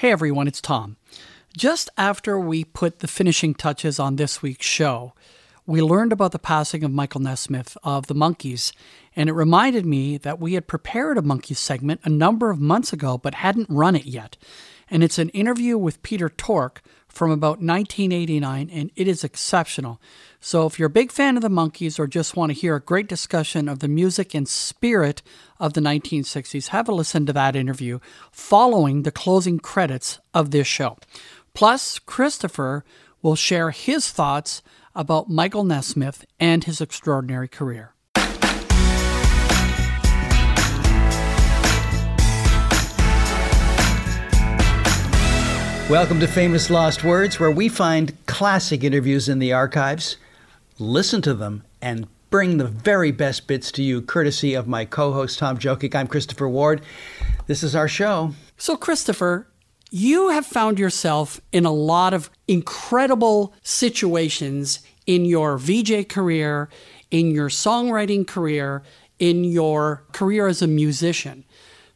Hey 0.00 0.12
everyone, 0.12 0.48
it's 0.48 0.62
Tom. 0.62 0.96
Just 1.54 1.90
after 1.98 2.40
we 2.40 2.64
put 2.64 3.00
the 3.00 3.06
finishing 3.06 3.52
touches 3.52 3.98
on 3.98 4.16
this 4.16 4.40
week's 4.40 4.64
show, 4.64 5.12
we 5.66 5.82
learned 5.82 6.10
about 6.10 6.32
the 6.32 6.38
passing 6.38 6.82
of 6.84 6.90
Michael 6.90 7.20
Nesmith 7.20 7.76
of 7.84 8.06
the 8.06 8.14
Monkees, 8.14 8.72
and 9.14 9.28
it 9.28 9.34
reminded 9.34 9.84
me 9.84 10.16
that 10.16 10.40
we 10.40 10.54
had 10.54 10.66
prepared 10.66 11.18
a 11.18 11.20
Monkees 11.20 11.58
segment 11.58 12.00
a 12.02 12.08
number 12.08 12.48
of 12.48 12.58
months 12.58 12.94
ago 12.94 13.18
but 13.18 13.34
hadn't 13.34 13.68
run 13.68 13.94
it 13.94 14.06
yet. 14.06 14.38
And 14.90 15.04
it's 15.04 15.18
an 15.18 15.28
interview 15.30 15.78
with 15.78 16.02
Peter 16.02 16.28
Tork 16.28 16.82
from 17.08 17.30
about 17.30 17.60
1989, 17.60 18.70
and 18.70 18.90
it 18.96 19.06
is 19.06 19.24
exceptional. 19.24 20.00
So, 20.40 20.66
if 20.66 20.78
you're 20.78 20.86
a 20.86 20.90
big 20.90 21.12
fan 21.12 21.36
of 21.36 21.42
the 21.42 21.48
Monkees 21.48 21.98
or 21.98 22.06
just 22.06 22.36
want 22.36 22.50
to 22.50 22.58
hear 22.58 22.76
a 22.76 22.80
great 22.80 23.08
discussion 23.08 23.68
of 23.68 23.80
the 23.80 23.88
music 23.88 24.34
and 24.34 24.48
spirit 24.48 25.22
of 25.58 25.74
the 25.74 25.80
1960s, 25.80 26.68
have 26.68 26.88
a 26.88 26.92
listen 26.92 27.26
to 27.26 27.32
that 27.32 27.56
interview 27.56 27.98
following 28.32 29.02
the 29.02 29.12
closing 29.12 29.58
credits 29.58 30.18
of 30.34 30.50
this 30.50 30.66
show. 30.66 30.96
Plus, 31.54 31.98
Christopher 31.98 32.84
will 33.22 33.36
share 33.36 33.70
his 33.70 34.10
thoughts 34.10 34.62
about 34.94 35.30
Michael 35.30 35.64
Nesmith 35.64 36.24
and 36.38 36.64
his 36.64 36.80
extraordinary 36.80 37.48
career. 37.48 37.94
Welcome 45.90 46.20
to 46.20 46.28
Famous 46.28 46.70
Lost 46.70 47.02
Words, 47.02 47.40
where 47.40 47.50
we 47.50 47.68
find 47.68 48.14
classic 48.26 48.84
interviews 48.84 49.28
in 49.28 49.40
the 49.40 49.52
archives, 49.52 50.18
listen 50.78 51.20
to 51.22 51.34
them, 51.34 51.64
and 51.82 52.06
bring 52.30 52.58
the 52.58 52.68
very 52.68 53.10
best 53.10 53.48
bits 53.48 53.72
to 53.72 53.82
you, 53.82 54.00
courtesy 54.00 54.54
of 54.54 54.68
my 54.68 54.84
co 54.84 55.12
host, 55.12 55.40
Tom 55.40 55.58
Jokic. 55.58 55.92
I'm 55.96 56.06
Christopher 56.06 56.48
Ward. 56.48 56.82
This 57.48 57.64
is 57.64 57.74
our 57.74 57.88
show. 57.88 58.34
So, 58.56 58.76
Christopher, 58.76 59.48
you 59.90 60.28
have 60.28 60.46
found 60.46 60.78
yourself 60.78 61.40
in 61.50 61.64
a 61.64 61.72
lot 61.72 62.14
of 62.14 62.30
incredible 62.46 63.52
situations 63.64 64.86
in 65.06 65.24
your 65.24 65.58
VJ 65.58 66.08
career, 66.08 66.68
in 67.10 67.32
your 67.32 67.48
songwriting 67.48 68.24
career, 68.24 68.84
in 69.18 69.42
your 69.42 70.04
career 70.12 70.46
as 70.46 70.62
a 70.62 70.68
musician. 70.68 71.44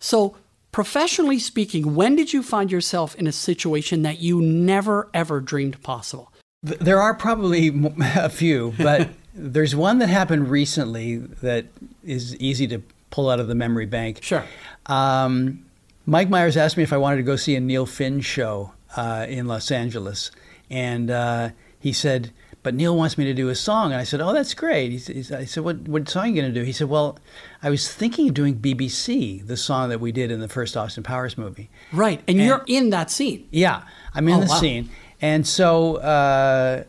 So, 0.01 0.36
professionally 0.75 1.39
speaking, 1.39 1.94
when 1.94 2.17
did 2.17 2.33
you 2.33 2.42
find 2.42 2.72
yourself 2.72 3.14
in 3.14 3.28
a 3.28 3.33
situation 3.33 4.03
that 4.03 4.19
you 4.19 4.42
never 4.42 5.08
ever 5.14 5.41
dreamed 5.41 5.80
possible? 5.84 6.33
There 6.64 7.00
are 7.00 7.14
probably 7.14 7.69
a 8.17 8.28
few, 8.28 8.75
but 8.77 9.11
there's 9.34 9.77
one 9.77 10.00
that 10.00 10.08
happened 10.08 10.50
recently 10.50 11.19
that 11.19 11.67
is 12.02 12.36
easy 12.39 12.67
to 12.67 12.83
pull 13.11 13.30
out 13.30 13.39
of 13.39 13.47
the 13.47 13.55
memory 13.55 13.86
bank. 13.86 14.19
Sure. 14.20 14.45
Um, 14.86 15.64
Mike 16.06 16.28
Myers 16.28 16.56
asked 16.56 16.77
me 16.77 16.83
if 16.83 16.92
I 16.92 16.97
wanted 16.97 17.19
to 17.19 17.22
go 17.22 17.36
see 17.36 17.55
a 17.55 17.61
Neil 17.61 17.86
Finn 17.86 18.20
show 18.20 18.72
uh, 18.97 19.27
in 19.28 19.47
Los 19.47 19.70
Angeles, 19.70 20.33
and 20.70 21.08
uh, 21.08 21.50
he 21.78 21.92
said, 21.92 22.33
"But 22.65 22.75
Neil 22.75 22.97
wants 22.97 23.17
me 23.17 23.25
to 23.27 23.34
do 23.34 23.48
a 23.51 23.55
song." 23.55 23.93
And 23.93 24.01
I 24.01 24.05
said, 24.05 24.20
"Oh, 24.20 24.33
that's 24.33 24.53
great." 24.55 24.93
I 25.31 25.45
said, 25.45 25.62
"What 25.62 25.87
what 25.89 26.09
song 26.09 26.25
are 26.25 26.27
you 26.27 26.34
going 26.43 26.53
to 26.53 26.61
do?" 26.61 26.65
He 26.67 26.73
said, 26.73 26.89
"Well, 26.89 27.17
I 27.62 27.70
was 27.70 27.89
thinking 27.93 28.29
of 28.29 28.34
doing 28.34 28.57
BBC, 28.57 29.47
the 29.47 29.57
song 29.57 29.91
that 29.91 30.01
we 30.01 30.11
did 30.11 30.33
in 30.33 30.41
the 30.41 30.48
first 30.48 30.77
Austin 30.77 31.05
Powers 31.05 31.39
movie." 31.39 31.70
Right, 31.92 32.19
and, 32.27 32.37
and 32.39 32.47
you're 32.48 32.65
in 32.67 32.91
that 32.91 33.11
scene. 33.12 33.47
Yeah, 33.53 33.83
I'm 34.15 34.27
in 34.27 34.35
Oh, 34.35 34.41
the 34.41 34.47
wow. 34.48 34.59
scene, 34.61 34.91
and 35.23 35.47
so. 35.47 35.97
Uh, 35.98 36.83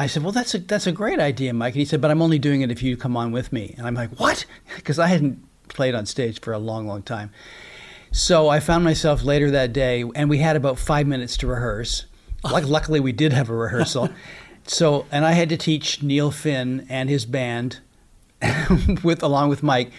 I 0.00 0.06
said, 0.06 0.22
"Well, 0.22 0.30
that's 0.32 0.54
a 0.54 0.60
that's 0.60 0.86
a 0.86 0.92
great 0.92 1.18
idea, 1.18 1.52
Mike." 1.52 1.74
And 1.74 1.80
he 1.80 1.84
said, 1.84 2.00
"But 2.00 2.10
I'm 2.12 2.22
only 2.22 2.38
doing 2.38 2.60
it 2.62 2.70
if 2.70 2.82
you 2.82 2.96
come 2.96 3.16
on 3.16 3.32
with 3.32 3.52
me." 3.52 3.74
And 3.76 3.86
I'm 3.86 3.94
like, 3.94 4.10
"What?" 4.20 4.46
Because 4.76 4.98
I 5.00 5.08
hadn't 5.08 5.44
played 5.68 5.94
on 5.96 6.06
stage 6.06 6.40
for 6.40 6.52
a 6.52 6.58
long, 6.58 6.86
long 6.86 7.02
time. 7.02 7.30
So 8.12 8.48
I 8.48 8.60
found 8.60 8.84
myself 8.84 9.22
later 9.24 9.50
that 9.50 9.72
day, 9.72 10.04
and 10.14 10.30
we 10.30 10.38
had 10.38 10.54
about 10.56 10.78
five 10.78 11.06
minutes 11.08 11.36
to 11.38 11.46
rehearse. 11.48 12.06
Luck 12.44 12.64
luckily, 12.66 13.00
we 13.00 13.10
did 13.12 13.32
have 13.32 13.50
a 13.50 13.54
rehearsal. 13.54 14.08
so, 14.68 15.06
and 15.10 15.24
I 15.24 15.32
had 15.32 15.48
to 15.48 15.56
teach 15.56 16.02
Neil 16.02 16.30
Finn 16.30 16.86
and 16.88 17.08
his 17.08 17.24
band, 17.24 17.80
with 19.02 19.22
along 19.22 19.48
with 19.48 19.62
Mike, 19.62 19.90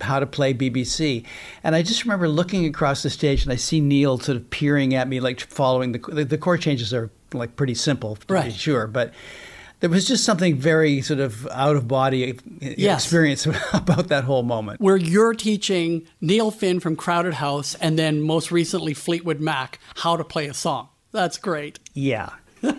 how 0.00 0.20
to 0.20 0.26
play 0.26 0.54
BBC. 0.54 1.24
And 1.64 1.74
I 1.74 1.82
just 1.82 2.04
remember 2.04 2.28
looking 2.28 2.64
across 2.66 3.02
the 3.02 3.10
stage, 3.10 3.42
and 3.42 3.52
I 3.52 3.56
see 3.56 3.80
Neil 3.80 4.18
sort 4.18 4.36
of 4.36 4.48
peering 4.50 4.94
at 4.94 5.08
me, 5.08 5.18
like 5.20 5.40
following 5.40 5.92
the 5.92 5.98
the, 5.98 6.24
the 6.24 6.38
chord 6.38 6.60
changes 6.60 6.94
are 6.94 7.10
like 7.32 7.56
pretty 7.56 7.74
simple, 7.74 8.16
to 8.16 8.42
be 8.44 8.50
sure, 8.50 8.86
but. 8.86 9.12
There 9.80 9.88
was 9.88 10.06
just 10.06 10.24
something 10.24 10.56
very 10.56 11.00
sort 11.00 11.20
of 11.20 11.46
out 11.46 11.74
of 11.74 11.88
body 11.88 12.38
Yes. 12.60 13.02
experience 13.02 13.46
about 13.72 14.08
that 14.08 14.24
whole 14.24 14.42
moment. 14.42 14.78
Where 14.78 14.98
you're 14.98 15.32
teaching 15.32 16.06
Neil 16.20 16.50
Finn 16.50 16.80
from 16.80 16.96
Crowded 16.96 17.32
House 17.32 17.74
and 17.76 17.98
then 17.98 18.20
most 18.20 18.52
recently 18.52 18.92
Fleetwood 18.92 19.40
Mac 19.40 19.78
how 19.96 20.18
to 20.18 20.22
play 20.22 20.48
a 20.48 20.52
song. 20.52 20.90
That's 21.12 21.38
great. 21.38 21.78
Yeah, 21.94 22.28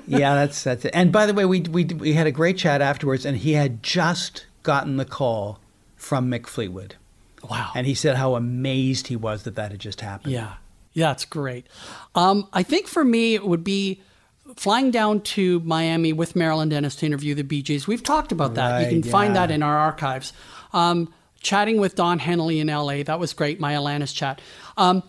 yeah, 0.07 0.35
that's 0.35 0.63
that's 0.63 0.85
it. 0.85 0.91
And 0.93 1.11
by 1.11 1.25
the 1.25 1.33
way, 1.33 1.45
we 1.45 1.61
we 1.61 1.85
we 1.85 2.13
had 2.13 2.27
a 2.27 2.31
great 2.31 2.57
chat 2.57 2.81
afterwards, 2.81 3.25
and 3.25 3.37
he 3.37 3.53
had 3.53 3.81
just 3.83 4.45
gotten 4.63 4.97
the 4.97 5.05
call 5.05 5.59
from 5.95 6.29
Mick 6.29 6.47
Fleetwood, 6.47 6.95
Wow. 7.49 7.71
and 7.75 7.85
he 7.87 7.93
said 7.95 8.15
how 8.17 8.35
amazed 8.35 9.07
he 9.07 9.15
was 9.15 9.43
that 9.43 9.55
that 9.55 9.71
had 9.71 9.79
just 9.79 10.01
happened. 10.01 10.33
Yeah, 10.33 10.53
yeah, 10.93 11.11
it's 11.11 11.25
great. 11.25 11.65
Um, 12.15 12.47
I 12.53 12.63
think 12.63 12.87
for 12.87 13.03
me, 13.03 13.33
it 13.35 13.45
would 13.45 13.63
be 13.63 14.01
flying 14.57 14.91
down 14.91 15.21
to 15.21 15.59
Miami 15.61 16.11
with 16.13 16.35
Marilyn 16.35 16.69
Dennis 16.69 16.95
to 16.97 17.05
interview 17.05 17.33
the 17.35 17.43
Bee 17.43 17.61
Gees. 17.61 17.87
We've 17.87 18.03
talked 18.03 18.31
about 18.31 18.55
that. 18.55 18.79
you 18.81 18.85
Right, 18.85 18.89
can 19.01 19.03
find 19.11 19.35
that 19.35 19.49
in 19.49 19.63
our 19.63 19.77
archives. 19.77 20.33
Um, 20.73 21.13
chatting 21.39 21.79
with 21.79 21.95
Don 21.95 22.19
Henley 22.19 22.59
in 22.59 22.67
LA, 22.67 23.03
that 23.03 23.19
was 23.19 23.33
great. 23.33 23.59
My 23.59 23.73
Alanis 23.73 24.13
chat. 24.13 24.41
Um, 24.77 25.03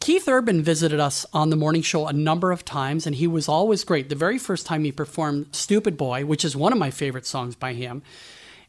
Keith 0.00 0.26
Urban 0.28 0.62
visited 0.62 0.98
us 0.98 1.26
on 1.32 1.50
the 1.50 1.56
morning 1.56 1.82
show 1.82 2.06
a 2.06 2.12
number 2.12 2.52
of 2.52 2.64
times, 2.64 3.06
and 3.06 3.14
he 3.14 3.26
was 3.26 3.48
always 3.48 3.84
great. 3.84 4.08
The 4.08 4.14
very 4.14 4.38
first 4.38 4.64
time 4.64 4.84
he 4.84 4.92
performed 4.92 5.54
Stupid 5.54 5.96
Boy, 5.98 6.24
which 6.24 6.44
is 6.44 6.56
one 6.56 6.72
of 6.72 6.78
my 6.78 6.90
favorite 6.90 7.26
songs 7.26 7.54
by 7.54 7.74
him. 7.74 8.02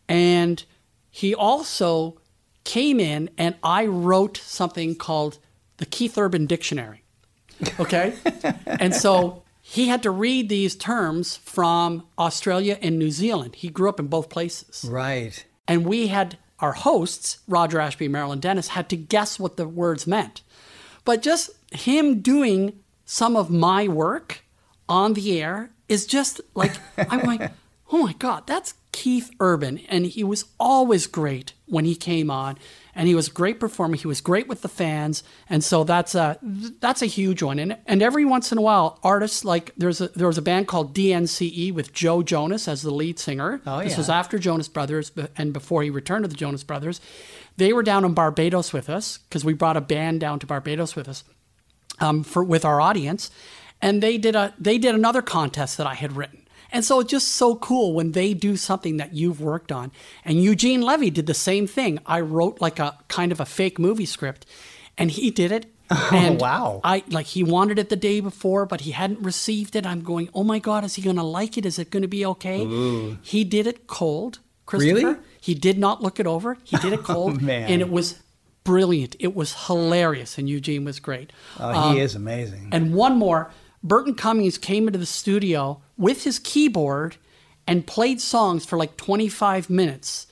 And 0.10 0.64
he 1.10 1.34
also 1.34 2.20
came 2.66 3.00
in, 3.00 3.30
and 3.38 3.56
I 3.64 3.86
wrote 3.86 4.38
something 4.38 4.96
called 4.96 5.40
the 5.78 5.86
Keith 5.86 6.18
Urban 6.18 6.48
Dictionary. 6.48 7.04
Okay? 7.80 8.14
and 8.66 8.94
so 8.94 9.44
he 9.62 9.88
had 9.88 10.04
to 10.04 10.12
read 10.12 10.50
these 10.50 10.76
terms 10.76 11.38
from 11.38 12.06
Australia 12.20 12.78
and 12.82 13.00
New 13.00 13.12
Zealand. 13.12 13.56
He 13.56 13.70
grew 13.70 13.88
up 13.88 14.02
in 14.02 14.08
both 14.08 14.30
places. 14.30 14.86
Right. 14.90 15.46
And 15.66 15.86
we 15.86 16.08
had 16.08 16.38
our 16.60 16.74
hosts, 16.74 17.40
Roger 17.48 17.80
Ashby 17.80 18.06
and 18.06 18.12
Marilyn 18.12 18.40
Dennis, 18.40 18.70
had 18.70 18.90
to 18.90 18.98
guess 18.98 19.40
what 19.40 19.58
the 19.58 19.68
words 19.68 20.06
meant. 20.06 20.42
But 21.06 21.22
just 21.22 21.52
him 21.72 22.22
doing 22.22 22.80
some 23.06 23.36
of 23.36 23.50
my 23.50 23.88
work 23.88 24.44
on 24.88 25.14
the 25.14 25.42
air 25.42 25.72
is 25.90 26.06
just 26.06 26.42
like, 26.56 26.74
I'm 26.98 27.22
like, 27.22 27.52
oh 27.92 28.04
my 28.04 28.14
God, 28.14 28.48
that's 28.48 28.74
Keith 28.92 29.32
Urban. 29.40 29.80
And 29.90 30.06
he 30.06 30.24
was 30.24 30.46
always 30.60 31.08
great 31.08 31.54
when 31.66 31.86
he 31.86 31.96
came 31.96 32.30
on. 32.30 32.58
And 32.94 33.08
he 33.08 33.16
was 33.16 33.30
a 33.30 33.32
great 33.32 33.58
performer. 33.58 33.96
He 33.96 34.06
was 34.08 34.20
great 34.20 34.50
with 34.50 34.64
the 34.64 34.68
fans. 34.68 35.24
And 35.50 35.64
so 35.64 35.86
that's 35.86 36.14
a, 36.14 36.38
that's 36.82 37.02
a 37.02 37.06
huge 37.06 37.42
one. 37.42 37.58
And, 37.58 37.78
and 37.86 38.02
every 38.02 38.26
once 38.26 38.52
in 38.52 38.58
a 38.58 38.62
while, 38.62 39.00
artists 39.02 39.46
like 39.46 39.72
there's 39.78 40.02
a, 40.02 40.10
there 40.10 40.28
was 40.28 40.38
a 40.38 40.42
band 40.42 40.68
called 40.68 40.94
DNCE 40.94 41.74
with 41.74 41.94
Joe 41.94 42.22
Jonas 42.22 42.68
as 42.68 42.82
the 42.82 42.92
lead 42.92 43.18
singer. 43.18 43.62
Oh, 43.66 43.82
This 43.82 43.94
yeah. 43.94 43.98
was 43.98 44.10
after 44.10 44.38
Jonas 44.38 44.68
Brothers 44.68 45.14
and 45.38 45.54
before 45.54 45.84
he 45.84 45.90
returned 45.90 46.26
to 46.26 46.28
the 46.28 46.36
Jonas 46.36 46.64
Brothers. 46.64 47.00
They 47.62 47.74
were 47.74 47.84
down 47.84 48.06
in 48.06 48.16
Barbados 48.16 48.74
with 48.74 48.90
us 48.90 49.20
because 49.20 49.46
we 49.46 49.54
brought 49.54 49.78
a 49.78 49.82
band 49.82 50.20
down 50.20 50.40
to 50.40 50.48
Barbados 50.48 50.96
with 50.96 51.08
us 51.08 51.24
um, 52.00 52.24
for 52.24 52.44
with 52.44 52.66
our 52.66 52.82
audience, 52.82 53.30
and 53.80 54.02
they 54.02 54.18
did 54.18 54.36
a 54.36 54.56
they 54.58 54.80
did 54.80 54.96
another 54.96 55.22
contest 55.22 55.78
that 55.78 55.86
I 55.86 55.94
had 55.94 56.18
written. 56.18 56.48
And 56.72 56.84
so 56.84 57.02
it's 57.02 57.12
just 57.12 57.28
so 57.28 57.54
cool 57.54 57.94
when 57.94 58.14
they 58.14 58.34
do 58.34 58.58
something 58.58 58.98
that 58.98 59.14
you've 59.14 59.40
worked 59.40 59.72
on. 59.72 59.92
And 60.26 60.42
Eugene 60.42 60.82
Levy 60.82 61.12
did 61.12 61.28
the 61.28 61.36
same 61.36 61.68
thing. 61.68 62.00
I 62.08 62.22
wrote 62.22 62.60
like 62.62 62.80
a 62.80 62.98
kind 63.10 63.32
of 63.32 63.40
a 63.40 63.46
fake 63.46 63.78
movie 63.78 64.08
script, 64.08 64.48
and 64.98 65.12
he 65.12 65.30
did 65.30 65.52
it. 65.52 65.68
and 66.12 66.42
wow. 66.42 66.82
I 66.84 67.04
like 67.10 67.28
he 67.28 67.44
wanted 67.44 67.78
it 67.78 67.90
the 67.90 67.96
day 67.96 68.22
before, 68.22 68.66
but 68.66 68.82
he 68.82 68.92
hadn't 68.92 69.22
received 69.22 69.76
it. 69.76 69.86
I'm 69.86 70.02
going, 70.02 70.30
oh 70.34 70.44
my 70.44 70.58
god, 70.58 70.84
is 70.84 70.96
he 70.96 71.04
going 71.04 71.18
to 71.18 71.22
like 71.22 71.60
it? 71.60 71.68
Is 71.68 71.78
it 71.78 71.92
going 71.92 72.02
to 72.02 72.08
be 72.08 72.26
okay? 72.26 72.66
He 73.22 73.44
did 73.44 73.68
it 73.68 73.86
cold. 73.86 74.40
Christopher. 74.66 74.96
Really? 74.96 75.16
He 75.42 75.56
did 75.56 75.78
not 75.78 76.02
look 76.02 76.20
it 76.20 76.28
over. 76.28 76.58
He 76.64 76.78
did 76.78 76.94
it 76.94 77.00
oh, 77.04 77.04
cold, 77.04 77.42
man. 77.42 77.70
and 77.70 77.82
it 77.82 77.90
was 77.90 78.22
brilliant. 78.64 79.16
It 79.20 79.36
was 79.36 79.66
hilarious, 79.66 80.38
and 80.38 80.48
Eugene 80.48 80.86
was 80.86 81.00
great. 81.00 81.34
Oh, 81.60 81.72
he 81.72 81.78
um, 81.78 81.98
is 81.98 82.16
amazing. 82.16 82.70
And 82.72 82.94
one 82.94 83.18
more, 83.18 83.52
Burton 83.84 84.14
Cummings 84.14 84.60
came 84.60 84.88
into 84.88 85.00
the 85.00 85.06
studio 85.06 85.82
with 85.98 86.24
his 86.24 86.38
keyboard 86.38 87.18
and 87.66 87.88
played 87.88 88.22
songs 88.22 88.66
for 88.66 88.78
like 88.78 88.98
25 88.98 89.70
minutes. 89.70 90.28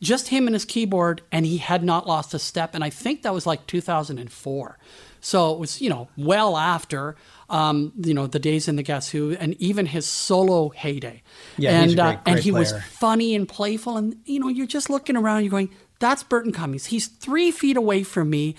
Just 0.00 0.28
him 0.28 0.46
and 0.46 0.54
his 0.54 0.64
keyboard, 0.64 1.22
and 1.30 1.46
he 1.46 1.58
had 1.58 1.84
not 1.84 2.06
lost 2.06 2.34
a 2.34 2.38
step. 2.38 2.74
And 2.74 2.82
I 2.82 2.90
think 2.90 3.22
that 3.22 3.34
was 3.34 3.46
like 3.46 3.66
2004. 3.66 4.78
So 5.20 5.52
it 5.52 5.58
was, 5.58 5.80
you 5.80 5.88
know, 5.88 6.08
well 6.16 6.56
after, 6.56 7.16
um, 7.54 7.92
you 8.02 8.14
know, 8.14 8.26
the 8.26 8.40
days 8.40 8.66
in 8.66 8.74
the 8.76 8.82
Guess 8.82 9.10
Who, 9.10 9.36
and 9.38 9.54
even 9.60 9.86
his 9.86 10.06
solo 10.06 10.70
heyday. 10.70 11.22
Yeah, 11.56 11.70
and 11.70 11.84
he's 11.84 11.92
a 11.92 11.96
great- 11.96 12.06
uh, 12.06 12.20
and 12.26 12.34
great 12.34 12.44
he 12.44 12.50
was 12.50 12.72
funny 12.90 13.34
and 13.34 13.48
playful, 13.48 13.96
and 13.96 14.16
you 14.24 14.40
know, 14.40 14.48
you're 14.48 14.66
just 14.66 14.90
looking 14.90 15.16
around, 15.16 15.42
you're 15.44 15.50
going, 15.50 15.70
"That's 16.00 16.24
Burton 16.24 16.50
Cummings. 16.52 16.86
He's 16.86 17.06
three 17.06 17.50
feet 17.52 17.76
away 17.76 18.02
from 18.02 18.28
me. 18.30 18.56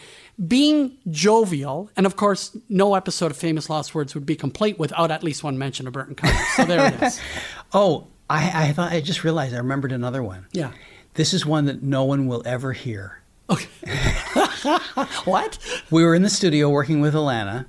being 0.47 0.97
jovial, 1.09 1.89
and 1.95 2.05
of 2.05 2.15
course, 2.17 2.57
no 2.67 2.93
episode 2.95 3.31
of 3.31 3.37
Famous 3.37 3.69
Lost 3.69 3.95
Words 3.95 4.13
would 4.15 4.25
be 4.25 4.35
complete 4.35 4.77
without 4.77 5.09
at 5.09 5.23
least 5.23 5.43
one 5.43 5.57
mention 5.57 5.87
of 5.87 5.93
Burton 5.93 6.13
Cummings. 6.15 6.47
So 6.55 6.65
there 6.65 6.87
it 6.87 7.01
is. 7.01 7.21
oh, 7.73 8.07
I, 8.29 8.67
I 8.69 8.71
thought 8.73 8.91
I 8.91 8.99
just 8.99 9.23
realized 9.23 9.53
I 9.53 9.59
remembered 9.59 9.93
another 9.93 10.21
one. 10.21 10.45
Yeah. 10.51 10.71
This 11.13 11.33
is 11.33 11.45
one 11.45 11.65
that 11.65 11.83
no 11.83 12.03
one 12.03 12.27
will 12.27 12.43
ever 12.45 12.73
hear. 12.73 13.21
Okay. 13.49 13.69
what? 15.25 15.57
We 15.89 16.03
were 16.03 16.15
in 16.15 16.23
the 16.23 16.29
studio 16.29 16.69
working 16.69 16.99
with 16.99 17.15
Alannah, 17.15 17.67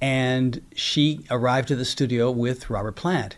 and 0.00 0.60
she 0.74 1.24
arrived 1.30 1.68
to 1.68 1.76
the 1.76 1.84
studio 1.84 2.30
with 2.30 2.70
Robert 2.70 2.92
Plant. 2.96 3.36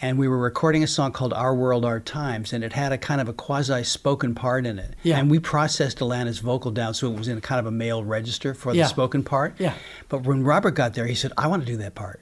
And 0.00 0.18
we 0.18 0.26
were 0.26 0.38
recording 0.38 0.82
a 0.82 0.88
song 0.88 1.12
called 1.12 1.32
Our 1.32 1.54
World, 1.54 1.84
Our 1.84 2.00
Times, 2.00 2.52
and 2.52 2.64
it 2.64 2.72
had 2.72 2.90
a 2.90 2.98
kind 2.98 3.20
of 3.20 3.28
a 3.28 3.32
quasi 3.32 3.84
spoken 3.84 4.34
part 4.34 4.66
in 4.66 4.80
it. 4.80 4.96
Yeah. 5.04 5.18
And 5.20 5.30
we 5.30 5.38
processed 5.38 6.00
Alannah's 6.00 6.40
vocal 6.40 6.72
down 6.72 6.94
so 6.94 7.12
it 7.12 7.16
was 7.16 7.28
in 7.28 7.38
a 7.38 7.40
kind 7.40 7.60
of 7.60 7.66
a 7.66 7.70
male 7.70 8.02
register 8.02 8.52
for 8.52 8.74
Yeah. 8.74 8.82
the 8.82 8.88
spoken 8.88 9.22
part. 9.22 9.54
Yeah. 9.60 9.74
But 10.08 10.24
when 10.24 10.42
Robert 10.42 10.72
got 10.72 10.94
there, 10.94 11.06
he 11.06 11.14
said, 11.14 11.32
I 11.38 11.46
want 11.46 11.62
to 11.64 11.66
do 11.66 11.76
that 11.76 11.94
part. 11.94 12.18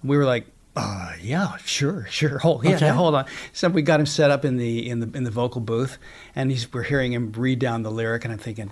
And 0.00 0.08
we 0.08 0.16
were 0.16 0.24
like, 0.24 0.46
uh, 0.76 1.12
yeah, 1.20 1.56
sure, 1.58 2.06
sure. 2.08 2.38
Hold, 2.38 2.64
yeah, 2.64 2.76
Okay. 2.76 2.86
yeah, 2.86 2.92
hold 2.94 3.14
on. 3.14 3.26
So 3.52 3.68
we 3.68 3.82
got 3.82 4.00
him 4.00 4.06
set 4.06 4.30
up 4.30 4.46
in 4.46 4.56
the 4.56 4.88
in 4.88 5.00
the 5.00 5.10
in 5.18 5.24
the 5.24 5.30
vocal 5.30 5.60
booth, 5.60 5.98
and 6.34 6.50
he's, 6.50 6.72
we're 6.72 6.84
hearing 6.84 7.12
him 7.12 7.32
read 7.32 7.58
down 7.58 7.82
the 7.82 7.90
lyric, 7.90 8.24
and 8.24 8.32
I'm 8.32 8.38
thinking, 8.38 8.70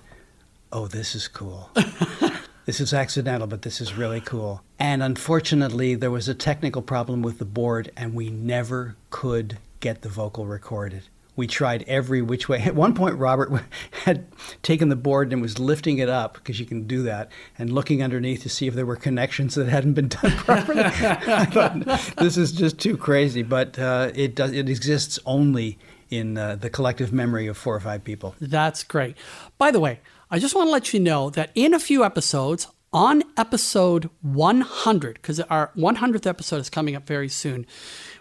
oh, 0.72 0.86
this 0.86 1.14
is 1.16 1.26
cool. 1.28 1.70
this 2.69 2.81
is 2.81 2.93
accidental, 2.93 3.47
but 3.47 3.62
this 3.62 3.81
is 3.81 3.94
really 3.94 4.20
cool. 4.20 4.61
And 4.79 5.03
unfortunately, 5.03 5.94
there 5.94 6.11
was 6.11 6.29
a 6.29 6.35
technical 6.35 6.82
problem 6.82 7.23
with 7.23 7.38
the 7.38 7.47
board, 7.47 7.91
and 7.97 8.12
we 8.12 8.29
never 8.29 8.94
could 9.09 9.56
get 9.81 10.03
the 10.03 10.11
vocal 10.11 10.47
recorded. 10.47 11.05
We 11.35 11.47
tried 11.47 11.82
every 11.88 12.20
which 12.20 12.47
way. 12.47 12.59
At 12.67 12.75
one 12.75 12.94
point, 12.94 13.17
Robert 13.17 13.50
had 14.05 14.26
taken 14.62 14.91
the 14.91 14.97
board 14.97 15.32
and 15.32 15.41
was 15.41 15.59
lifting 15.59 15.97
it 15.97 16.11
up 16.11 16.35
because 16.35 16.61
you 16.61 16.67
can 16.67 16.87
do 16.87 17.03
that, 17.05 17.32
and 17.59 17.73
looking 17.73 18.03
underneath 18.03 18.43
to 18.43 18.50
see 18.50 18.67
if 18.67 18.75
there 18.75 18.85
were 18.85 18.97
connections 18.97 19.55
that 19.55 19.69
hadn't 19.69 19.94
been 19.94 20.09
done 20.09 20.31
properly. 20.37 20.82
I 20.85 21.47
thought 21.47 22.17
this 22.19 22.37
is 22.37 22.53
just 22.53 22.79
too 22.79 22.99
crazy, 22.99 23.43
but 23.43 23.79
uh, 23.79 24.11
it 24.15 24.35
does. 24.35 24.53
It 24.53 24.69
exists 24.69 25.19
only 25.25 25.79
in 26.11 26.37
uh, 26.37 26.56
the 26.56 26.69
collective 26.69 27.15
memory 27.15 27.47
of 27.47 27.56
four 27.56 27.75
or 27.75 27.81
five 27.81 28.05
people. 28.05 28.35
That's 28.43 28.82
great. 28.82 29.17
By 29.56 29.70
the 29.70 29.81
way, 29.81 30.00
I 30.30 30.38
just 30.38 30.54
want 30.54 30.66
to 30.66 30.72
let 30.72 30.92
you 30.92 31.00
know 31.00 31.30
that 31.30 31.50
in 31.54 31.72
a 31.72 31.80
few 31.80 32.04
episodes, 32.04 32.66
on 32.92 33.22
episode 33.36 34.10
100, 34.22 35.14
because 35.14 35.40
our 35.40 35.72
100th 35.76 36.26
episode 36.26 36.60
is 36.60 36.70
coming 36.70 36.94
up 36.94 37.06
very 37.06 37.28
soon, 37.28 37.66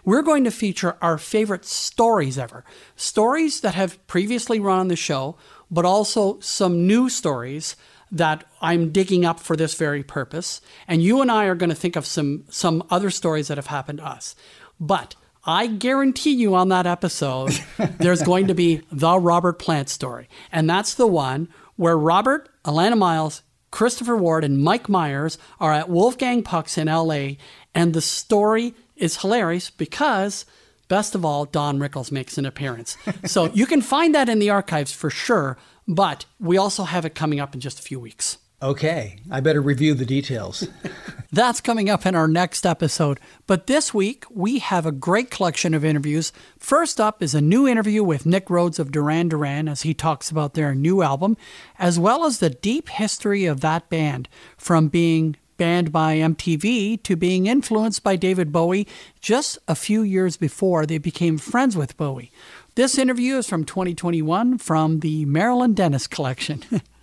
we're 0.04 0.22
going 0.22 0.44
to 0.44 0.50
feature 0.50 0.96
our 1.02 1.18
favorite 1.18 1.64
stories 1.66 2.38
ever. 2.38 2.64
Stories 2.96 3.60
that 3.60 3.74
have 3.74 4.04
previously 4.06 4.58
run 4.58 4.78
on 4.78 4.88
the 4.88 4.96
show, 4.96 5.36
but 5.70 5.84
also 5.84 6.40
some 6.40 6.86
new 6.86 7.10
stories 7.10 7.76
that 8.10 8.44
I'm 8.62 8.90
digging 8.90 9.26
up 9.26 9.38
for 9.38 9.54
this 9.54 9.74
very 9.74 10.02
purpose. 10.02 10.62
And 10.86 11.02
you 11.02 11.20
and 11.20 11.30
I 11.30 11.44
are 11.44 11.54
going 11.54 11.70
to 11.70 11.76
think 11.76 11.96
of 11.96 12.06
some 12.06 12.44
some 12.48 12.82
other 12.88 13.10
stories 13.10 13.48
that 13.48 13.58
have 13.58 13.66
happened 13.66 13.98
to 13.98 14.06
us. 14.06 14.34
But 14.80 15.14
I 15.44 15.66
guarantee 15.66 16.32
you 16.32 16.54
on 16.54 16.68
that 16.70 16.86
episode, 16.86 17.58
there's 17.98 18.22
going 18.22 18.46
to 18.48 18.54
be 18.54 18.82
the 18.90 19.18
Robert 19.18 19.58
Plant 19.58 19.88
story. 19.90 20.28
And 20.52 20.68
that's 20.68 20.94
the 20.94 21.06
one 21.06 21.48
where 21.78 21.96
Robert, 21.96 22.48
Alannah 22.64 22.96
Myles, 22.96 23.42
Christopher 23.70 24.16
Ward, 24.16 24.42
and 24.42 24.62
Mike 24.62 24.88
Myers 24.88 25.38
are 25.60 25.72
at 25.72 25.88
Wolfgang 25.88 26.42
Puck's 26.42 26.76
in 26.76 26.88
LA. 26.88 27.36
And 27.72 27.94
the 27.94 28.00
story 28.00 28.74
is 28.96 29.18
hilarious 29.18 29.70
because, 29.70 30.44
best 30.88 31.14
of 31.14 31.24
all, 31.24 31.44
Don 31.44 31.78
Rickles 31.78 32.10
makes 32.10 32.36
an 32.36 32.44
appearance. 32.44 32.96
so 33.24 33.46
you 33.46 33.64
can 33.64 33.80
find 33.80 34.12
that 34.14 34.28
in 34.28 34.40
the 34.40 34.50
archives 34.50 34.92
for 34.92 35.08
sure. 35.08 35.56
But 35.86 36.26
we 36.40 36.58
also 36.58 36.82
have 36.82 37.04
it 37.04 37.14
coming 37.14 37.38
up 37.38 37.54
in 37.54 37.60
just 37.60 37.78
a 37.78 37.82
few 37.82 38.00
weeks. 38.00 38.38
Okay, 38.60 39.20
I 39.30 39.38
better 39.38 39.60
review 39.60 39.94
the 39.94 40.04
details. 40.04 40.66
That's 41.32 41.60
coming 41.60 41.88
up 41.88 42.04
in 42.04 42.16
our 42.16 42.26
next 42.26 42.66
episode. 42.66 43.20
But 43.46 43.68
this 43.68 43.94
week, 43.94 44.24
we 44.30 44.58
have 44.58 44.84
a 44.84 44.90
great 44.90 45.30
collection 45.30 45.74
of 45.74 45.84
interviews. 45.84 46.32
First 46.58 47.00
up 47.00 47.22
is 47.22 47.36
a 47.36 47.40
new 47.40 47.68
interview 47.68 48.02
with 48.02 48.26
Nick 48.26 48.50
Rhodes 48.50 48.80
of 48.80 48.90
Duran 48.90 49.28
Duran 49.28 49.68
as 49.68 49.82
he 49.82 49.94
talks 49.94 50.28
about 50.28 50.54
their 50.54 50.74
new 50.74 51.02
album, 51.02 51.36
as 51.78 52.00
well 52.00 52.24
as 52.24 52.40
the 52.40 52.50
deep 52.50 52.88
history 52.88 53.44
of 53.44 53.60
that 53.60 53.88
band 53.90 54.28
from 54.56 54.88
being 54.88 55.36
banned 55.56 55.92
by 55.92 56.16
MTV 56.16 57.00
to 57.04 57.14
being 57.14 57.46
influenced 57.46 58.02
by 58.02 58.16
David 58.16 58.50
Bowie 58.50 58.88
just 59.20 59.56
a 59.68 59.76
few 59.76 60.02
years 60.02 60.36
before 60.36 60.84
they 60.84 60.98
became 60.98 61.38
friends 61.38 61.76
with 61.76 61.96
Bowie. 61.96 62.32
This 62.74 62.98
interview 62.98 63.36
is 63.36 63.48
from 63.48 63.64
2021 63.64 64.58
from 64.58 65.00
the 65.00 65.24
Marilyn 65.26 65.74
Dennis 65.74 66.08
collection. 66.08 66.64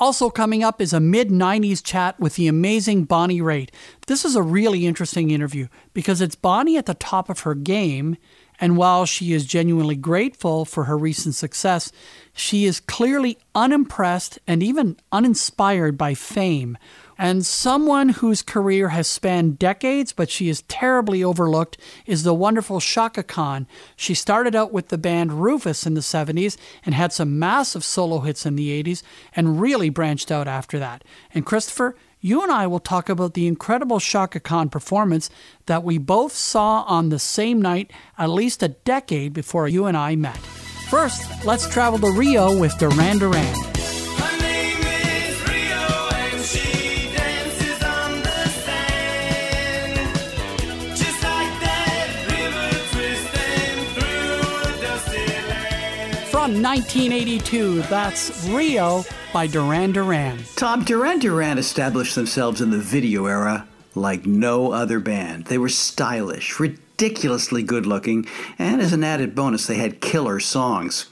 Also, 0.00 0.30
coming 0.30 0.64
up 0.64 0.80
is 0.80 0.94
a 0.94 0.98
mid 0.98 1.28
90s 1.28 1.84
chat 1.84 2.18
with 2.18 2.36
the 2.36 2.48
amazing 2.48 3.04
Bonnie 3.04 3.42
Raitt. 3.42 3.68
This 4.06 4.24
is 4.24 4.34
a 4.34 4.42
really 4.42 4.86
interesting 4.86 5.30
interview 5.30 5.68
because 5.92 6.22
it's 6.22 6.34
Bonnie 6.34 6.78
at 6.78 6.86
the 6.86 6.94
top 6.94 7.28
of 7.28 7.40
her 7.40 7.54
game, 7.54 8.16
and 8.58 8.78
while 8.78 9.04
she 9.04 9.34
is 9.34 9.44
genuinely 9.44 9.96
grateful 9.96 10.64
for 10.64 10.84
her 10.84 10.96
recent 10.96 11.34
success, 11.34 11.92
she 12.32 12.64
is 12.64 12.80
clearly 12.80 13.36
unimpressed 13.54 14.38
and 14.46 14.62
even 14.62 14.96
uninspired 15.12 15.98
by 15.98 16.14
fame. 16.14 16.78
And 17.20 17.44
someone 17.44 18.08
whose 18.08 18.40
career 18.40 18.88
has 18.88 19.06
spanned 19.06 19.58
decades, 19.58 20.10
but 20.10 20.30
she 20.30 20.48
is 20.48 20.62
terribly 20.62 21.22
overlooked, 21.22 21.76
is 22.06 22.22
the 22.22 22.32
wonderful 22.32 22.80
Chaka 22.80 23.22
Khan. 23.22 23.66
She 23.94 24.14
started 24.14 24.56
out 24.56 24.72
with 24.72 24.88
the 24.88 24.96
band 24.96 25.42
Rufus 25.42 25.86
in 25.86 25.92
the 25.92 26.00
70s 26.00 26.56
and 26.82 26.94
had 26.94 27.12
some 27.12 27.38
massive 27.38 27.84
solo 27.84 28.20
hits 28.20 28.46
in 28.46 28.56
the 28.56 28.82
80s 28.82 29.02
and 29.36 29.60
really 29.60 29.90
branched 29.90 30.32
out 30.32 30.48
after 30.48 30.78
that. 30.78 31.04
And 31.34 31.44
Christopher, 31.44 31.94
you 32.20 32.42
and 32.42 32.50
I 32.50 32.66
will 32.66 32.80
talk 32.80 33.10
about 33.10 33.34
the 33.34 33.46
incredible 33.46 34.00
Chaka 34.00 34.40
Khan 34.40 34.70
performance 34.70 35.28
that 35.66 35.84
we 35.84 35.98
both 35.98 36.32
saw 36.32 36.84
on 36.84 37.10
the 37.10 37.18
same 37.18 37.60
night 37.60 37.90
at 38.16 38.30
least 38.30 38.62
a 38.62 38.68
decade 38.68 39.34
before 39.34 39.68
you 39.68 39.84
and 39.84 39.96
I 39.96 40.16
met. 40.16 40.38
First, 40.88 41.44
let's 41.44 41.68
travel 41.68 41.98
to 41.98 42.10
Rio 42.12 42.58
with 42.58 42.78
Duran 42.78 43.18
Duran. 43.18 43.79
From 56.40 56.62
1982, 56.62 57.82
that's 57.82 58.48
Rio 58.48 59.04
by 59.30 59.46
Duran 59.46 59.92
Duran. 59.92 60.38
Tom, 60.56 60.84
Duran 60.84 61.18
Duran 61.18 61.58
established 61.58 62.14
themselves 62.14 62.62
in 62.62 62.70
the 62.70 62.78
video 62.78 63.26
era 63.26 63.68
like 63.94 64.24
no 64.24 64.72
other 64.72 65.00
band. 65.00 65.44
They 65.44 65.58
were 65.58 65.68
stylish, 65.68 66.58
ridiculously 66.58 67.62
good 67.62 67.84
looking, 67.84 68.26
and 68.58 68.80
as 68.80 68.94
an 68.94 69.04
added 69.04 69.34
bonus, 69.34 69.66
they 69.66 69.74
had 69.74 70.00
killer 70.00 70.40
songs. 70.40 71.10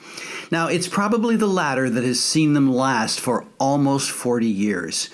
Now, 0.51 0.69
it's 0.69 0.89
probably 0.89 1.37
the 1.37 1.47
latter 1.47 1.91
that 1.91 2.05
has 2.05 2.19
seen 2.19 2.55
them 2.55 2.73
last 2.73 3.21
for 3.21 3.45
almost 3.61 4.11
40 4.11 4.47
years. 4.47 5.11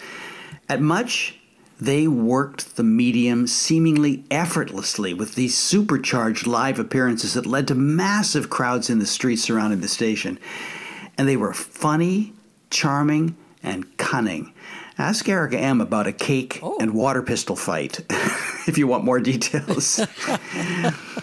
At 0.68 0.80
much, 0.80 1.40
they 1.80 2.06
worked 2.06 2.76
the 2.76 2.84
medium 2.84 3.46
seemingly 3.46 4.24
effortlessly 4.30 5.12
with 5.12 5.34
these 5.34 5.58
supercharged 5.58 6.46
live 6.46 6.78
appearances 6.78 7.34
that 7.34 7.46
led 7.46 7.68
to 7.68 7.74
massive 7.74 8.48
crowds 8.48 8.88
in 8.88 9.00
the 9.00 9.06
streets 9.06 9.42
surrounding 9.42 9.80
the 9.80 9.88
station. 9.88 10.38
And 11.18 11.28
they 11.28 11.36
were 11.36 11.52
funny, 11.52 12.32
charming, 12.70 13.36
and 13.62 13.96
cunning. 13.96 14.53
Ask 14.96 15.28
Erica 15.28 15.58
M 15.58 15.80
about 15.80 16.06
a 16.06 16.12
cake 16.12 16.60
oh. 16.62 16.78
and 16.80 16.94
water 16.94 17.20
pistol 17.20 17.56
fight 17.56 18.00
if 18.68 18.78
you 18.78 18.86
want 18.86 19.02
more 19.02 19.18
details. 19.18 20.00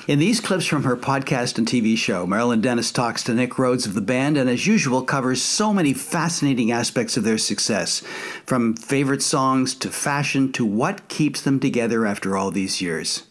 In 0.07 0.19
these 0.19 0.41
clips 0.41 0.65
from 0.65 0.83
her 0.83 0.97
podcast 0.97 1.57
and 1.57 1.65
TV 1.65 1.97
show, 1.97 2.27
Marilyn 2.27 2.59
Dennis 2.59 2.91
talks 2.91 3.23
to 3.23 3.33
Nick 3.33 3.57
Rhodes 3.57 3.85
of 3.85 3.93
the 3.93 4.01
band 4.01 4.35
and, 4.35 4.49
as 4.49 4.67
usual, 4.67 5.03
covers 5.03 5.41
so 5.41 5.73
many 5.73 5.93
fascinating 5.93 6.69
aspects 6.69 7.15
of 7.15 7.23
their 7.23 7.37
success 7.37 8.01
from 8.45 8.75
favorite 8.75 9.21
songs 9.21 9.73
to 9.75 9.89
fashion 9.89 10.51
to 10.51 10.65
what 10.65 11.07
keeps 11.07 11.41
them 11.41 11.57
together 11.57 12.05
after 12.05 12.35
all 12.35 12.51
these 12.51 12.81
years. 12.81 13.23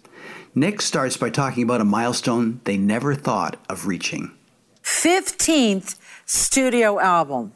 Nick 0.55 0.81
starts 0.81 1.19
by 1.19 1.29
talking 1.29 1.63
about 1.63 1.83
a 1.83 1.85
milestone 1.85 2.63
they 2.65 2.79
never 2.79 3.15
thought 3.15 3.59
of 3.69 3.87
reaching. 3.87 4.33
15th 4.83 5.97
studio 6.25 6.99
album. 6.99 7.53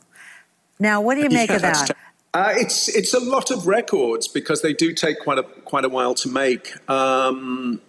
Now, 0.79 1.01
what 1.01 1.15
do 1.15 1.23
you 1.23 1.31
make 1.31 1.49
Yeah, 1.49 1.57
of 1.57 1.63
that? 1.63 1.97
Uh, 2.35 2.53
it's 2.57 2.89
it's 2.89 3.15
a 3.15 3.21
lot 3.21 3.53
of 3.53 3.69
records 3.69 4.27
because 4.27 4.61
they 4.61 4.73
do 4.73 4.93
take 4.93 5.21
quite 5.21 5.39
a 5.39 5.45
quite 5.45 5.85
a 5.85 5.89
while 5.89 6.17
to 6.17 6.29
make. 6.29 6.75
Um, 6.91 7.81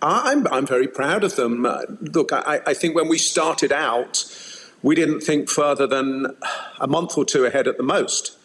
I'm 0.00 0.46
I'm 0.48 0.66
very 0.66 0.88
proud 0.88 1.24
of 1.24 1.36
them. 1.36 1.66
Uh, 1.66 1.82
look, 2.00 2.32
I, 2.32 2.62
I 2.66 2.72
think 2.72 2.96
when 2.96 3.06
we 3.06 3.18
started 3.18 3.70
out, 3.70 4.24
we 4.82 4.94
didn't 4.94 5.20
think 5.20 5.50
further 5.50 5.86
than 5.86 6.34
a 6.80 6.86
month 6.86 7.18
or 7.18 7.26
two 7.26 7.44
ahead 7.44 7.68
at 7.68 7.76
the 7.76 7.82
most. 7.82 8.38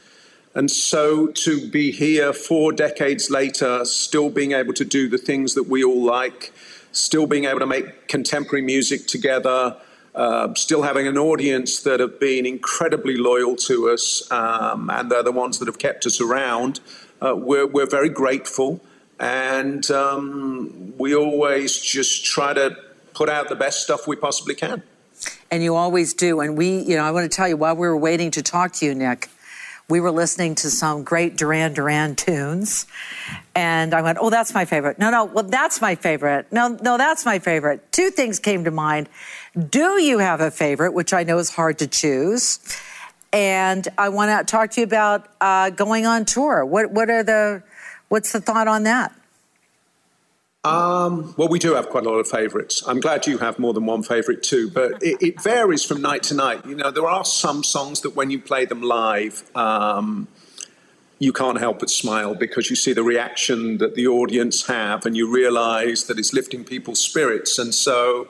And 0.53 0.69
so 0.69 1.27
to 1.27 1.69
be 1.69 1.91
here 1.91 2.34
four 2.34 2.74
decades 2.74 3.29
later, 3.29 3.86
still 3.86 4.29
being 4.29 4.51
able 4.51 4.74
to 4.74 4.86
do 4.86 5.07
the 5.07 5.17
things 5.17 5.53
that 5.53 5.63
we 5.63 5.81
all 5.81 6.03
like, 6.03 6.53
still 6.91 7.25
being 7.25 7.45
able 7.45 7.60
to 7.60 7.65
make 7.65 8.10
contemporary 8.10 8.63
music 8.63 9.07
together, 9.07 9.77
uh, 10.15 10.53
still 10.55 10.81
having 10.81 11.07
an 11.07 11.17
audience 11.17 11.81
that 11.81 12.00
have 12.00 12.19
been 12.19 12.45
incredibly 12.45 13.17
loyal 13.17 13.55
to 13.55 13.89
us, 13.89 14.29
um, 14.31 14.89
and 14.89 15.12
they're 15.12 15.24
the 15.24 15.31
ones 15.31 15.60
that 15.60 15.67
have 15.67 15.77
kept 15.77 16.05
us 16.05 16.22
around. 16.22 16.79
Uh, 17.22 17.36
we're, 17.36 17.67
we're 17.67 17.86
very 17.86 18.10
grateful, 18.10 18.79
and 19.19 19.89
um, 19.91 20.93
we 20.98 21.15
always 21.15 21.77
just 21.77 22.25
try 22.25 22.53
to 22.53 22.75
put 23.13 23.29
out 23.29 23.50
the 23.50 23.55
best 23.55 23.81
stuff 23.81 24.07
we 24.07 24.15
possibly 24.15 24.55
can. 24.55 24.84
And 25.51 25.63
you 25.63 25.75
always 25.75 26.13
do. 26.13 26.41
And 26.41 26.57
we, 26.57 26.79
you 26.79 26.95
know, 26.95 27.03
I 27.03 27.12
want 27.12 27.29
to 27.29 27.36
tell 27.36 27.48
you, 27.48 27.57
while 27.57 27.75
we 27.75 27.88
were 27.88 27.98
waiting 27.98 28.31
to 28.31 28.41
talk 28.41 28.74
to 28.74 28.86
you, 28.86 28.93
Nick, 28.93 29.29
we 29.88 30.00
were 30.00 30.12
listening 30.12 30.55
to 30.55 30.69
some 30.69 31.03
great 31.03 31.38
Duran 31.38 31.74
Duran 31.74 32.15
tunes. 32.15 32.88
And 33.53 33.93
I 33.93 34.01
went, 34.01 34.17
oh, 34.19 34.29
that's 34.29 34.53
my 34.53 34.65
favorite. 34.65 34.98
No, 34.98 35.10
no, 35.12 35.25
well, 35.25 35.43
that's 35.43 35.79
my 35.79 35.95
favorite. 35.95 36.51
No, 36.51 36.69
no, 36.81 36.98
that's 36.98 37.25
my 37.25 37.39
favorite. 37.39 37.91
Two 37.91 38.10
things 38.10 38.39
came 38.39 38.63
to 38.63 38.72
mind. 38.72 39.07
Do 39.57 40.01
you 40.01 40.19
have 40.19 40.41
a 40.41 40.51
favorite, 40.51 40.93
which 40.93 41.13
I 41.13 41.24
know 41.24 41.38
is 41.38 41.50
hard 41.50 41.79
to 41.79 41.88
choose? 41.88 42.59
And 43.31 43.88
I 43.97 44.09
want 44.09 44.47
to 44.47 44.50
talk 44.51 44.71
to 44.71 44.81
you 44.81 44.85
about 44.85 45.29
uh, 45.39 45.69
going 45.69 46.05
on 46.05 46.25
tour. 46.25 46.65
What, 46.65 46.91
what 46.91 47.09
are 47.09 47.24
the, 47.24 47.63
what's 48.09 48.33
the 48.33 48.41
thought 48.41 48.67
on 48.67 48.83
that? 48.83 49.13
Um, 50.65 51.35
well, 51.38 51.47
we 51.47 51.59
do 51.59 51.75
have 51.75 51.89
quite 51.89 52.05
a 52.05 52.09
lot 52.09 52.17
of 52.17 52.27
favourites. 52.27 52.83
I'm 52.88 53.00
glad 53.00 53.27
you 53.27 53.38
have 53.38 53.59
more 53.59 53.71
than 53.71 53.85
one 53.85 54.03
favourite 54.03 54.41
too, 54.41 54.69
but 54.69 55.01
it, 55.01 55.21
it 55.21 55.41
varies 55.41 55.85
from 55.85 56.01
night 56.01 56.24
to 56.24 56.33
night. 56.33 56.65
You 56.65 56.75
know, 56.75 56.91
there 56.91 57.07
are 57.07 57.24
some 57.24 57.63
songs 57.63 58.01
that 58.01 58.15
when 58.15 58.31
you 58.31 58.39
play 58.39 58.65
them 58.65 58.81
live, 58.81 59.43
um, 59.55 60.27
you 61.19 61.31
can't 61.31 61.59
help 61.59 61.79
but 61.79 61.89
smile 61.89 62.35
because 62.35 62.69
you 62.69 62.75
see 62.75 62.93
the 62.93 63.03
reaction 63.03 63.77
that 63.77 63.95
the 63.95 64.07
audience 64.07 64.65
have 64.65 65.05
and 65.05 65.15
you 65.15 65.31
realise 65.31 66.03
that 66.03 66.17
it's 66.17 66.33
lifting 66.33 66.63
people's 66.63 67.00
spirits. 67.00 67.59
And 67.59 67.74
so 67.74 68.27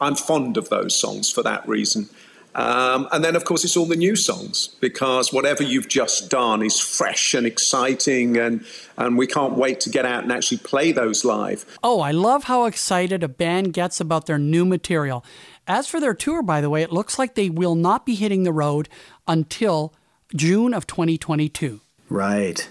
I'm 0.00 0.14
fond 0.14 0.56
of 0.56 0.68
those 0.68 0.94
songs 0.96 1.30
for 1.30 1.42
that 1.42 1.66
reason. 1.68 2.08
Um, 2.56 3.06
and 3.12 3.22
then, 3.22 3.36
of 3.36 3.44
course, 3.44 3.64
it's 3.64 3.76
all 3.76 3.84
the 3.84 3.96
new 3.96 4.16
songs 4.16 4.68
because 4.80 5.30
whatever 5.30 5.62
you've 5.62 5.88
just 5.88 6.30
done 6.30 6.62
is 6.62 6.80
fresh 6.80 7.34
and 7.34 7.46
exciting, 7.46 8.38
and, 8.38 8.64
and 8.96 9.18
we 9.18 9.26
can't 9.26 9.58
wait 9.58 9.78
to 9.80 9.90
get 9.90 10.06
out 10.06 10.22
and 10.22 10.32
actually 10.32 10.58
play 10.58 10.90
those 10.90 11.22
live. 11.22 11.66
Oh, 11.82 12.00
I 12.00 12.12
love 12.12 12.44
how 12.44 12.64
excited 12.64 13.22
a 13.22 13.28
band 13.28 13.74
gets 13.74 14.00
about 14.00 14.24
their 14.24 14.38
new 14.38 14.64
material. 14.64 15.22
As 15.66 15.86
for 15.86 16.00
their 16.00 16.14
tour, 16.14 16.42
by 16.42 16.62
the 16.62 16.70
way, 16.70 16.82
it 16.82 16.90
looks 16.90 17.18
like 17.18 17.34
they 17.34 17.50
will 17.50 17.74
not 17.74 18.06
be 18.06 18.14
hitting 18.14 18.44
the 18.44 18.52
road 18.54 18.88
until 19.28 19.92
June 20.34 20.72
of 20.72 20.86
2022. 20.86 21.80
Right. 22.08 22.68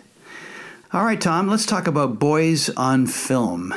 All 0.91 1.03
right, 1.03 1.21
Tom, 1.21 1.47
let's 1.47 1.65
talk 1.65 1.85
about 1.85 2.17
Boys 2.17 2.69
on 2.69 3.05
Film. 3.05 3.71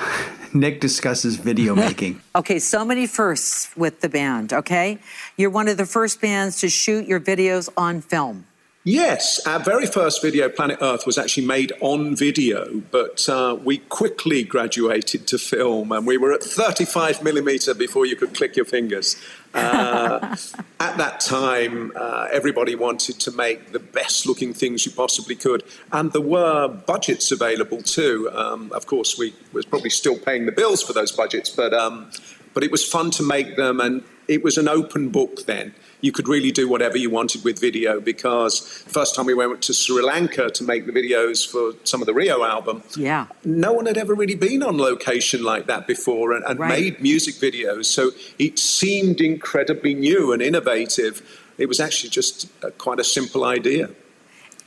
Nick 0.53 0.81
discusses 0.81 1.37
video 1.37 1.75
making. 1.87 2.21
Okay, 2.35 2.59
so 2.59 2.85
many 2.85 3.07
firsts 3.07 3.71
with 3.77 4.01
the 4.01 4.09
band, 4.09 4.53
okay? 4.53 4.99
You're 5.37 5.51
one 5.51 5.69
of 5.69 5.77
the 5.77 5.87
first 5.87 6.21
bands 6.21 6.61
to 6.61 6.69
shoot 6.69 7.07
your 7.07 7.21
videos 7.21 7.69
on 7.77 8.01
film. 8.01 8.48
Yes, 8.91 9.47
our 9.47 9.59
very 9.59 9.85
first 9.85 10.23
video, 10.23 10.49
Planet 10.49 10.79
Earth, 10.81 11.05
was 11.05 11.19
actually 11.19 11.45
made 11.45 11.75
on 11.81 12.17
video, 12.17 12.81
but 12.91 13.29
uh, 13.29 13.55
we 13.63 13.77
quickly 13.77 14.43
graduated 14.43 15.27
to 15.27 15.37
film, 15.37 15.93
and 15.93 16.07
we 16.07 16.17
were 16.17 16.33
at 16.33 16.43
35 16.43 17.23
millimeter 17.23 17.75
before 17.75 18.07
you 18.07 18.17
could 18.17 18.33
click 18.33 18.57
your 18.57 18.65
fingers. 18.65 19.23
Uh, 19.53 20.35
at 20.81 20.97
that 20.97 21.21
time, 21.21 21.93
uh, 21.97 22.29
everybody 22.33 22.75
wanted 22.75 23.21
to 23.21 23.31
make 23.31 23.73
the 23.73 23.79
best 23.79 24.25
looking 24.25 24.55
things 24.55 24.87
you 24.87 24.93
possibly 24.93 25.35
could, 25.35 25.65
and 25.93 26.15
there 26.15 26.23
were 26.23 26.69
budgets 26.69 27.31
available 27.31 27.83
too. 27.83 28.31
Um, 28.33 28.73
of 28.73 28.87
course, 28.87 29.19
we 29.19 29.35
was 29.53 29.67
probably 29.67 29.91
still 29.91 30.19
paying 30.19 30.47
the 30.47 30.53
bills 30.53 30.83
for 30.83 30.95
those 30.95 31.13
budgets, 31.13 31.51
but 31.51 31.75
um, 31.75 32.11
but 32.55 32.63
it 32.65 32.71
was 32.71 32.85
fun 32.85 33.11
to 33.13 33.23
make 33.23 33.57
them, 33.57 33.81
and 33.81 34.03
it 34.27 34.43
was 34.43 34.59
an 34.59 34.69
open 34.69 35.09
book 35.09 35.47
then. 35.47 35.75
You 36.01 36.13
could 36.13 36.29
really 36.29 36.53
do 36.53 36.69
whatever 36.69 36.97
you 36.97 37.11
wanted 37.11 37.43
with 37.45 37.59
video 37.61 37.99
because 38.01 38.61
first 38.87 39.17
time 39.17 39.27
we 39.27 39.35
went 39.35 39.63
to 39.63 39.73
Sri 39.75 40.01
Lanka 40.03 40.49
to 40.51 40.63
make 40.63 40.87
the 40.87 40.93
videos 40.93 41.45
for 41.51 41.73
some 41.85 42.01
of 42.01 42.07
the 42.07 42.15
Rio 42.15 42.45
album, 42.45 42.85
Yeah. 42.97 43.27
no 43.45 43.73
one 43.73 43.87
had 43.87 43.97
ever 43.97 44.15
really 44.15 44.37
been 44.37 44.63
on 44.63 44.79
location 44.79 45.43
like 45.43 45.67
that 45.67 45.89
before 45.89 46.33
and, 46.33 46.45
and 46.45 46.61
Right. 46.61 46.69
made 46.81 47.01
music 47.03 47.35
videos. 47.37 47.87
So 47.87 48.13
it 48.39 48.59
seemed 48.61 49.21
incredibly 49.21 49.93
new 49.95 50.33
and 50.33 50.41
innovative. 50.41 51.21
It 51.59 51.67
was 51.67 51.81
actually 51.81 52.11
just 52.11 52.47
uh, 52.63 52.71
quite 52.79 53.01
a 53.01 53.05
simple 53.05 53.45
idea. 53.45 53.91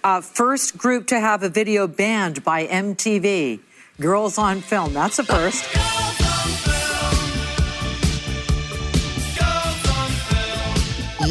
Uh, 0.03 0.19
first 0.19 0.77
group 0.77 1.07
to 1.07 1.19
have 1.19 1.43
a 1.43 1.49
video 1.49 1.87
banned 1.87 2.43
by 2.43 2.65
MTV. 2.67 3.59
Girls 4.01 4.37
on 4.37 4.59
Film. 4.61 4.93
That's 4.93 5.19
a 5.19 5.23
first. 5.23 5.63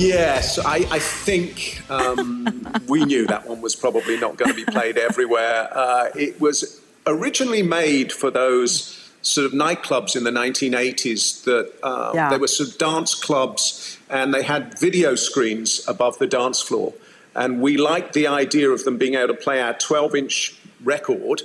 Yes, 0.01 0.59
I, 0.59 0.87
I 0.91 0.99
think 0.99 1.83
um, 1.91 2.47
we 2.89 3.05
knew 3.05 3.27
that 3.27 3.47
one 3.47 3.61
was 3.61 3.77
probably 3.77 4.19
not 4.19 4.37
going 4.39 4.51
to 4.51 4.55
be 4.57 4.65
played 4.65 4.97
everywhere. 4.97 5.69
Uh, 5.71 6.09
it 6.15 6.41
was 6.41 6.81
originally 7.07 7.63
made 7.63 8.11
for 8.11 8.31
those 8.31 8.97
sort 9.21 9.45
of 9.45 9.53
nightclubs 9.53 10.17
in 10.17 10.25
the 10.25 10.31
1980s 10.31 11.45
that 11.45 11.71
uh, 11.83 12.13
Yeah. 12.15 12.31
they 12.31 12.39
were 12.39 12.49
sort 12.49 12.71
of 12.71 12.79
dance 12.79 13.15
clubs 13.15 13.99
and 14.09 14.33
they 14.33 14.43
had 14.43 14.79
video 14.79 15.15
screens 15.15 15.87
above 15.87 16.19
the 16.19 16.27
dance 16.27 16.63
floor. 16.63 16.95
And 17.35 17.61
we 17.61 17.77
liked 17.77 18.15
the 18.15 18.27
idea 18.27 18.71
of 18.71 18.85
them 18.85 18.97
being 18.97 19.15
able 19.17 19.29
to 19.29 19.35
play 19.35 19.61
our 19.61 19.75
12 19.75 20.15
inch 20.15 20.59
record 20.83 21.43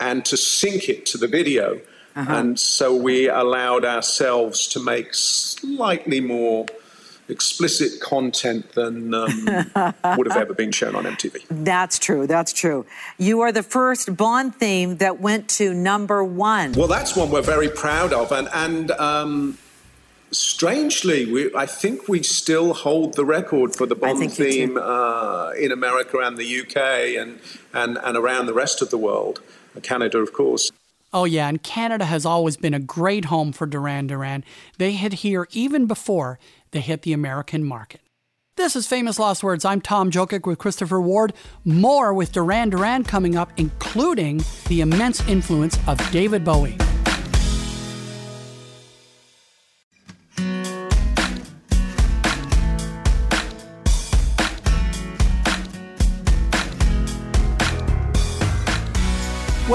and 0.00 0.24
to 0.24 0.36
sync 0.36 0.88
it 0.88 1.06
to 1.06 1.18
the 1.18 1.28
video. 1.28 1.80
And 2.14 2.60
so 2.60 2.94
we 2.94 3.28
allowed 3.28 3.84
ourselves 3.86 4.66
to 4.68 4.80
make 4.80 5.14
slightly 5.14 6.20
more 6.20 6.66
explicit 7.32 8.00
content 8.00 8.72
than 8.72 9.12
um, 9.12 9.44
would 10.16 10.28
have 10.28 10.36
ever 10.36 10.54
been 10.54 10.70
shown 10.70 10.94
on 10.94 11.04
MTV. 11.04 11.42
That's 11.50 11.98
true. 11.98 12.28
That's 12.28 12.52
true. 12.52 12.86
You 13.18 13.40
are 13.40 13.50
the 13.50 13.64
first 13.64 14.16
Bond 14.16 14.54
theme 14.54 14.98
that 14.98 15.20
went 15.20 15.48
to 15.50 15.74
number 15.74 16.22
one. 16.22 16.72
Well, 16.72 16.86
that's 16.86 17.16
one 17.16 17.30
we're 17.30 17.42
very 17.42 17.68
proud 17.68 18.12
of, 18.12 18.30
and 18.30 18.48
and 18.52 18.90
um, 18.92 19.58
strangely, 20.30 21.30
we, 21.30 21.54
I 21.54 21.66
think 21.66 22.08
we 22.08 22.22
still 22.22 22.74
hold 22.74 23.14
the 23.14 23.24
record 23.24 23.74
for 23.74 23.86
the 23.86 23.96
Bond 23.96 24.18
think 24.18 24.38
you 24.38 24.44
do. 24.44 24.50
theme 24.50 24.76
uh, 24.78 25.50
in 25.58 25.72
America 25.72 26.18
and 26.18 26.36
the 26.36 26.60
UK 26.60 26.76
and, 27.20 27.40
and 27.72 27.98
and 27.98 28.16
around 28.16 28.46
the 28.46 28.54
rest 28.54 28.82
of 28.82 28.90
the 28.90 28.98
world, 28.98 29.40
Canada, 29.82 30.18
of 30.18 30.32
course. 30.32 30.70
Oh, 31.14 31.24
yeah, 31.24 31.48
and 31.48 31.62
Canada 31.62 32.06
has 32.06 32.24
always 32.24 32.56
been 32.56 32.72
a 32.72 32.80
great 32.80 33.26
home 33.26 33.52
for 33.52 33.66
Duran 33.66 34.06
Duran. 34.06 34.44
They 34.78 34.92
hit 34.92 35.12
here 35.14 35.46
even 35.50 35.86
before 35.86 36.38
they 36.70 36.80
hit 36.80 37.02
the 37.02 37.12
American 37.12 37.64
market. 37.64 38.00
This 38.56 38.74
is 38.76 38.86
Famous 38.86 39.18
Lost 39.18 39.42
Words. 39.42 39.64
I'm 39.64 39.82
Tom 39.82 40.10
Jokic 40.10 40.46
with 40.46 40.58
Christopher 40.58 41.00
Ward. 41.00 41.34
More 41.64 42.14
with 42.14 42.32
Duran 42.32 42.70
Duran 42.70 43.04
coming 43.04 43.36
up, 43.36 43.52
including 43.58 44.42
the 44.68 44.80
immense 44.80 45.26
influence 45.28 45.78
of 45.86 45.98
David 46.10 46.44
Bowie. 46.44 46.78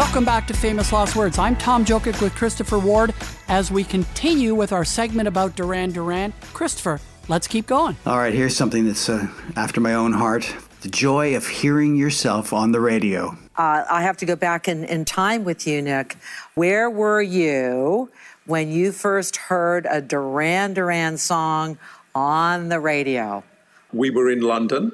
Welcome 0.07 0.23
back 0.23 0.47
to 0.47 0.53
Famous 0.53 0.93
Lost 0.93 1.17
Words. 1.17 1.37
I'm 1.37 1.57
Tom 1.57 1.83
Jokic 1.83 2.21
with 2.21 2.33
Christopher 2.33 2.79
Ward 2.79 3.13
as 3.49 3.71
we 3.71 3.83
continue 3.83 4.55
with 4.55 4.71
our 4.71 4.85
segment 4.85 5.27
about 5.27 5.57
Duran 5.57 5.91
Duran. 5.91 6.33
Christopher, 6.53 7.01
let's 7.27 7.45
keep 7.45 7.67
going. 7.67 7.97
All 8.05 8.17
right, 8.17 8.33
here's 8.33 8.55
something 8.55 8.85
that's 8.85 9.09
uh, 9.09 9.27
after 9.57 9.81
my 9.81 9.93
own 9.93 10.13
heart 10.13 10.55
the 10.79 10.87
joy 10.87 11.35
of 11.35 11.45
hearing 11.45 11.97
yourself 11.97 12.53
on 12.53 12.71
the 12.71 12.79
radio. 12.79 13.37
Uh, 13.57 13.83
I 13.89 14.01
have 14.01 14.15
to 14.17 14.25
go 14.25 14.37
back 14.37 14.69
in, 14.69 14.85
in 14.85 15.03
time 15.03 15.43
with 15.43 15.67
you, 15.67 15.81
Nick. 15.81 16.15
Where 16.55 16.89
were 16.89 17.21
you 17.21 18.09
when 18.45 18.71
you 18.71 18.93
first 18.93 19.35
heard 19.35 19.85
a 19.91 20.01
Duran 20.01 20.73
Duran 20.73 21.17
song 21.17 21.77
on 22.15 22.69
the 22.69 22.79
radio? 22.79 23.43
We 23.91 24.09
were 24.09 24.31
in 24.31 24.39
London. 24.39 24.93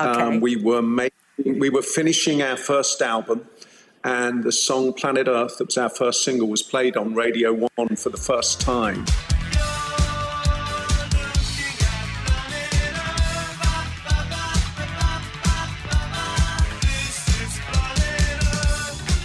Okay. 0.00 0.22
Um, 0.22 0.40
we 0.40 0.54
were 0.54 0.82
making, 0.82 1.58
we 1.58 1.68
were 1.68 1.82
finishing 1.82 2.42
our 2.42 2.56
first 2.56 3.02
album, 3.02 3.44
and 4.04 4.42
the 4.42 4.52
song 4.52 4.92
"Planet 4.92 5.28
Earth" 5.28 5.58
that 5.58 5.66
was 5.66 5.78
our 5.78 5.88
first 5.88 6.24
single 6.24 6.48
was 6.48 6.62
played 6.62 6.96
on 6.96 7.14
Radio 7.14 7.52
One 7.52 7.96
for 7.96 8.10
the 8.10 8.16
first 8.16 8.60
time. 8.60 9.04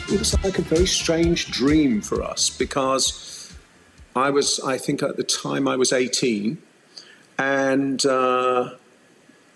It 0.09 0.19
was 0.19 0.41
like 0.41 0.57
a 0.57 0.61
very 0.61 0.87
strange 0.87 1.51
dream 1.51 2.01
for 2.01 2.23
us 2.23 2.49
because 2.49 3.53
I 4.15 4.29
was, 4.29 4.59
I 4.61 4.77
think 4.77 5.03
at 5.03 5.17
the 5.17 5.23
time 5.23 5.67
I 5.67 5.75
was 5.75 5.91
18, 5.91 6.57
and 7.37 8.05
uh, 8.05 8.75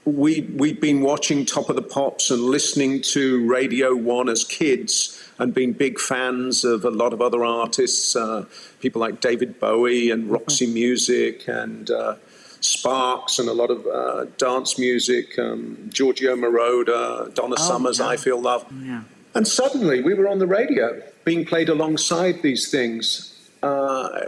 we 0.05 0.41
we'd 0.41 0.79
been 0.79 1.01
watching 1.01 1.46
Top 1.46 1.70
of 1.70 1.75
the 1.75 1.81
Pops 1.81 2.31
and 2.31 2.41
listening 2.41 3.01
to 3.13 3.48
Radio 3.48 3.96
One 3.96 4.29
as 4.29 4.43
kids, 4.43 5.22
and 5.38 5.53
been 5.53 5.74
big 5.74 6.00
fans 6.00 6.63
of 6.63 6.86
a 6.86 6.89
lot 6.89 7.13
of 7.13 7.22
other 7.22 7.43
artists, 7.43 8.15
uh, 8.15 8.46
people 8.79 9.01
like 9.01 9.22
David 9.22 9.60
Bowie 9.60 10.12
and 10.12 10.29
Roxy 10.29 10.67
Music 10.67 11.48
and 11.48 11.89
uh, 11.89 12.15
Sparks 12.62 13.39
and 13.39 13.50
a 13.50 13.53
lot 13.53 13.72
of 13.72 13.86
uh, 13.88 14.25
dance 14.38 14.77
music, 14.77 15.38
um, 15.39 15.89
Giorgio 15.91 16.36
Moroder, 16.36 17.34
Donna 17.34 17.58
Summers, 17.58 18.00
yeah. 18.00 18.08
I 18.08 18.17
Feel 18.17 18.39
Love. 18.39 18.65
Yeah. 18.84 19.01
And 19.34 19.48
suddenly 19.48 20.01
we 20.01 20.13
were 20.13 20.27
on 20.27 20.39
the 20.39 20.48
radio 20.48 21.01
being 21.24 21.46
played 21.46 21.70
alongside 21.70 22.41
these 22.41 22.70
things. 22.70 23.50
Uh, 23.63 24.22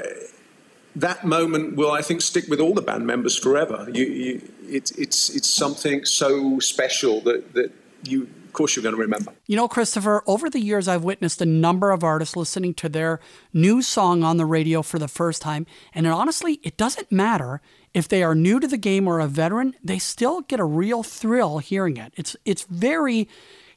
that 0.96 1.25
moment 1.25 1.75
will, 1.75 1.92
I 1.92 2.01
think, 2.01 2.22
stick 2.22 2.48
with 2.48 2.60
all 2.60 2.74
the 2.74 2.82
band 2.82 3.06
members 3.06 3.38
forever. 3.38 3.88
You, 3.92 4.06
you, 4.06 4.52
it's, 4.67 4.91
it's, 4.91 5.29
it's 5.29 5.50
something 5.50 6.05
so 6.05 6.60
special 6.60 7.22
that, 7.22 7.53
that 7.53 7.72
you, 8.03 8.24
of 8.24 8.53
course, 8.53 8.75
you're 8.75 8.84
going 8.84 8.96
to 8.96 9.01
remember. 9.01 9.34
You 9.48 9.55
know, 9.55 9.67
Christopher, 9.67 10.24
over 10.27 10.50
the 10.50 10.60
years, 10.60 10.88
I've 10.88 11.03
witnessed 11.03 11.41
a 11.41 11.46
number 11.46 11.91
of 11.91 12.03
artists 12.03 12.36
listening 12.36 12.74
to 12.75 12.89
their 12.89 13.20
new 13.53 13.82
song 13.82 14.24
on 14.24 14.38
the 14.38 14.46
radio 14.46 14.82
for 14.82 15.00
the 15.00 15.08
first 15.08 15.41
time. 15.41 15.65
And 15.93 16.05
honestly, 16.08 16.60
it 16.63 16.77
doesn't 16.77 17.12
matter 17.12 17.62
if 17.93 18.08
they 18.08 18.24
are 18.24 18.36
new 18.36 18.60
to 18.60 18.67
the 18.67 18.77
game 18.77 19.08
or 19.08 19.20
a 19.20 19.27
veteran, 19.27 19.75
they 19.84 20.00
still 20.00 20.41
get 20.41 20.60
a 20.60 20.65
real 20.65 21.03
thrill 21.03 21.60
hearing 21.60 21.98
it. 21.98 22.13
It's, 22.15 22.36
it's 22.46 22.63
very, 22.63 23.27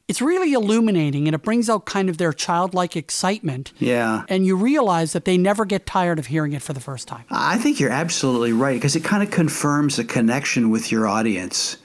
it's 0.08 0.22
really 0.22 0.52
illuminating 0.52 1.26
and 1.26 1.34
it 1.34 1.42
brings 1.42 1.68
out 1.68 1.84
kind 1.84 2.08
of 2.08 2.16
their 2.18 2.32
childlike 2.32 2.96
excitement. 2.96 3.72
Yeah. 3.78 4.22
And 4.28 4.46
you 4.46 4.56
realize 4.56 5.12
that 5.14 5.24
they 5.24 5.36
never 5.36 5.64
get 5.64 5.84
tired 5.86 6.18
of 6.18 6.26
hearing 6.26 6.52
it 6.52 6.62
for 6.62 6.72
the 6.72 6.80
first 6.80 7.08
time. 7.08 7.24
I 7.30 7.58
think 7.58 7.80
you're 7.80 7.90
absolutely 7.90 8.52
right 8.52 8.74
because 8.74 8.94
it 8.96 9.02
kind 9.04 9.22
of 9.22 9.30
confirms 9.30 9.98
a 9.98 10.04
connection 10.04 10.70
with 10.70 10.92
your 10.92 11.08
audience, 11.08 11.78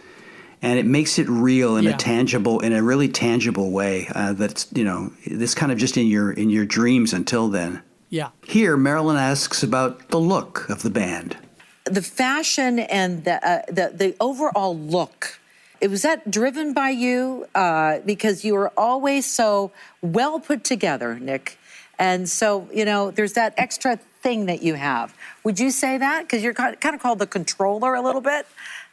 and 0.61 0.77
it 0.77 0.85
makes 0.85 1.17
it 1.17 1.27
real 1.27 1.77
in 1.77 1.85
Yeah. 1.85 1.91
a 1.91 1.97
tangible, 1.97 2.59
in 2.59 2.73
a 2.73 2.83
really 2.83 3.07
tangible 3.07 3.71
way. 3.71 4.07
Uh, 4.13 4.33
that's 4.33 4.67
you 4.73 4.83
know, 4.83 5.11
this 5.25 5.55
kind 5.55 5.71
of 5.71 5.79
just 5.79 5.97
in 5.97 6.05
your 6.07 6.31
in 6.31 6.49
your 6.51 6.65
dreams 6.65 7.13
until 7.13 7.47
then. 7.49 7.81
Yeah. 8.09 8.29
Here, 8.45 8.77
Marilyn 8.77 9.17
asks 9.17 9.63
about 9.63 10.09
the 10.09 10.19
look 10.19 10.69
of 10.69 10.83
the 10.83 10.89
band. 10.91 11.37
The 11.85 12.01
fashion 12.03 12.77
and 12.77 13.23
the, 13.23 13.43
uh, 13.43 13.61
the, 13.67 13.91
the 13.95 14.15
overall 14.19 14.77
look. 14.77 15.39
Was 15.87 16.03
that 16.03 16.29
driven 16.29 16.73
by 16.73 16.89
you 16.89 17.47
uh, 17.55 17.99
because 18.05 18.45
you 18.45 18.53
were 18.53 18.71
always 18.77 19.25
so 19.25 19.71
well 20.01 20.39
put 20.39 20.63
together, 20.63 21.19
Nick. 21.19 21.57
And 21.97 22.27
so, 22.27 22.67
you 22.73 22.85
know, 22.85 23.11
there's 23.11 23.33
that 23.33 23.53
extra 23.57 23.97
thing 24.21 24.45
that 24.47 24.61
you 24.61 24.75
have. 24.75 25.15
Would 25.43 25.59
you 25.59 25.71
say 25.71 25.97
that? 25.97 26.23
Because 26.23 26.43
you're 26.43 26.53
kind 26.53 26.75
of 26.83 26.99
called 26.99 27.19
the 27.19 27.27
controller 27.27 27.95
a 27.95 28.01
little 28.01 28.21
bit. 28.21 28.47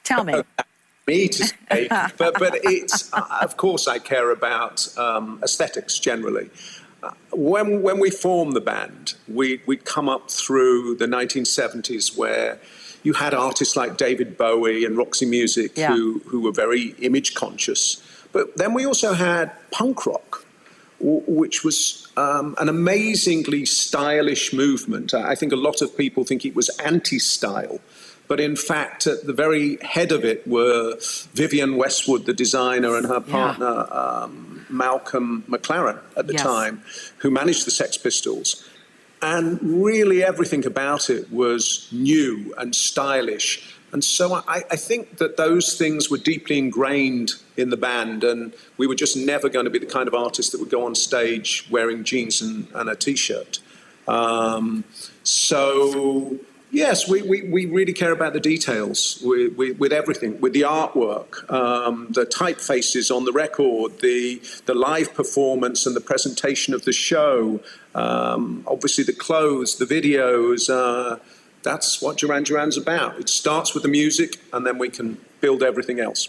Tell 0.05 0.25
me. 0.25 0.43
me 1.09 1.27
to 1.27 1.45
say, 1.45 1.89
but 2.19 2.39
but 2.39 2.61
it's 2.65 3.13
uh, 3.13 3.39
of 3.41 3.57
course 3.57 3.89
I 3.89 3.99
care 3.99 4.31
about 4.31 4.87
um, 4.99 5.41
aesthetics 5.43 5.99
generally. 5.99 6.51
Uh, 7.03 7.13
when 7.33 7.83
when 7.83 7.99
we 7.99 8.11
formed 8.11 8.55
the 8.55 8.61
band, 8.61 9.15
we 9.27 9.63
we'd 9.67 9.85
come 9.85 10.09
up 10.09 10.31
through 10.31 10.97
the 10.97 11.07
1970s 11.07 12.17
where 12.17 12.61
you 13.03 13.13
had 13.15 13.35
artists 13.35 13.77
like 13.77 13.97
David 13.97 14.37
Bowie 14.37 14.85
and 14.85 14.97
Roxy 14.97 15.27
Music 15.27 15.73
Yeah. 15.77 15.95
who 15.95 16.21
who 16.27 16.41
were 16.41 16.53
very 16.53 16.95
image 17.01 17.35
conscious, 17.35 18.03
but 18.33 18.57
then 18.57 18.75
we 18.75 18.85
also 18.87 19.13
had 19.15 19.51
punk 19.71 20.07
rock 20.07 20.45
which 21.01 21.63
was 21.63 22.09
um, 22.17 22.57
an 22.59 22.69
amazingly 22.69 23.65
stylish 23.65 24.53
movement. 24.53 25.15
I 25.15 25.37
think 25.37 25.53
a 25.53 25.57
lot 25.57 25.81
of 25.81 25.97
people 25.97 26.25
think 26.25 26.45
it 26.45 26.57
was 26.57 26.69
anti 26.81 27.21
style. 27.21 27.79
But 28.27 28.41
in 28.41 28.57
fact, 28.57 29.07
at 29.07 29.25
the 29.25 29.33
very 29.33 29.79
head 29.81 30.11
of 30.11 30.25
it 30.25 30.45
were 30.47 30.97
Vivienne 31.35 31.77
Westwood, 31.77 32.27
the 32.27 32.35
designer, 32.35 32.97
and 32.97 33.07
her 33.07 33.21
partner, 33.21 33.87
um, 33.93 34.67
Malcolm 34.69 35.45
McLaren, 35.49 35.99
at 36.17 36.27
the 36.27 36.33
Yes. 36.35 36.43
time, 36.43 36.83
who 37.19 37.31
managed 37.31 37.65
the 37.65 37.71
Sex 37.71 37.97
Pistols. 37.97 38.65
And 39.21 39.83
really, 39.83 40.23
everything 40.23 40.65
about 40.65 41.11
it 41.11 41.33
was 41.33 41.89
new 41.91 42.55
and 42.57 42.75
stylish. 42.75 43.75
And 43.93 44.05
so 44.05 44.35
I, 44.35 44.63
I 44.71 44.77
think 44.77 45.17
that 45.17 45.37
those 45.37 45.75
things 45.75 46.11
were 46.11 46.19
deeply 46.19 46.59
ingrained 46.59 47.33
in 47.57 47.71
the 47.71 47.77
band, 47.77 48.23
and 48.23 48.53
we 48.77 48.87
were 48.87 48.95
just 48.95 49.17
never 49.17 49.49
going 49.49 49.65
to 49.65 49.71
be 49.71 49.79
the 49.79 49.87
kind 49.87 50.07
of 50.07 50.15
artist 50.15 50.53
that 50.53 50.61
would 50.61 50.71
go 50.71 50.85
on 50.85 50.95
stage 50.95 51.67
wearing 51.71 52.05
jeans 52.05 52.43
and, 52.43 52.69
and 52.75 52.89
a 52.91 52.95
t 52.95 53.17
shirt. 53.17 53.61
Um, 54.07 54.85
so, 55.23 56.39
yes, 56.71 57.09
we, 57.09 57.23
we, 57.23 57.49
we 57.49 57.67
really 57.67 57.93
care 57.93 58.13
about 58.13 58.35
the 58.35 58.41
details 58.41 59.21
with, 59.23 59.93
everything, 59.93 60.41
with 60.41 60.53
the 60.53 60.63
artwork, 60.63 61.51
um, 61.51 62.09
the 62.11 62.25
typefaces 62.25 63.15
on 63.15 63.25
the 63.25 63.33
record, 63.33 64.01
the, 64.01 64.41
the 64.67 64.75
live 64.75 65.15
performance 65.15 65.87
and 65.87 65.97
the 65.97 66.01
presentation 66.01 66.75
of 66.75 66.85
the 66.85 66.93
show, 66.93 67.61
um, 67.99 68.65
obviously 68.67 69.05
the 69.05 69.13
clothes, 69.13 69.77
the 69.77 69.85
videos. 69.85 70.71
Uh, 70.71 71.19
that's 71.63 72.01
what 72.01 72.19
Duran 72.19 72.45
Duran's 72.45 72.77
about. 72.77 73.19
It 73.19 73.29
starts 73.29 73.75
with 73.75 73.83
the 73.83 73.89
music, 73.89 74.41
and 74.53 74.67
then 74.67 74.79
we 74.79 74.89
can 74.89 75.19
build 75.41 75.63
everything 75.63 75.99
else. 75.99 76.29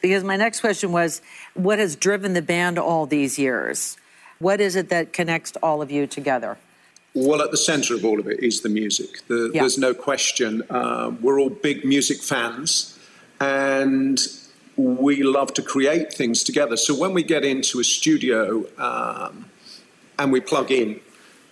Because 0.00 0.24
my 0.24 0.36
next 0.36 0.60
question 0.60 0.92
was 0.92 1.22
what 1.54 1.78
has 1.78 1.96
driven 1.96 2.32
the 2.34 2.42
band 2.42 2.78
all 2.78 3.06
these 3.06 3.38
years? 3.38 3.96
What 4.38 4.60
is 4.60 4.76
it 4.76 4.88
that 4.90 5.12
connects 5.12 5.52
all 5.62 5.82
of 5.82 5.90
you 5.90 6.06
together? 6.06 6.58
Well, 7.14 7.42
at 7.42 7.50
the 7.50 7.56
center 7.56 7.94
of 7.94 8.04
all 8.04 8.20
of 8.20 8.28
it 8.28 8.40
is 8.40 8.60
the 8.60 8.68
music. 8.68 9.26
The, 9.26 9.50
Yeah. 9.52 9.62
There's 9.62 9.78
no 9.78 9.94
question. 9.94 10.62
Um, 10.70 11.18
we're 11.20 11.40
all 11.40 11.50
big 11.50 11.84
music 11.84 12.22
fans, 12.22 12.96
and 13.40 14.20
we 14.76 15.24
love 15.24 15.52
to 15.54 15.62
create 15.62 16.12
things 16.12 16.44
together. 16.44 16.76
So 16.76 16.94
when 16.94 17.12
we 17.12 17.24
get 17.24 17.44
into 17.44 17.80
a 17.80 17.84
studio 17.84 18.64
um, 18.78 19.46
and 20.18 20.30
we 20.30 20.40
plug 20.40 20.70
in, 20.70 21.00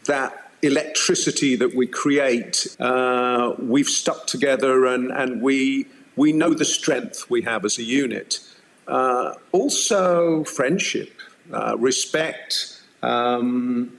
that 0.07 0.51
electricity 0.63 1.57
that 1.57 1.75
we 1.75 1.87
create, 1.87 2.77
uh, 2.81 3.55
we've 3.59 3.89
stuck 3.89 4.27
together, 4.27 4.87
and, 4.87 5.11
and 5.11 5.43
we 5.43 5.87
we 6.17 6.33
know 6.33 6.55
the 6.55 6.65
strength 6.65 7.29
we 7.29 7.43
have 7.43 7.65
as 7.65 7.79
a 7.79 7.83
unit. 7.83 8.41
Uh, 8.89 9.35
also, 9.53 10.45
friendship, 10.45 11.13
uh, 11.53 11.77
respect. 11.79 12.81
Um, 13.03 13.93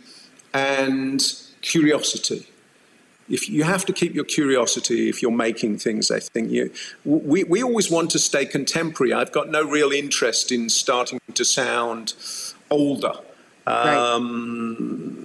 and 0.53 1.21
curiosity. 1.61 2.47
If 3.29 3.49
you 3.49 3.63
have 3.63 3.85
to 3.85 3.93
keep 3.93 4.15
your 4.15 4.23
curiosity 4.23 5.09
if 5.09 5.21
you're 5.21 5.31
making 5.31 5.79
things, 5.79 6.09
I 6.09 6.19
think 6.19 6.49
you. 6.49 6.71
We, 7.03 7.43
we 7.43 7.61
always 7.61 7.91
want 7.91 8.09
to 8.11 8.19
stay 8.19 8.45
contemporary. 8.45 9.11
I've 9.13 9.33
got 9.33 9.49
no 9.49 9.63
real 9.63 9.91
interest 9.91 10.51
in 10.51 10.69
starting 10.69 11.19
to 11.33 11.43
sound 11.43 12.13
older. 12.69 13.13
Um, 13.65 15.16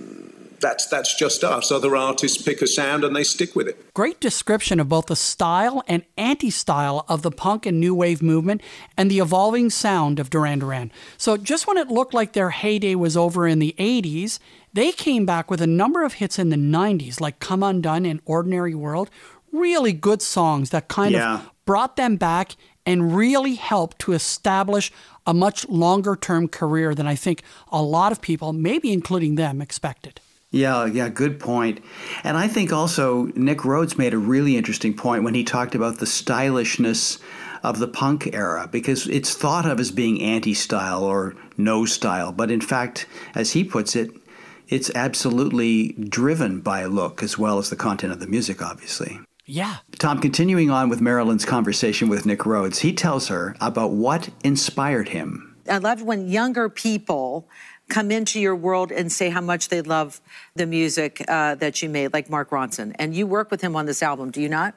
that's 0.62 0.86
that's 0.86 1.14
just 1.14 1.44
us. 1.44 1.70
Other 1.70 1.94
artists 1.94 2.40
pick 2.40 2.62
a 2.62 2.66
sound 2.66 3.04
and 3.04 3.14
they 3.14 3.24
stick 3.24 3.54
with 3.54 3.68
it. 3.68 3.92
Great 3.92 4.20
description 4.20 4.80
of 4.80 4.88
both 4.88 5.06
the 5.06 5.16
style 5.16 5.82
and 5.86 6.04
anti 6.16 6.48
style 6.50 7.04
of 7.08 7.20
the 7.20 7.30
punk 7.30 7.66
and 7.66 7.78
new 7.78 7.94
wave 7.94 8.22
movement 8.22 8.62
and 8.96 9.10
the 9.10 9.18
evolving 9.18 9.68
sound 9.68 10.18
of 10.18 10.30
Duran 10.30 10.60
Duran. 10.60 10.90
So, 11.18 11.36
just 11.36 11.66
when 11.66 11.76
it 11.76 11.88
looked 11.88 12.14
like 12.14 12.32
their 12.32 12.50
heyday 12.50 12.94
was 12.94 13.16
over 13.16 13.46
in 13.46 13.58
the 13.58 13.74
80s, 13.78 14.38
they 14.72 14.92
came 14.92 15.26
back 15.26 15.50
with 15.50 15.60
a 15.60 15.66
number 15.66 16.02
of 16.04 16.14
hits 16.14 16.38
in 16.38 16.48
the 16.48 16.56
90s, 16.56 17.20
like 17.20 17.40
Come 17.40 17.62
Undone 17.62 18.06
and 18.06 18.20
Ordinary 18.24 18.74
World. 18.74 19.10
Really 19.52 19.92
good 19.92 20.22
songs 20.22 20.70
that 20.70 20.88
kind 20.88 21.12
Yeah. 21.12 21.34
of 21.34 21.50
brought 21.66 21.96
them 21.96 22.16
back 22.16 22.56
and 22.86 23.14
really 23.14 23.54
helped 23.54 23.98
to 24.00 24.12
establish 24.12 24.90
a 25.26 25.32
much 25.34 25.68
longer 25.68 26.16
term 26.16 26.48
career 26.48 26.94
than 26.94 27.06
I 27.06 27.14
think 27.14 27.42
a 27.70 27.80
lot 27.82 28.10
of 28.12 28.20
people, 28.20 28.52
maybe 28.52 28.92
including 28.92 29.36
them, 29.36 29.60
expected. 29.62 30.20
Yeah, 30.52 30.84
yeah, 30.84 31.08
good 31.08 31.40
point. 31.40 31.80
And 32.22 32.36
I 32.36 32.46
think 32.46 32.72
also 32.72 33.24
Nick 33.34 33.64
Rhodes 33.64 33.96
made 33.96 34.12
a 34.12 34.18
really 34.18 34.56
interesting 34.56 34.94
point 34.94 35.24
when 35.24 35.34
he 35.34 35.44
talked 35.44 35.74
about 35.74 35.98
the 35.98 36.06
stylishness 36.06 37.18
of 37.62 37.78
the 37.78 37.88
punk 37.88 38.34
era 38.34 38.68
because 38.70 39.08
it's 39.08 39.34
thought 39.34 39.64
of 39.64 39.80
as 39.80 39.90
being 39.90 40.20
anti 40.20 40.52
style 40.52 41.04
or 41.04 41.34
no 41.56 41.86
style. 41.86 42.32
But 42.32 42.50
in 42.50 42.60
fact, 42.60 43.06
as 43.34 43.52
he 43.52 43.64
puts 43.64 43.96
it, 43.96 44.10
it's 44.68 44.90
absolutely 44.94 45.92
driven 45.92 46.60
by 46.60 46.84
look 46.84 47.22
as 47.22 47.38
well 47.38 47.58
as 47.58 47.70
the 47.70 47.76
content 47.76 48.12
of 48.12 48.20
the 48.20 48.26
music, 48.26 48.60
obviously. 48.60 49.20
Yeah. 49.46 49.78
Tom, 49.98 50.20
continuing 50.20 50.70
on 50.70 50.88
with 50.90 51.00
Marilyn's 51.00 51.44
conversation 51.46 52.08
with 52.08 52.26
Nick 52.26 52.44
Rhodes, 52.44 52.80
he 52.80 52.92
tells 52.92 53.28
her 53.28 53.56
about 53.60 53.92
what 53.92 54.28
inspired 54.44 55.08
him. 55.08 55.56
I 55.68 55.78
loved 55.78 56.02
when 56.02 56.28
younger 56.28 56.68
people 56.68 57.48
come 57.92 58.10
into 58.10 58.40
your 58.40 58.56
world 58.56 58.90
and 58.90 59.12
say 59.12 59.28
how 59.28 59.42
much 59.42 59.68
they 59.68 59.82
love 59.82 60.20
the 60.56 60.66
music 60.66 61.22
uh, 61.28 61.54
that 61.56 61.82
you 61.82 61.88
made, 61.90 62.12
like 62.12 62.30
Mark 62.30 62.50
Ronson. 62.50 62.96
And 62.98 63.14
you 63.14 63.26
work 63.26 63.50
with 63.50 63.60
him 63.60 63.76
on 63.76 63.84
this 63.84 64.02
album, 64.02 64.30
do 64.30 64.40
you 64.40 64.48
not? 64.48 64.74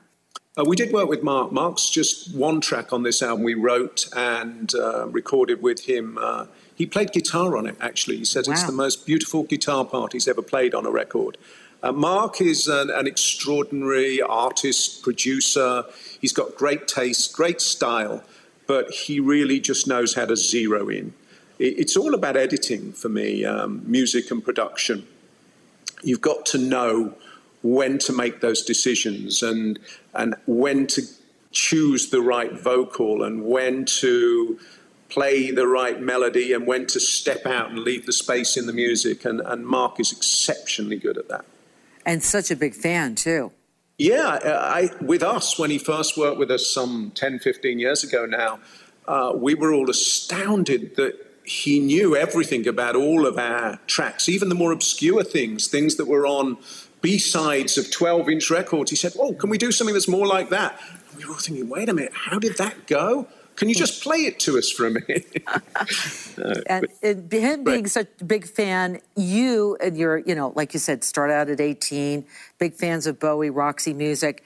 Uh, 0.57 0.65
we 0.65 0.75
did 0.75 0.91
work 0.93 1.07
with 1.07 1.23
Mark. 1.23 1.51
Mark's 1.51 1.89
just 1.89 2.35
one 2.35 2.59
track 2.61 2.91
on 2.91 3.03
this 3.03 3.21
album 3.21 3.43
we 3.43 3.53
wrote 3.53 4.07
and 4.15 4.75
uh, 4.75 5.07
recorded 5.07 5.61
with 5.61 5.85
him. 5.85 6.17
Uh, 6.21 6.45
he 6.75 6.85
played 6.85 7.13
guitar 7.13 7.57
on 7.57 7.65
it, 7.65 7.77
actually. 7.79 8.17
He 8.17 8.25
said 8.25 8.45
it's 8.47 8.63
the 8.63 8.73
most 8.73 9.05
beautiful 9.05 9.43
guitar 9.43 9.85
part 9.85 10.11
he's 10.11 10.27
ever 10.27 10.41
played 10.41 10.75
on 10.75 10.85
a 10.85 10.91
record. 10.91 11.37
Uh, 11.81 11.93
Mark 11.93 12.41
is 12.41 12.67
an, 12.67 12.89
an 12.89 13.07
extraordinary 13.07 14.21
artist, 14.21 15.03
producer. 15.03 15.83
He's 16.19 16.33
got 16.33 16.55
great 16.55 16.87
taste, 16.87 17.33
great 17.33 17.61
style, 17.61 18.23
but 18.67 18.91
he 18.91 19.19
really 19.19 19.59
just 19.59 19.87
knows 19.87 20.15
how 20.15 20.25
to 20.25 20.35
zero 20.35 20.89
in. 20.89 21.13
It, 21.59 21.79
it's 21.79 21.97
all 21.97 22.13
about 22.13 22.37
editing 22.37 22.93
for 22.93 23.09
me, 23.09 23.45
um, 23.45 23.81
music 23.85 24.31
and 24.31 24.43
production 24.43 25.07
you've 26.05 26.21
got 26.21 26.45
to 26.45 26.57
know 26.57 27.13
when 27.63 27.97
to 27.97 28.13
make 28.13 28.41
those 28.41 28.61
decisions 28.61 29.41
and 29.41 29.79
and 30.13 30.35
when 30.45 30.85
to 30.87 31.01
choose 31.51 32.09
the 32.09 32.21
right 32.21 32.53
vocal 32.53 33.23
and 33.23 33.43
when 33.43 33.85
to 33.85 34.59
play 35.09 35.51
the 35.51 35.65
right 35.65 36.01
melody 36.01 36.53
and 36.53 36.67
when 36.67 36.85
to 36.85 36.99
step 36.99 37.45
out 37.45 37.69
and 37.69 37.79
leave 37.79 38.05
the 38.05 38.11
space 38.11 38.57
in 38.57 38.65
the 38.65 38.73
music. 38.73 39.23
And, 39.23 39.39
and 39.39 39.65
Mark 39.65 39.99
is 39.99 40.11
exceptionally 40.11 40.97
good 40.97 41.17
at 41.17 41.29
that. 41.29 41.45
And 42.05 42.21
such 42.21 42.51
a 42.51 42.55
big 42.55 42.73
fan, 42.73 43.15
too. 43.15 43.51
Yeah, 43.97 44.39
I, 44.43 44.89
with 44.99 45.23
us, 45.23 45.57
when 45.57 45.69
he 45.69 45.77
first 45.77 46.17
worked 46.17 46.37
with 46.37 46.51
us 46.51 46.69
some 46.69 47.11
10, 47.15 47.39
15 47.39 47.79
years 47.79 48.03
ago 48.03 48.25
now, 48.25 48.59
uh, 49.07 49.31
we 49.33 49.55
were 49.55 49.73
all 49.73 49.89
astounded 49.89 50.97
that 50.97 51.34
he 51.45 51.79
knew 51.79 52.15
everything 52.15 52.67
about 52.67 52.95
all 52.95 53.25
of 53.25 53.37
our 53.37 53.79
tracks, 53.87 54.27
even 54.27 54.49
the 54.49 54.55
more 54.55 54.71
obscure 54.71 55.23
things, 55.23 55.67
things 55.67 55.95
that 55.95 56.05
were 56.05 56.25
on 56.25 56.57
B 57.01 57.17
sides 57.17 57.77
of 57.77 57.91
12 57.91 58.29
inch 58.29 58.49
records. 58.49 58.89
He 58.89 58.95
said, 58.95 59.13
Oh, 59.19 59.33
can 59.33 59.49
we 59.49 59.57
do 59.57 59.71
something 59.71 59.93
that's 59.93 60.07
more 60.07 60.27
like 60.27 60.49
that? 60.49 60.79
And 61.09 61.19
we 61.19 61.25
were 61.25 61.33
all 61.33 61.39
thinking, 61.39 61.69
Wait 61.69 61.89
a 61.89 61.93
minute, 61.93 62.13
how 62.13 62.39
did 62.39 62.57
that 62.57 62.87
go? 62.87 63.27
Can 63.55 63.69
you 63.69 63.75
just 63.75 64.03
play 64.03 64.17
it 64.25 64.39
to 64.41 64.57
us 64.57 64.69
for 64.69 64.87
a 64.87 64.91
minute? 64.91 65.43
Uh, 66.37 66.59
and 66.67 66.85
it, 67.01 67.31
him 67.31 67.63
being 67.63 67.87
such 67.87 68.07
a 68.19 68.25
big 68.25 68.45
fan, 68.45 68.99
you 69.15 69.77
and 69.81 69.97
your, 69.97 70.17
you 70.17 70.35
know, 70.35 70.51
like 70.53 70.73
you 70.73 70.79
said, 70.81 71.01
start 71.01 71.31
out 71.31 71.49
at 71.49 71.61
18, 71.61 72.25
big 72.59 72.73
fans 72.73 73.07
of 73.07 73.17
Bowie, 73.21 73.49
Roxy 73.49 73.93
Music. 73.93 74.43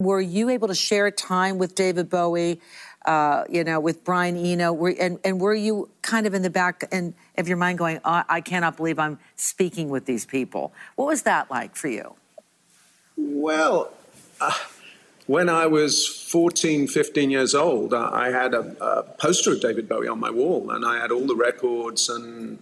Were 0.00 0.20
you 0.20 0.50
able 0.50 0.66
to 0.66 0.74
share 0.74 1.08
time 1.12 1.56
with 1.56 1.76
David 1.76 2.10
Bowie, 2.10 2.60
uh, 3.04 3.44
you 3.48 3.64
know, 3.64 3.80
with 3.80 4.04
Brian 4.04 4.36
Eno? 4.36 4.72
Were, 4.72 4.94
and, 4.98 5.18
and 5.24 5.40
were 5.40 5.54
you 5.54 5.90
kind 6.02 6.26
of 6.26 6.34
in 6.34 6.42
the 6.42 6.50
back 6.50 6.84
and 6.92 7.14
of 7.36 7.48
your 7.48 7.56
mind 7.56 7.78
going, 7.78 8.00
oh, 8.04 8.22
I 8.28 8.40
cannot 8.40 8.76
believe 8.76 8.98
I'm 8.98 9.18
speaking 9.36 9.88
with 9.88 10.06
these 10.06 10.26
people? 10.26 10.72
What 10.96 11.06
was 11.06 11.22
that 11.22 11.50
like 11.50 11.76
for 11.76 11.88
you? 11.88 12.14
Well, 13.16 13.92
uh, 14.40 14.52
when 15.26 15.48
I 15.48 15.66
was 15.66 16.06
14, 16.06 16.86
15 16.86 17.30
years 17.30 17.54
old, 17.54 17.94
uh, 17.94 18.10
I 18.12 18.30
had 18.30 18.54
a, 18.54 18.76
a, 18.80 19.02
poster 19.02 19.52
of 19.52 19.60
David 19.60 19.88
Bowie 19.88 20.08
on 20.08 20.20
my 20.20 20.30
wall, 20.30 20.70
and 20.70 20.84
I 20.84 21.00
had 21.00 21.10
all 21.10 21.26
the 21.26 21.36
records, 21.36 22.08
and 22.08 22.58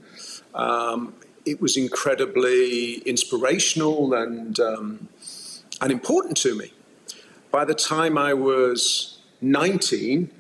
um, 0.55 1.15
it 1.45 1.61
was 1.61 1.77
incredibly 1.77 2.99
inspirational 2.99 4.15
and 4.15 4.61
um, 4.61 5.09
and 5.81 5.91
important 5.91 6.37
to 6.39 6.55
me. 6.55 6.73
By 7.51 7.65
the 7.65 7.75
time 7.75 8.17
I 8.17 8.35
was 8.35 9.12
19, 9.43 10.31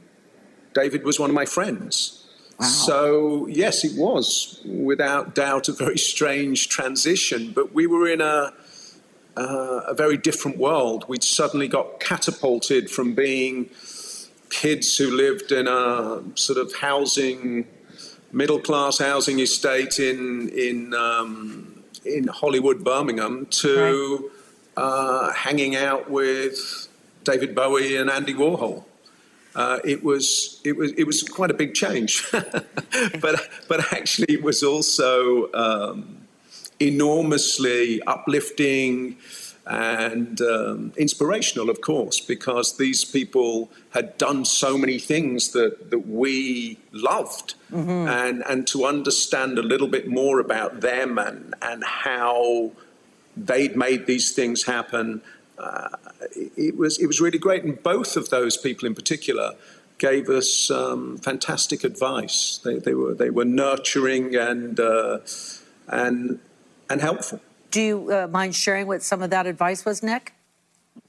David 0.75 1.05
was 1.05 1.19
one 1.19 1.31
of 1.31 1.35
my 1.35 1.45
friends. 1.45 2.23
So, 2.61 3.47
yes, 3.49 3.85
it 3.85 3.99
was 3.99 4.61
without 4.65 5.35
doubt 5.35 5.69
a 5.69 5.73
very 5.73 5.99
strange 5.99 6.69
transition, 6.69 7.51
but 7.53 7.75
we 7.75 7.89
were 7.89 8.09
in 8.09 8.21
a, 8.21 8.53
uh, 9.37 9.81
a 9.89 9.95
very 9.95 10.17
different 10.17 10.59
world. 10.59 11.05
We'd 11.09 11.25
suddenly 11.25 11.67
got 11.67 11.99
catapulted 11.99 12.89
from 12.89 13.15
being 13.15 13.71
kids 14.51 14.97
who 14.97 15.11
lived 15.11 15.51
in 15.51 15.67
a 15.67 16.23
sort 16.37 16.59
of 16.59 16.73
housing, 16.77 17.67
middle 18.31 18.61
class 18.61 18.99
housing 18.99 19.41
estate 19.41 19.99
in, 19.99 20.49
in, 20.51 20.95
um, 20.95 21.83
in 22.05 22.29
Hollywood, 22.29 22.85
Birmingham, 22.85 23.47
to 23.47 24.31
uh, 24.77 25.33
hanging 25.33 25.75
out 25.75 26.11
with 26.11 26.87
David 27.25 27.57
Bowie 27.57 27.97
and 27.97 28.09
Andy 28.09 28.35
Warhol. 28.35 28.85
Uh, 29.55 29.79
it 29.85 30.03
was 30.03 30.61
it 30.65 30.77
was 30.77 30.93
it 30.93 31.05
was 31.05 31.23
quite 31.23 31.51
a 31.51 31.55
big 31.55 31.75
change, 31.75 32.25
but 33.21 33.49
but 33.69 33.93
actually 33.93 34.27
it 34.35 34.43
was 34.43 34.63
also 34.63 35.53
um, 35.53 36.19
enormously 36.81 38.01
uplifting 38.07 39.17
and 39.65 40.41
um, 40.41 40.93
inspirational, 40.97 41.71
of 41.71 41.81
course, 41.81 42.19
because 42.19 42.79
these 42.79 43.05
people 43.05 43.71
had 43.91 44.19
done 44.19 44.45
so 44.45 44.77
many 44.77 44.99
things 44.99 45.53
that 45.53 45.91
that 45.91 46.09
we 46.09 46.79
loved, 46.93 47.55
and 48.09 48.43
and 48.49 48.67
to 48.69 48.87
understand 48.87 49.59
a 49.59 49.63
little 49.63 49.89
bit 49.89 50.09
more 50.09 50.41
about 50.41 50.81
them 50.81 51.19
and 51.19 51.55
and 51.61 51.85
how 51.85 52.73
they'd 53.37 53.77
made 53.77 54.07
these 54.07 54.33
things 54.33 54.65
happen 54.65 55.23
uh, 55.59 55.89
it 56.35 56.77
was 56.77 56.99
it 56.99 57.07
was 57.07 57.21
really 57.21 57.39
great, 57.39 57.65
and 57.65 57.83
both 57.83 58.17
of 58.17 58.31
those 58.31 58.57
people 58.57 58.87
in 58.87 58.95
particular 58.95 59.55
gave 59.99 60.29
us 60.29 60.71
um, 60.71 61.17
fantastic 61.19 61.85
advice. 61.85 62.59
They, 62.65 62.79
they 62.79 62.95
were 62.95 63.15
they 63.15 63.31
were 63.31 63.45
nurturing 63.45 64.35
and 64.35 64.79
uh, 64.81 65.19
and 65.89 66.41
and 66.91 67.01
helpful. 67.01 67.41
Do 67.71 67.81
you 67.81 68.13
uh, 68.13 68.27
mind 68.27 68.55
sharing 68.55 68.87
what 68.87 69.03
some 69.03 69.23
of 69.23 69.31
that 69.31 69.47
advice 69.47 69.85
was, 69.85 70.03
Nick? 70.03 70.35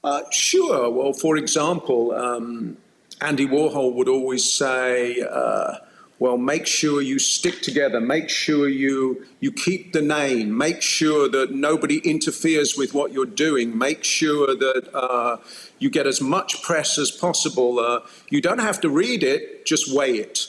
Uh, 0.02 0.22
sure. 0.30 0.90
Well, 0.90 1.12
for 1.12 1.36
example, 1.36 2.12
um, 2.12 2.78
Andy 3.20 3.46
Warhol 3.46 3.94
would 3.94 4.08
always 4.08 4.50
say, 4.50 5.20
uh, 5.20 5.76
"Well, 6.18 6.38
make 6.38 6.66
sure 6.66 7.02
you 7.02 7.18
stick 7.18 7.60
together. 7.62 8.00
Make 8.00 8.28
sure 8.28 8.68
you 8.68 9.26
you 9.40 9.52
keep 9.52 9.92
the 9.92 10.02
name. 10.02 10.56
Make 10.56 10.82
sure 10.82 11.28
that 11.28 11.52
nobody 11.52 11.98
interferes 11.98 12.76
with 12.76 12.94
what 12.94 13.12
you're 13.12 13.26
doing. 13.26 13.76
Make 13.76 14.04
sure 14.04 14.54
that 14.54 14.94
uh, 14.94 15.38
you 15.78 15.90
get 15.90 16.06
as 16.06 16.20
much 16.20 16.62
press 16.62 16.98
as 16.98 17.10
possible. 17.10 17.78
Uh, 17.78 18.00
you 18.30 18.40
don't 18.40 18.60
have 18.60 18.80
to 18.82 18.88
read 18.88 19.22
it; 19.22 19.66
just 19.66 19.94
weigh 19.94 20.16
it." 20.16 20.48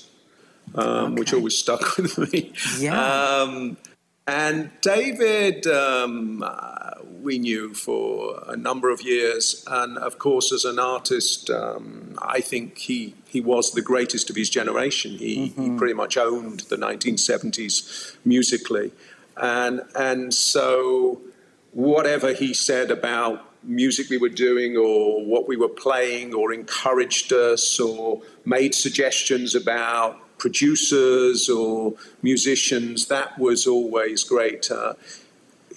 Um, 0.74 1.16
Which 1.16 1.34
always 1.34 1.58
stuck 1.58 1.98
with 1.98 2.18
me. 2.18 2.54
Yeah. 2.80 3.00
Um, 3.00 3.78
and 4.28 4.72
David, 4.82 5.68
um, 5.68 6.44
uh, 6.44 6.92
we 7.26 7.40
knew 7.40 7.74
for 7.74 8.42
a 8.48 8.56
number 8.56 8.90
of 8.90 9.02
years, 9.02 9.66
and 9.68 9.98
of 9.98 10.20
course, 10.20 10.54
as 10.54 10.64
an 10.64 10.80
artist, 10.80 11.50
um, 11.50 12.18
I 12.22 12.40
think 12.40 12.78
he 12.78 13.16
he 13.28 13.42
was 13.42 13.72
the 13.72 13.82
greatest 13.82 14.30
of 14.30 14.36
his 14.38 14.50
generation. 14.50 15.12
He, 15.18 15.48
he 15.48 15.72
pretty 15.76 15.96
much 15.96 16.16
owned 16.16 16.62
the 16.62 16.78
1970s 16.78 18.16
musically, 18.24 18.94
and 19.36 19.82
and 19.96 20.34
so 20.34 21.22
whatever 21.74 22.32
he 22.32 22.54
said 22.54 22.92
about 22.92 23.52
music 23.64 24.10
we 24.10 24.18
were 24.18 24.30
doing 24.30 24.78
or 24.78 25.26
what 25.26 25.48
we 25.48 25.58
were 25.58 25.68
playing 25.68 26.34
or 26.34 26.54
encouraged 26.54 27.34
us 27.34 27.80
or 27.80 28.22
made 28.46 28.74
suggestions 28.76 29.56
about 29.56 30.22
producers 30.38 31.50
or 31.50 31.94
musicians, 32.22 33.08
that 33.08 33.38
was 33.40 33.66
always 33.66 34.24
great. 34.24 34.70
Uh, 34.70 34.94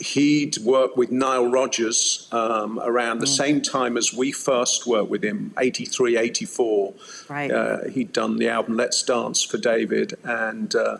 he'd 0.01 0.59
worked 0.59 0.97
with 0.97 1.11
Nile 1.11 1.47
Rodgers 1.47 2.29
um, 2.33 2.79
around 2.83 3.21
the 3.21 3.27
same 3.27 3.61
time 3.61 3.97
as 3.97 4.13
we 4.13 4.33
first 4.33 4.87
worked 4.87 5.11
with 5.11 5.25
him, 5.25 5.53
83, 5.59 6.17
84. 6.17 6.95
Right. 7.29 7.51
Uh, 7.51 7.89
he'd 7.89 8.13
done 8.13 8.37
the 8.37 8.49
album 8.49 8.77
Let's 8.77 9.03
Dance 9.03 9.43
for 9.43 9.59
David, 9.59 10.15
and 10.25 10.75
uh, 10.75 10.99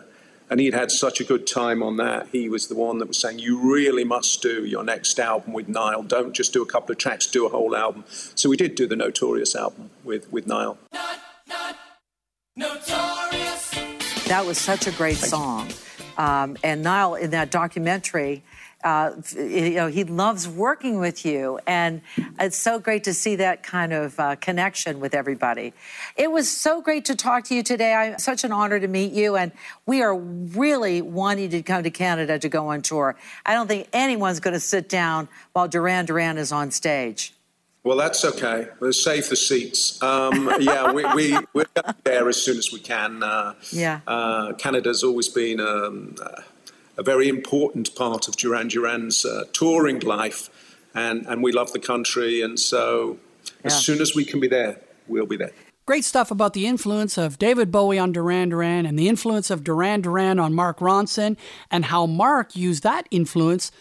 and 0.49 0.59
he'd 0.59 0.73
had 0.73 0.91
such 0.91 1.21
a 1.21 1.23
good 1.23 1.45
time 1.45 1.83
on 1.83 1.97
that. 1.97 2.27
He 2.31 2.49
was 2.49 2.67
the 2.67 2.75
one 2.75 2.97
that 2.99 3.07
was 3.07 3.19
saying, 3.19 3.39
"You 3.39 3.59
really 3.59 4.03
must 4.03 4.41
do 4.41 4.65
your 4.65 4.83
next 4.83 5.19
album 5.19 5.53
with 5.53 5.67
Nile. 5.67 6.03
Don't 6.03 6.33
just 6.33 6.53
do 6.53 6.61
a 6.61 6.65
couple 6.65 6.91
of 6.91 6.97
tracks, 6.97 7.27
do 7.27 7.45
a 7.45 7.49
whole 7.49 7.75
album." 7.75 8.03
So 8.07 8.49
we 8.49 8.57
did 8.57 8.75
do 8.75 8.87
the 8.87 8.95
Notorious 8.95 9.55
album 9.55 9.91
with 10.03 10.31
with 10.31 10.47
Nile. 10.47 10.77
Notorious. 12.55 13.69
That 14.27 14.43
was 14.45 14.57
such 14.57 14.87
a 14.87 14.91
great 14.91 15.17
song. 15.17 15.69
Um, 16.17 16.57
and 16.63 16.83
Nile, 16.83 17.15
in 17.15 17.31
that 17.31 17.49
documentary, 17.49 18.43
uh, 18.83 19.11
you 19.35 19.71
know, 19.71 19.87
he 19.87 20.03
loves 20.05 20.47
working 20.47 20.99
with 20.99 21.25
you, 21.25 21.59
and 21.67 22.01
it's 22.39 22.55
so 22.55 22.79
great 22.79 23.03
to 23.03 23.13
see 23.13 23.35
that 23.35 23.61
kind 23.61 23.91
of 23.91 24.17
uh, 24.19 24.35
connection 24.37 24.99
with 24.99 25.13
everybody. 25.13 25.73
It 26.15 26.31
was 26.31 26.49
so 26.49 26.81
great 26.81 27.05
to 27.05 27.15
talk 27.15 27.43
to 27.45 27.55
you 27.55 27.63
today. 27.63 27.93
I'm 27.93 28.19
such 28.19 28.43
an 28.43 28.51
honor 28.51 28.79
to 28.79 28.87
meet 28.87 29.11
you, 29.11 29.35
and 29.35 29.51
we 29.85 30.01
are 30.01 30.15
really 30.15 31.01
wanting 31.01 31.49
to 31.49 31.61
come 31.61 31.83
to 31.83 31.89
Canada 31.89 32.39
to 32.39 32.49
go 32.49 32.67
on 32.67 32.81
tour. 32.81 33.17
I 33.45 33.53
don't 33.53 33.67
think 33.67 33.89
anyone's 33.91 34.39
going 34.39 34.53
to 34.53 34.59
sit 34.59 34.87
down 34.87 35.27
while 35.53 35.67
Duran 35.67 36.05
Duran 36.05 36.37
is 36.37 36.51
on 36.51 36.71
stage. 36.71 37.33
Well, 37.83 37.97
that's 37.97 38.25
okay. 38.25 38.67
We'll 38.79 38.91
save 38.91 39.29
the 39.29 39.37
seats. 39.37 40.01
Um, 40.03 40.53
yeah, 40.59 40.91
we, 40.91 41.05
we, 41.13 41.37
we're 41.53 41.65
there 42.03 42.27
as 42.27 42.41
soon 42.41 42.57
as 42.57 42.71
we 42.73 42.79
can. 42.79 43.23
Uh, 43.23 43.55
Yeah. 43.71 44.01
Uh, 44.05 44.53
Canada's 44.53 45.01
always 45.01 45.29
been 45.29 45.61
um, 45.61 46.15
uh, 46.21 46.41
a 46.99 47.03
very 47.03 47.29
important 47.29 47.95
part 47.95 48.27
of 48.27 48.35
Duran 48.35 48.67
Duran's 48.67 49.25
uh, 49.25 49.45
touring 49.53 50.01
life, 50.01 50.49
and, 50.93 51.25
and 51.27 51.41
we 51.41 51.53
love 51.53 51.71
the 51.71 51.79
country. 51.79 52.41
And 52.41 52.59
so, 52.59 53.17
as 53.63 53.83
soon 53.83 54.01
as 54.01 54.13
we 54.13 54.25
can 54.25 54.41
be 54.41 54.49
there, 54.49 54.81
we'll 55.07 55.25
be 55.25 55.37
there. 55.37 55.51
Great 55.85 56.03
stuff 56.03 56.29
about 56.29 56.53
the 56.53 56.67
influence 56.67 57.17
of 57.17 57.39
David 57.39 57.71
Bowie 57.71 57.97
on 57.97 58.11
Duran 58.11 58.49
Duran 58.49 58.85
and 58.85 58.99
the 58.99 59.07
influence 59.07 59.49
of 59.49 59.63
Duran 59.63 60.01
Duran 60.01 60.39
on 60.39 60.53
Mark 60.53 60.79
Ronson 60.79 61.37
and 61.71 61.85
how 61.85 62.05
Mark 62.05 62.55
used 62.55 62.83
that 62.83 63.07
influence 63.09 63.71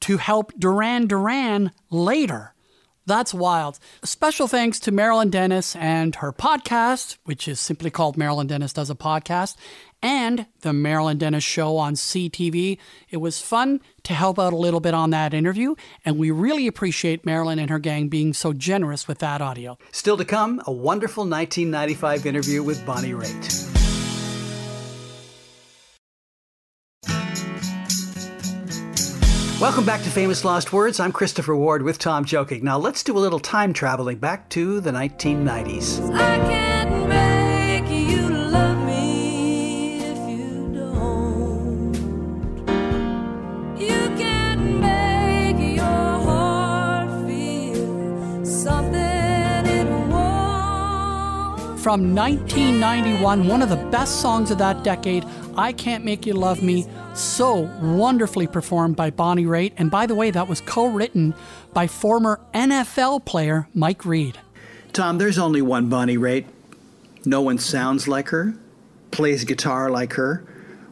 to 0.00 0.18
help 0.18 0.52
Duran 0.58 1.06
Duran 1.06 1.70
later. 1.90 2.54
That's 3.06 3.34
wild. 3.34 3.78
Special 4.02 4.48
thanks 4.48 4.80
to 4.80 4.90
Marilyn 4.90 5.30
Dennis 5.30 5.76
and 5.76 6.16
her 6.16 6.32
podcast, 6.32 7.18
which 7.24 7.46
is 7.46 7.60
simply 7.60 7.90
called 7.90 8.16
Marilyn 8.16 8.46
Dennis 8.46 8.72
Does 8.72 8.90
a 8.90 8.94
Podcast, 8.94 9.56
and 10.04 10.46
The 10.60 10.74
Marilyn 10.74 11.16
Dennis 11.16 11.42
Show 11.42 11.78
on 11.78 11.94
CTV. 11.94 12.76
It 13.08 13.16
was 13.16 13.40
fun 13.40 13.80
to 14.02 14.12
help 14.12 14.38
out 14.38 14.52
a 14.52 14.56
little 14.56 14.80
bit 14.80 14.92
on 14.92 15.08
that 15.10 15.32
interview, 15.32 15.74
and 16.04 16.18
we 16.18 16.30
really 16.30 16.66
appreciate 16.66 17.24
Marilyn 17.24 17.58
and 17.58 17.70
her 17.70 17.78
gang 17.78 18.08
being 18.08 18.34
so 18.34 18.52
generous 18.52 19.08
with 19.08 19.18
that 19.20 19.40
audio. 19.40 19.78
Still 19.92 20.18
to 20.18 20.24
come, 20.26 20.60
a 20.66 20.72
wonderful 20.72 21.22
1995 21.22 22.26
interview 22.26 22.62
with 22.62 22.84
Bonnie 22.84 23.12
Raitt. 23.12 23.70
Welcome 29.58 29.86
back 29.86 30.02
to 30.02 30.10
Famous 30.10 30.44
Lost 30.44 30.74
Words. 30.74 31.00
I'm 31.00 31.12
Christopher 31.12 31.56
Ward 31.56 31.80
with 31.80 31.98
Tom 31.98 32.26
Jokic. 32.26 32.62
Now 32.62 32.76
let's 32.76 33.02
do 33.02 33.16
a 33.16 33.20
little 33.20 33.40
time 33.40 33.72
traveling 33.72 34.18
back 34.18 34.50
to 34.50 34.80
the 34.80 34.90
1990s. 34.90 36.73
From 51.84 52.14
1991, 52.14 53.46
one 53.46 53.60
of 53.60 53.68
the 53.68 53.76
best 53.76 54.22
songs 54.22 54.50
of 54.50 54.56
that 54.56 54.82
decade, 54.82 55.22
I 55.54 55.74
Can't 55.74 56.02
Make 56.02 56.24
You 56.24 56.32
Love 56.32 56.62
Me, 56.62 56.86
so 57.12 57.70
wonderfully 57.82 58.46
performed 58.46 58.96
by 58.96 59.10
Bonnie 59.10 59.44
Raitt. 59.44 59.74
And 59.76 59.90
by 59.90 60.06
the 60.06 60.14
way, 60.14 60.30
that 60.30 60.48
was 60.48 60.62
co 60.62 60.86
written 60.86 61.34
by 61.74 61.86
former 61.86 62.40
NFL 62.54 63.26
player 63.26 63.68
Mike 63.74 64.06
Reid. 64.06 64.38
Tom, 64.94 65.18
there's 65.18 65.36
only 65.36 65.60
one 65.60 65.90
Bonnie 65.90 66.16
Raitt. 66.16 66.46
No 67.26 67.42
one 67.42 67.58
sounds 67.58 68.08
like 68.08 68.30
her, 68.30 68.54
plays 69.10 69.44
guitar 69.44 69.90
like 69.90 70.14
her, 70.14 70.42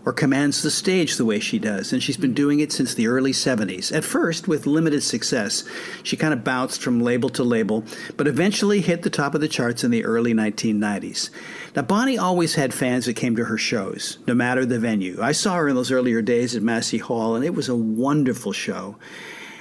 or 0.05 0.13
commands 0.13 0.63
the 0.63 0.71
stage 0.71 1.17
the 1.17 1.25
way 1.25 1.39
she 1.39 1.59
does. 1.59 1.93
And 1.93 2.03
she's 2.03 2.17
been 2.17 2.35
doing 2.35 2.61
it 2.61 2.73
since 2.73 2.95
the 2.95 3.07
early 3.07 3.33
70s. 3.33 3.95
At 3.95 4.05
first, 4.05 4.49
with 4.49 4.67
limited 4.67 5.03
success, 5.03 5.65
she 6.03 6.17
kind 6.17 6.33
of 6.33 6.45
bounced 6.45 6.83
from 6.83 7.01
label 7.01 7.29
to 7.31 7.45
label, 7.45 7.85
but 8.17 8.27
eventually 8.27 8.81
hit 8.81 9.03
the 9.03 9.11
top 9.11 9.35
of 9.35 9.41
the 9.41 9.49
charts 9.49 9.85
in 9.85 9.91
the 9.91 10.05
early 10.05 10.35
1990s. 10.35 11.31
Now, 11.77 11.83
Bonnie 11.83 12.19
always 12.19 12.55
had 12.55 12.75
fans 12.75 13.07
that 13.07 13.15
came 13.15 13.37
to 13.37 13.45
her 13.45 13.59
shows, 13.59 14.19
no 14.27 14.35
matter 14.35 14.67
the 14.67 14.79
venue. 14.79 15.19
I 15.23 15.33
saw 15.33 15.57
her 15.57 15.69
in 15.69 15.77
those 15.77 15.93
earlier 15.93 16.23
days 16.23 16.57
at 16.57 16.63
Massey 16.63 16.99
Hall, 16.99 17.37
and 17.37 17.45
it 17.45 17.55
was 17.55 17.69
a 17.69 17.77
wonderful 17.77 18.53
show. 18.53 18.97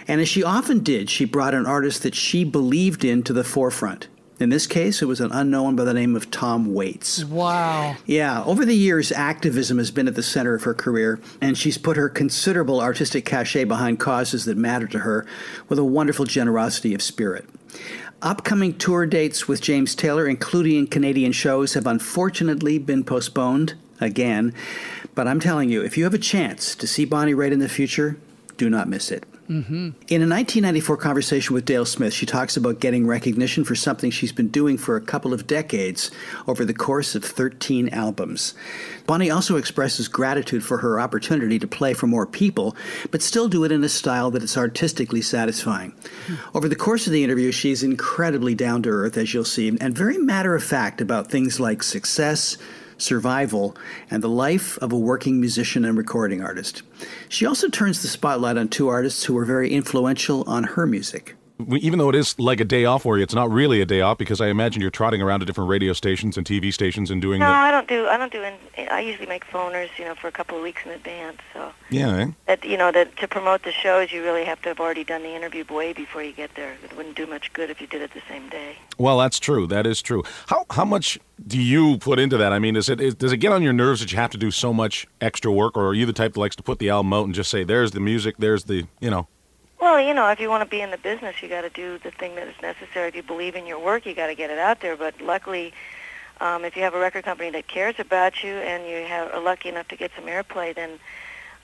And 0.07 0.19
as 0.19 0.27
she 0.27 0.43
often 0.43 0.79
did, 0.79 1.09
she 1.09 1.25
brought 1.25 1.53
an 1.53 1.65
artist 1.65 2.03
that 2.03 2.15
she 2.15 2.43
believed 2.43 3.05
in 3.05 3.23
to 3.23 3.33
the 3.33 3.43
forefront. 3.43 4.07
In 4.41 4.49
this 4.49 4.65
case, 4.65 5.03
it 5.03 5.05
was 5.05 5.21
an 5.21 5.31
unknown 5.31 5.75
by 5.75 5.83
the 5.83 5.93
name 5.93 6.15
of 6.15 6.31
Tom 6.31 6.73
Waits. 6.73 7.23
Wow. 7.23 7.95
Yeah, 8.07 8.43
over 8.43 8.65
the 8.65 8.75
years, 8.75 9.11
activism 9.11 9.77
has 9.77 9.91
been 9.91 10.07
at 10.07 10.15
the 10.15 10.23
center 10.23 10.55
of 10.55 10.63
her 10.63 10.73
career, 10.73 11.19
and 11.39 11.55
she's 11.55 11.77
put 11.77 11.95
her 11.95 12.09
considerable 12.09 12.81
artistic 12.81 13.23
cachet 13.23 13.65
behind 13.65 13.99
causes 13.99 14.45
that 14.45 14.57
matter 14.57 14.87
to 14.87 14.99
her 14.99 15.27
with 15.69 15.77
a 15.77 15.83
wonderful 15.83 16.25
generosity 16.25 16.95
of 16.95 17.03
spirit. 17.03 17.47
Upcoming 18.23 18.77
tour 18.77 19.05
dates 19.05 19.47
with 19.47 19.61
James 19.61 19.93
Taylor, 19.93 20.27
including 20.27 20.87
Canadian 20.87 21.31
shows, 21.31 21.75
have 21.75 21.85
unfortunately 21.85 22.79
been 22.79 23.03
postponed 23.03 23.75
again. 23.99 24.55
But 25.13 25.27
I'm 25.27 25.39
telling 25.39 25.69
you, 25.69 25.83
if 25.83 25.97
you 25.97 26.03
have 26.05 26.13
a 26.15 26.19
chance 26.19 26.75
to 26.75 26.87
see 26.87 27.05
Bonnie 27.05 27.33
Raitt 27.35 27.51
in 27.51 27.59
the 27.59 27.69
future, 27.69 28.17
do 28.61 28.69
not 28.69 28.87
miss 28.87 29.09
it. 29.09 29.23
Mm-hmm. 29.49 29.89
In 30.07 30.21
a 30.21 30.29
1994 30.29 30.97
conversation 30.97 31.55
with 31.55 31.65
Dale 31.65 31.83
Smith, 31.83 32.13
she 32.13 32.27
talks 32.27 32.55
about 32.55 32.79
getting 32.79 33.07
recognition 33.07 33.63
for 33.63 33.73
something 33.73 34.11
she's 34.11 34.31
been 34.31 34.49
doing 34.49 34.77
for 34.77 34.95
a 34.95 35.01
couple 35.01 35.33
of 35.33 35.47
decades 35.47 36.11
over 36.47 36.63
the 36.63 36.73
course 36.75 37.15
of 37.15 37.25
13 37.25 37.89
albums. 37.89 38.53
Bonnie 39.07 39.31
also 39.31 39.57
expresses 39.57 40.07
gratitude 40.07 40.63
for 40.63 40.77
her 40.77 40.99
opportunity 40.99 41.57
to 41.57 41.67
play 41.67 41.95
for 41.95 42.05
more 42.05 42.27
people, 42.27 42.75
but 43.09 43.23
still 43.23 43.47
do 43.47 43.63
it 43.63 43.71
in 43.71 43.83
a 43.83 43.89
style 43.89 44.29
that 44.29 44.43
is 44.43 44.55
artistically 44.55 45.23
satisfying. 45.23 45.91
Hmm. 46.27 46.35
Over 46.53 46.69
the 46.69 46.75
course 46.75 47.07
of 47.07 47.13
the 47.13 47.23
interview, 47.23 47.51
she's 47.51 47.81
incredibly 47.81 48.53
down 48.53 48.83
to 48.83 48.89
earth, 48.89 49.17
as 49.17 49.33
you'll 49.33 49.43
see, 49.43 49.69
and 49.69 49.97
very 49.97 50.19
matter 50.19 50.53
of 50.53 50.63
fact 50.63 51.01
about 51.01 51.31
things 51.31 51.59
like 51.59 51.81
success, 51.81 52.57
survival, 53.01 53.75
and 54.09 54.23
the 54.23 54.29
life 54.29 54.77
of 54.77 54.91
a 54.91 54.97
working 54.97 55.39
musician 55.39 55.83
and 55.83 55.97
recording 55.97 56.41
artist. 56.41 56.83
She 57.27 57.45
also 57.45 57.67
turns 57.67 58.01
the 58.01 58.07
spotlight 58.07 58.57
on 58.57 58.69
two 58.69 58.87
artists 58.87 59.25
who 59.25 59.33
were 59.33 59.45
very 59.45 59.71
influential 59.71 60.43
on 60.47 60.63
her 60.63 60.85
music. 60.85 61.35
Even 61.79 61.99
though 61.99 62.09
it 62.09 62.15
is 62.15 62.37
like 62.39 62.59
a 62.59 62.65
day 62.65 62.85
off 62.85 63.03
for 63.03 63.17
you, 63.17 63.23
it's 63.23 63.33
not 63.33 63.49
really 63.51 63.81
a 63.81 63.85
day 63.85 64.01
off 64.01 64.17
because 64.17 64.41
I 64.41 64.47
imagine 64.47 64.81
you're 64.81 64.91
trotting 64.91 65.21
around 65.21 65.41
to 65.41 65.45
different 65.45 65.69
radio 65.69 65.93
stations 65.93 66.37
and 66.37 66.45
TV 66.45 66.73
stations 66.73 67.11
and 67.11 67.21
doing 67.21 67.39
No, 67.39 67.47
the. 67.47 67.51
I 67.51 67.71
don't 67.71 67.87
do. 67.87 68.07
I 68.07 68.17
don't 68.17 68.31
do. 68.31 68.43
In, 68.43 68.53
I 68.89 69.01
usually 69.01 69.27
make 69.27 69.45
phoners, 69.45 69.89
you 69.97 70.05
know, 70.05 70.15
for 70.15 70.27
a 70.27 70.31
couple 70.31 70.57
of 70.57 70.63
weeks 70.63 70.81
in 70.85 70.91
advance. 70.91 71.37
So 71.53 71.71
Yeah, 71.89 72.17
eh? 72.17 72.27
that 72.47 72.63
you 72.65 72.77
know 72.77 72.91
that 72.91 73.15
to 73.17 73.27
promote 73.27 73.63
the 73.63 73.71
shows, 73.71 74.11
you 74.11 74.23
really 74.23 74.45
have 74.45 74.61
to 74.63 74.69
have 74.69 74.79
already 74.79 75.03
done 75.03 75.23
the 75.23 75.35
interview 75.35 75.63
way 75.69 75.93
before 75.93 76.23
you 76.23 76.31
get 76.31 76.55
there. 76.55 76.75
It 76.83 76.95
wouldn't 76.95 77.15
do 77.15 77.25
much 77.27 77.51
good 77.53 77.69
if 77.69 77.81
you 77.81 77.87
did 77.87 78.01
it 78.01 78.13
the 78.13 78.21
same 78.27 78.49
day. 78.49 78.77
Well, 78.97 79.17
that's 79.17 79.39
true. 79.39 79.67
That 79.67 79.85
is 79.85 80.01
true. 80.01 80.23
How 80.47 80.65
how 80.71 80.85
much 80.85 81.19
do 81.47 81.61
you 81.61 81.97
put 81.97 82.19
into 82.19 82.37
that? 82.37 82.53
I 82.53 82.59
mean, 82.59 82.75
is 82.75 82.89
it 82.89 83.01
is, 83.01 83.15
does 83.15 83.31
it 83.31 83.37
get 83.37 83.51
on 83.51 83.63
your 83.63 83.73
nerves 83.73 84.01
that 84.01 84.11
you 84.11 84.17
have 84.17 84.31
to 84.31 84.37
do 84.37 84.51
so 84.51 84.73
much 84.73 85.07
extra 85.19 85.51
work, 85.51 85.75
or 85.77 85.87
are 85.87 85.93
you 85.93 86.05
the 86.05 86.13
type 86.13 86.33
that 86.33 86.39
likes 86.39 86.55
to 86.57 86.63
put 86.63 86.79
the 86.79 86.89
album 86.89 87.13
out 87.13 87.25
and 87.25 87.33
just 87.33 87.49
say, 87.49 87.63
"There's 87.63 87.91
the 87.91 87.99
music, 87.99 88.35
there's 88.39 88.65
the 88.65 88.85
you 88.99 89.09
know." 89.09 89.27
Well, 89.81 89.99
you 89.99 90.13
know, 90.13 90.29
if 90.29 90.39
you 90.39 90.47
want 90.47 90.61
to 90.63 90.69
be 90.69 90.81
in 90.81 90.91
the 90.91 90.97
business, 90.97 91.41
you 91.41 91.49
got 91.49 91.61
to 91.61 91.69
do 91.71 91.97
the 91.97 92.11
thing 92.11 92.35
that 92.35 92.47
is 92.47 92.53
necessary. 92.61 93.07
If 93.07 93.15
you 93.15 93.23
believe 93.23 93.55
in 93.55 93.65
your 93.65 93.79
work, 93.79 94.05
you 94.05 94.13
got 94.13 94.27
to 94.27 94.35
get 94.35 94.51
it 94.51 94.59
out 94.59 94.79
there. 94.79 94.95
But 94.95 95.19
luckily, 95.19 95.73
um, 96.39 96.63
if 96.65 96.77
you 96.77 96.83
have 96.83 96.93
a 96.93 96.99
record 96.99 97.25
company 97.25 97.49
that 97.49 97.67
cares 97.67 97.95
about 97.97 98.43
you 98.43 98.51
and 98.51 98.87
you 98.87 99.07
have, 99.07 99.33
are 99.33 99.41
lucky 99.41 99.69
enough 99.69 99.87
to 99.87 99.95
get 99.95 100.11
some 100.15 100.25
airplay, 100.25 100.75
then 100.75 100.99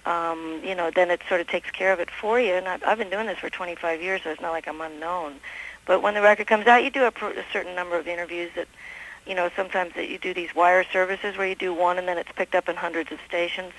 um, 0.07 0.61
you 0.63 0.73
know, 0.73 0.89
then 0.89 1.11
it 1.11 1.21
sort 1.29 1.41
of 1.41 1.47
takes 1.47 1.69
care 1.69 1.93
of 1.93 1.99
it 1.99 2.09
for 2.09 2.39
you. 2.39 2.53
And 2.53 2.67
I've, 2.67 2.83
I've 2.83 2.97
been 2.97 3.11
doing 3.11 3.27
this 3.27 3.37
for 3.37 3.51
25 3.51 4.01
years, 4.01 4.21
so 4.23 4.31
it's 4.31 4.41
not 4.41 4.51
like 4.51 4.67
I'm 4.67 4.81
unknown. 4.81 5.35
But 5.85 6.01
when 6.01 6.15
the 6.15 6.21
record 6.21 6.47
comes 6.47 6.65
out, 6.65 6.83
you 6.83 6.89
do 6.89 7.03
a, 7.03 7.11
pr- 7.11 7.27
a 7.27 7.45
certain 7.53 7.75
number 7.75 7.99
of 7.99 8.07
interviews 8.07 8.49
that, 8.55 8.67
you 9.27 9.35
know, 9.35 9.49
sometimes 9.55 9.93
that 9.95 10.09
you 10.09 10.17
do 10.17 10.33
these 10.33 10.55
wire 10.55 10.83
services 10.83 11.37
where 11.37 11.47
you 11.47 11.55
do 11.55 11.73
one 11.73 11.97
and 11.97 12.07
then 12.07 12.17
it's 12.17 12.31
picked 12.35 12.55
up 12.55 12.69
in 12.69 12.75
hundreds 12.75 13.11
of 13.11 13.19
stations. 13.27 13.73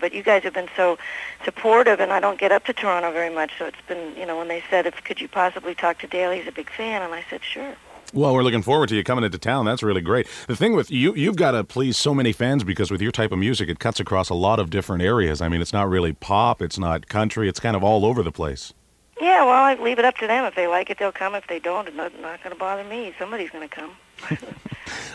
But 0.00 0.12
you 0.14 0.22
guys 0.22 0.42
have 0.44 0.54
been 0.54 0.68
so 0.76 0.98
supportive, 1.44 2.00
and 2.00 2.12
I 2.12 2.20
don't 2.20 2.38
get 2.38 2.52
up 2.52 2.64
to 2.66 2.72
Toronto 2.72 3.12
very 3.12 3.32
much, 3.32 3.52
so 3.58 3.66
it's 3.66 3.80
been, 3.86 4.16
you 4.16 4.24
know, 4.24 4.38
when 4.38 4.48
they 4.48 4.62
said, 4.70 4.86
if 4.86 5.04
could 5.04 5.20
you 5.20 5.28
possibly 5.28 5.74
talk 5.74 5.98
to 5.98 6.06
Dale, 6.06 6.30
he's 6.30 6.46
a 6.46 6.52
big 6.52 6.70
fan, 6.70 7.02
and 7.02 7.12
I 7.12 7.24
said, 7.28 7.42
sure. 7.44 7.74
Well, 8.12 8.34
we're 8.34 8.42
looking 8.42 8.62
forward 8.62 8.88
to 8.88 8.96
you 8.96 9.04
coming 9.04 9.24
into 9.24 9.38
town. 9.38 9.66
That's 9.66 9.84
really 9.84 10.00
great. 10.00 10.26
The 10.48 10.56
thing 10.56 10.74
with 10.74 10.90
you, 10.90 11.14
you've 11.14 11.36
got 11.36 11.52
to 11.52 11.62
please 11.62 11.96
so 11.96 12.12
many 12.12 12.32
fans 12.32 12.64
because 12.64 12.90
with 12.90 13.00
your 13.00 13.12
type 13.12 13.30
of 13.30 13.38
music, 13.38 13.68
it 13.68 13.78
cuts 13.78 14.00
across 14.00 14.30
a 14.30 14.34
lot 14.34 14.58
of 14.58 14.68
different 14.68 15.02
areas. 15.02 15.40
I 15.40 15.48
mean, 15.48 15.60
it's 15.60 15.72
not 15.72 15.88
really 15.88 16.12
pop, 16.12 16.60
it's 16.60 16.78
not 16.78 17.08
country, 17.08 17.48
it's 17.48 17.60
kind 17.60 17.76
of 17.76 17.84
all 17.84 18.04
over 18.04 18.22
the 18.22 18.32
place. 18.32 18.72
Yeah, 19.20 19.44
well, 19.44 19.62
I 19.62 19.74
leave 19.74 19.98
it 19.98 20.04
up 20.04 20.16
to 20.18 20.26
them. 20.26 20.44
If 20.44 20.54
they 20.54 20.66
like 20.66 20.88
it, 20.88 20.98
they'll 20.98 21.12
come. 21.12 21.34
If 21.34 21.46
they 21.46 21.58
don't, 21.58 21.86
it's 21.86 21.96
not, 21.96 22.18
not 22.20 22.42
going 22.42 22.54
to 22.54 22.58
bother 22.58 22.84
me. 22.84 23.14
Somebody's 23.18 23.50
going 23.50 23.68
to 23.68 23.74
come. 23.74 23.90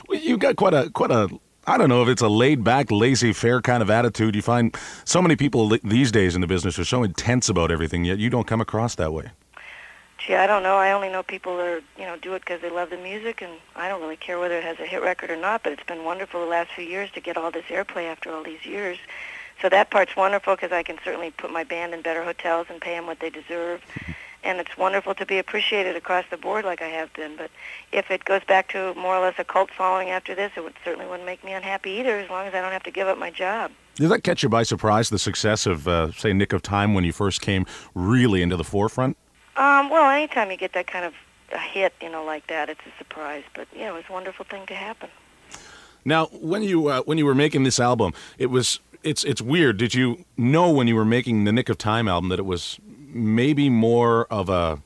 Well, 0.08 0.20
You've 0.20 0.40
got 0.40 0.56
quite 0.56 0.74
a 0.74 0.90
quite 0.92 1.12
a 1.12 1.30
I 1.68 1.78
don't 1.80 1.90
know 1.90 2.04
if 2.04 2.10
it's 2.10 2.22
a 2.22 2.30
laid 2.30 2.64
back, 2.64 2.92
laissez 2.92 3.34
faire 3.34 3.60
kind 3.60 3.82
of 3.82 3.90
attitude. 3.90 4.36
You 4.36 4.44
find 4.44 4.76
so 5.04 5.20
many 5.22 5.36
people 5.36 5.70
these 5.84 6.12
days 6.12 6.36
in 6.36 6.42
the 6.42 6.48
business 6.48 6.78
are 6.78 6.86
so 6.86 7.02
intense 7.02 7.50
about 7.50 7.72
everything, 7.72 8.06
yet 8.06 8.20
you 8.20 8.30
don't 8.30 8.46
come 8.46 8.62
across 8.62 8.94
that 8.96 9.14
way. 9.14 9.32
Gee, 10.20 10.36
I 10.36 10.46
don't 10.46 10.62
know. 10.62 10.78
I 10.78 10.92
only 10.92 11.10
know 11.10 11.24
people 11.24 11.58
that 11.58 11.66
are, 11.66 11.82
you 11.98 12.06
know 12.06 12.18
do 12.18 12.34
it 12.36 12.40
because 12.42 12.62
they 12.62 12.70
love 12.70 12.92
the 12.92 12.98
music, 12.98 13.42
and 13.42 13.52
I 13.76 13.90
don't 13.90 14.02
really 14.02 14.16
care 14.16 14.40
whether 14.40 14.58
it 14.58 14.64
has 14.64 14.80
a 14.80 14.86
hit 14.86 15.02
record 15.02 15.32
or 15.32 15.38
not. 15.38 15.64
But 15.64 15.74
it's 15.74 15.84
been 15.84 16.04
wonderful 16.04 16.40
the 16.40 16.46
last 16.46 16.72
few 16.72 16.86
years 16.86 17.10
to 17.12 17.20
get 17.20 17.36
all 17.36 17.50
this 17.50 17.66
airplay 17.66 18.12
after 18.12 18.32
all 18.32 18.44
these 18.44 18.66
years. 18.66 19.00
So 19.62 19.70
that 19.70 19.90
part's 19.90 20.16
wonderful 20.16 20.56
because 20.56 20.72
I 20.72 20.84
can 20.84 21.00
certainly 21.04 21.32
put 21.32 21.52
my 21.52 21.64
band 21.64 21.94
in 21.94 22.02
better 22.02 22.24
hotels 22.24 22.68
and 22.70 22.80
pay 22.80 22.96
them 22.96 23.08
what 23.08 23.20
they 23.20 23.30
deserve. 23.32 23.82
And 24.46 24.60
it's 24.60 24.78
wonderful 24.78 25.16
to 25.16 25.26
be 25.26 25.40
appreciated 25.40 25.96
across 25.96 26.24
the 26.30 26.38
board 26.38 26.66
like 26.66 26.80
I 26.82 26.88
have 26.88 27.12
been. 27.14 27.36
But 27.36 27.50
if 27.92 28.12
it 28.12 28.24
goes 28.26 28.44
back 28.44 28.70
to 28.70 28.94
more 28.94 29.16
or 29.16 29.22
less 29.22 29.34
a 29.40 29.44
cult 29.44 29.72
following 29.72 30.12
after 30.12 30.36
this, 30.36 30.52
it 30.56 30.64
would 30.64 30.76
certainly 30.86 31.08
wouldn't 31.08 31.26
make 31.26 31.44
me 31.44 31.52
unhappy 31.52 31.90
either, 31.92 32.20
as 32.20 32.30
long 32.30 32.46
as 32.46 32.54
I 32.54 32.62
don't 32.62 32.72
have 32.72 32.84
to 32.84 32.92
give 32.92 33.08
up 33.08 33.18
my 33.18 33.32
job. 33.32 33.72
Did 33.96 34.10
that 34.10 34.24
catch 34.24 34.44
you 34.44 34.50
by 34.50 34.62
surprise? 34.62 35.10
The 35.10 35.18
success 35.18 35.66
of, 35.66 35.88
uh, 35.88 36.12
say, 36.12 36.32
Nick 36.32 36.54
of 36.54 36.62
Time 36.62 36.94
when 36.94 37.04
you 37.04 37.12
first 37.12 37.42
came 37.42 37.66
really 37.96 38.44
into 38.44 38.56
the 38.56 38.64
forefront. 38.64 39.18
Um, 39.58 39.90
well, 39.90 40.10
anytime 40.12 40.52
you 40.52 40.58
get 40.58 40.74
that 40.74 40.86
kind 40.86 41.06
of 41.06 41.14
a 41.52 41.58
hit, 41.58 41.94
you 42.02 42.12
know, 42.12 42.24
like 42.24 42.46
that, 42.48 42.70
it's 42.70 42.82
a 42.82 42.98
surprise. 43.00 43.44
But 43.56 43.68
yeah, 43.76 43.90
it 43.90 43.94
was 43.94 44.04
a 44.08 44.14
wonderful 44.14 44.46
thing 44.46 44.68
to 44.68 44.76
happen. 44.76 45.10
Now, 46.04 46.28
when 46.28 46.62
you 46.62 46.88
uh, 46.88 47.02
when 47.02 47.18
you 47.18 47.26
were 47.26 47.34
making 47.34 47.64
this 47.64 47.80
album, 47.80 48.14
it 48.38 48.48
was 48.48 48.80
it's 49.02 49.24
it's 49.24 49.42
weird. 49.42 49.78
Did 49.78 49.96
you 49.96 50.26
know 50.38 50.70
when 50.70 50.88
you 50.88 50.96
were 50.96 51.06
making 51.06 51.46
the 51.46 51.52
Nick 51.52 51.70
of 51.70 51.78
Time 51.78 52.08
album 52.08 52.30
that 52.30 52.38
it 52.38 52.46
was 52.46 52.80
maybe 53.16 53.70
more 53.70 54.26
of 54.26 54.50
a 54.50 54.80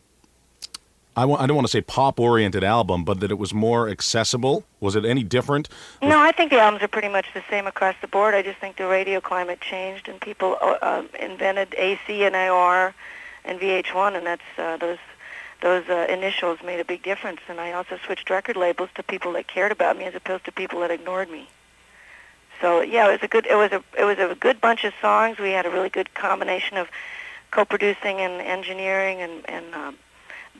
I 1.18 1.24
w- 1.24 1.38
I 1.38 1.48
don't 1.48 1.56
want 1.56 1.68
to 1.68 1.72
say 1.72 1.82
pop 1.82 2.18
oriented 2.18 2.64
album, 2.64 3.04
but 3.04 3.20
that 3.20 3.30
it 3.30 3.38
was 3.38 3.54
more 3.54 3.90
accessible? 3.90 4.64
Was 4.80 4.96
it 4.96 5.04
any 5.04 5.24
different? 5.24 5.68
No, 6.02 6.18
I 6.18 6.32
think 6.32 6.50
the 6.50 6.60
albums 6.60 6.82
are 6.82 6.88
pretty 6.88 7.10
much 7.10 7.26
the 7.34 7.44
same 7.50 7.68
across 7.68 7.96
the 8.00 8.08
board. 8.08 8.34
I 8.36 8.42
just 8.42 8.60
think 8.60 8.78
the 8.78 8.88
radio 8.88 9.20
climate 9.20 9.60
changed 9.60 10.08
and 10.08 10.22
people 10.22 10.58
uh, 10.62 10.78
uh, 10.82 11.04
invented 11.20 11.76
AC 11.78 12.24
and 12.24 12.36
AR 12.38 12.94
and 13.44 13.60
VH1, 13.60 14.16
and 14.16 14.26
that's 14.26 14.42
uh, 14.58 14.78
those 14.78 15.00
those 15.62 15.90
uh, 15.90 16.06
initials 16.08 16.60
made 16.64 16.80
a 16.80 16.86
big 16.86 17.04
difference. 17.04 17.42
And 17.50 17.60
I 17.60 17.74
also 17.74 17.98
switched 18.06 18.30
record 18.30 18.56
labels 18.56 18.90
to 18.96 19.04
people 19.04 19.34
that 19.34 19.48
cared 19.48 19.74
about 19.74 19.98
me 19.98 20.06
as 20.06 20.16
opposed 20.16 20.46
to 20.46 20.54
people 20.54 20.80
that 20.82 20.92
ignored 20.92 21.30
me. 21.30 21.50
So 22.62 22.80
yeah, 22.82 23.10
it 23.10 23.12
was 23.12 23.24
a 23.24 23.28
good 23.28 23.46
it 23.46 23.56
was 23.56 23.72
a 23.72 23.84
it 24.00 24.06
was 24.06 24.20
a 24.20 24.36
good 24.36 24.62
bunch 24.62 24.86
of 24.86 24.94
songs. 25.02 25.38
We 25.38 25.52
had 25.52 25.66
a 25.66 25.70
really 25.70 25.90
good 25.90 26.14
combination 26.14 26.78
of 26.78 26.88
co-producing 27.52 28.20
and 28.20 28.42
engineering 28.42 29.22
and 29.22 29.50
and 29.50 29.74
um, 29.76 29.98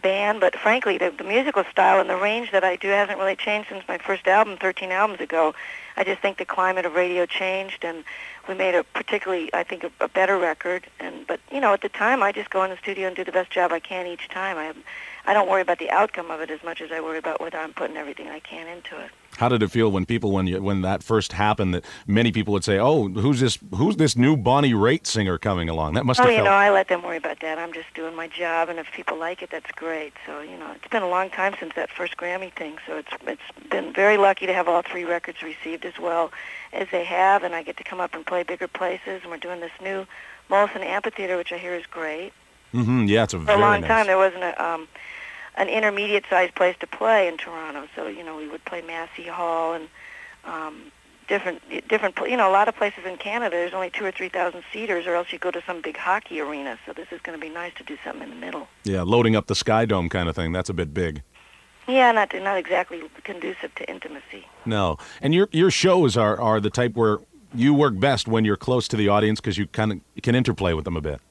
band. 0.02 0.40
But 0.40 0.56
frankly, 0.58 0.98
the, 0.98 1.12
the 1.12 1.24
musical 1.24 1.64
style 1.72 2.00
and 2.00 2.10
the 2.10 2.16
range 2.16 2.52
that 2.52 2.64
I 2.64 2.76
do 2.76 2.88
hasn't 2.90 3.18
really 3.18 3.36
changed 3.36 3.70
since 3.70 3.84
my 3.88 3.98
first 3.98 4.28
album, 4.28 4.58
13 4.58 4.92
albums 4.92 5.22
ago. 5.22 5.54
I 5.98 6.04
just 6.04 6.22
think 6.22 6.38
the 6.38 6.46
climate 6.46 6.86
of 6.86 6.94
radio 6.94 7.26
changed, 7.26 7.84
and 7.84 8.04
we 8.48 8.54
made 8.56 8.74
a 8.74 8.84
particularly, 8.84 9.54
I 9.54 9.64
think, 9.64 9.84
a, 9.84 9.92
a 10.00 10.08
better 10.08 10.38
record. 10.38 10.88
And 11.00 11.28
but 11.28 11.40
you 11.52 11.60
know, 11.60 11.74
at 11.74 11.82
the 11.82 11.90
time, 11.90 12.24
I 12.24 12.32
just 12.32 12.50
go 12.50 12.64
in 12.64 12.70
the 12.70 12.78
studio 12.78 13.08
and 13.08 13.16
do 13.16 13.24
the 13.24 13.32
best 13.32 13.52
job 13.52 13.72
I 13.72 13.80
can 13.80 14.08
each 14.08 14.30
time. 14.30 14.58
I 14.58 14.74
I 15.30 15.34
don't 15.34 15.50
worry 15.50 15.62
about 15.62 15.80
the 15.80 15.90
outcome 15.90 16.32
of 16.32 16.42
it 16.42 16.50
as 16.50 16.64
much 16.64 16.82
as 16.82 16.92
I 16.92 17.02
worry 17.02 17.18
about 17.18 17.42
whether 17.42 17.58
I'm 17.58 17.74
putting 17.74 17.98
everything 17.98 18.30
I 18.30 18.40
can 18.40 18.68
into 18.68 19.00
it. 19.00 19.12
How 19.40 19.48
did 19.48 19.64
it 19.64 19.72
feel 19.72 19.90
when 19.90 20.06
people 20.06 20.32
when 20.34 20.48
you 20.48 20.62
when 20.62 20.82
that 20.82 21.02
first 21.02 21.32
happened 21.32 21.74
that 21.74 21.86
many 22.06 22.30
people 22.30 22.52
would 22.52 22.66
say, 22.66 22.78
"Oh, 22.78 23.08
who's 23.08 23.40
this 23.40 23.58
who's 23.74 23.96
this 23.96 24.18
new 24.18 24.36
Bonnie 24.36 24.74
Raitt 24.74 25.08
singer 25.08 25.38
coming 25.38 25.70
along?" 25.70 25.94
That 25.94 26.06
must 26.06 26.20
Oh, 26.20 26.24
have 26.24 26.34
you 26.34 26.44
know, 26.44 26.52
I 26.52 26.70
let 26.72 26.90
them 26.90 27.04
worry 27.04 27.16
about 27.16 27.40
that. 27.40 27.58
I'm 27.58 27.72
just 27.72 27.94
doing 27.94 28.16
my 28.18 28.28
job, 28.28 28.68
and 28.68 28.78
if 28.80 28.92
people 28.92 29.18
like 29.18 29.42
it, 29.42 29.50
that's 29.50 29.72
great. 29.72 30.12
So, 30.26 30.42
you 30.42 30.58
know, 30.58 30.70
it's 30.76 30.90
been 30.90 31.04
a 31.04 31.08
long 31.08 31.30
time 31.30 31.56
since 31.58 31.74
that 31.76 31.90
first 31.90 32.18
Grammy 32.18 32.52
thing, 32.52 32.80
so 32.86 32.98
it's 32.98 33.14
it's 33.28 33.70
been 33.70 33.94
very 33.94 34.18
lucky 34.18 34.46
to 34.46 34.54
have 34.54 34.68
all 34.68 34.82
three 34.82 35.06
records 35.06 35.42
received 35.42 35.86
as 35.86 35.98
well 35.98 36.34
as 36.74 36.90
they 36.92 37.06
have, 37.06 37.44
and 37.46 37.56
I 37.56 37.64
get 37.64 37.78
to 37.78 37.84
come 37.86 38.02
up 38.02 38.14
and 38.16 38.26
play 38.26 38.44
bigger 38.44 38.68
places, 38.68 39.22
and 39.22 39.32
we're 39.32 39.38
doing 39.38 39.62
this 39.62 39.72
new 39.82 40.06
Molson 40.50 40.84
Amphitheater, 40.84 41.38
which 41.38 41.54
I 41.54 41.58
hear 41.58 41.76
is 41.76 41.86
great. 41.86 42.34
hmm 42.74 43.06
yeah, 43.06 43.24
it's 43.24 43.34
a 43.34 43.40
For 43.40 43.54
a 43.54 43.58
long 43.58 43.80
nice. 43.80 43.88
time, 43.88 44.06
there 44.08 44.18
wasn't 44.18 44.44
a 44.44 44.54
um, 44.62 44.90
an 45.56 45.68
intermediate-sized 45.68 46.56
place 46.56 46.76
to 46.80 46.88
play 46.88 47.28
in 47.28 47.38
Toronto, 47.38 47.88
so 47.96 48.08
you 48.08 48.24
know 48.24 48.36
we 48.36 48.48
would 48.48 48.64
play 48.66 48.82
Massey 48.82 49.28
Hall 49.28 49.74
and 49.74 49.88
um, 50.46 50.92
different 51.28 51.62
different 51.88 52.18
you 52.28 52.36
know 52.38 52.50
a 52.50 52.52
lot 52.52 52.68
of 52.68 52.76
places 52.76 53.06
in 53.06 53.18
Canada. 53.18 53.56
There's 53.56 53.74
only 53.74 53.90
two 53.90 54.06
or 54.06 54.12
three 54.12 54.30
thousand 54.30 54.64
seaters, 54.74 55.08
or 55.08 55.16
else 55.16 55.32
you 55.32 55.40
go 55.40 55.52
to 55.52 55.62
some 55.66 55.82
big 55.82 55.98
hockey 55.98 56.42
arena. 56.42 56.78
So 56.86 56.94
this 56.94 57.08
is 57.12 57.22
going 57.22 57.40
to 57.40 57.42
be 57.42 57.54
nice 57.54 57.74
to 57.76 57.84
do 57.84 57.98
something 58.04 58.24
in 58.24 58.30
the 58.30 58.36
middle. 58.36 58.68
Yeah, 58.84 59.04
loading 59.04 59.36
up 59.36 59.48
the 59.48 59.56
Sky 59.56 59.86
Dome 59.86 60.10
kind 60.10 60.28
of 60.28 60.36
thing. 60.36 60.52
That's 60.52 60.70
a 60.70 60.74
bit 60.74 60.94
big. 60.94 61.24
Yeah, 61.88 62.12
not 62.12 62.34
not 62.36 62.58
exactly 62.58 63.02
conducive 63.24 63.74
to 63.76 63.90
intimacy. 63.90 64.48
No, 64.66 64.98
and 65.22 65.34
your 65.34 65.50
your 65.52 65.72
shows 65.72 66.18
are 66.18 66.40
are 66.40 66.60
the 66.60 66.70
type 66.70 66.96
where 66.96 67.20
you 67.54 67.74
work 67.74 68.00
best 68.00 68.28
when 68.28 68.46
you're 68.46 68.58
close 68.58 68.88
to 68.90 68.98
the 68.98 69.10
audience 69.10 69.40
because 69.40 69.58
you 69.58 69.68
kind 69.68 69.92
of 69.94 70.00
you 70.16 70.22
can 70.22 70.36
interplay 70.36 70.74
with 70.74 70.86
them 70.86 70.98
a 70.98 71.02
bit. 71.02 71.22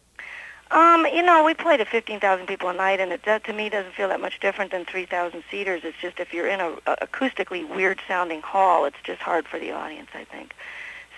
Um, 0.70 1.06
you 1.06 1.22
know, 1.22 1.44
we 1.44 1.54
play 1.54 1.78
to 1.78 1.84
15,000 1.86 2.46
people 2.46 2.68
a 2.68 2.74
night, 2.74 3.00
and 3.00 3.10
it 3.10 3.22
that 3.24 3.44
to 3.44 3.52
me 3.54 3.70
doesn't 3.70 3.94
feel 3.94 4.08
that 4.08 4.20
much 4.20 4.38
different 4.38 4.70
than 4.70 4.84
3,000 4.84 5.42
seaters. 5.50 5.80
It's 5.82 5.96
just 6.00 6.20
if 6.20 6.34
you're 6.34 6.46
in 6.46 6.60
a, 6.60 6.72
a 6.86 7.06
acoustically 7.06 7.66
weird-sounding 7.66 8.42
hall, 8.42 8.84
it's 8.84 8.98
just 9.02 9.22
hard 9.22 9.46
for 9.48 9.58
the 9.58 9.72
audience, 9.72 10.10
I 10.12 10.24
think. 10.24 10.54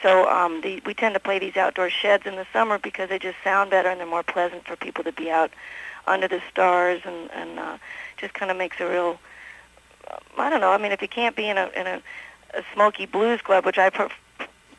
So 0.03 0.29
um, 0.29 0.61
the, 0.61 0.81
we 0.87 0.95
tend 0.95 1.15
to 1.15 1.21
play 1.21 1.39
these 1.39 1.57
outdoor 1.57 1.91
sheds 1.91 2.27
in 2.27 2.37
the 2.37 2.47
summer 2.53 2.79
because 2.79 3.09
they 3.09 3.19
just 3.19 3.37
sound 3.43 3.71
better 3.71 3.89
and 3.89 3.99
they're 3.99 4.07
more 4.07 4.23
pleasant 4.23 4.67
for 4.67 4.77
people 4.77 5.05
to 5.05 5.13
be 5.13 5.31
out 5.31 5.51
under 6.07 6.29
the 6.29 6.41
stars, 6.51 7.03
and 7.05 7.31
and 7.33 7.59
uh, 7.59 7.79
just 8.17 8.35
kind 8.35 8.51
of 8.51 8.57
makes 8.57 8.81
a 8.81 8.89
real. 8.89 9.19
I 10.39 10.49
don't 10.49 10.61
know. 10.61 10.73
I 10.73 10.79
mean, 10.79 10.93
if 10.93 11.03
you 11.03 11.09
can't 11.09 11.37
be 11.37 11.49
in 11.49 11.59
a 11.59 11.69
in 11.77 11.87
a, 11.87 12.03
a 12.55 12.63
smoky 12.73 13.07
blues 13.07 13.41
club, 13.43 13.67
which 13.67 13.79
I 13.79 13.91
per- 13.91 14.11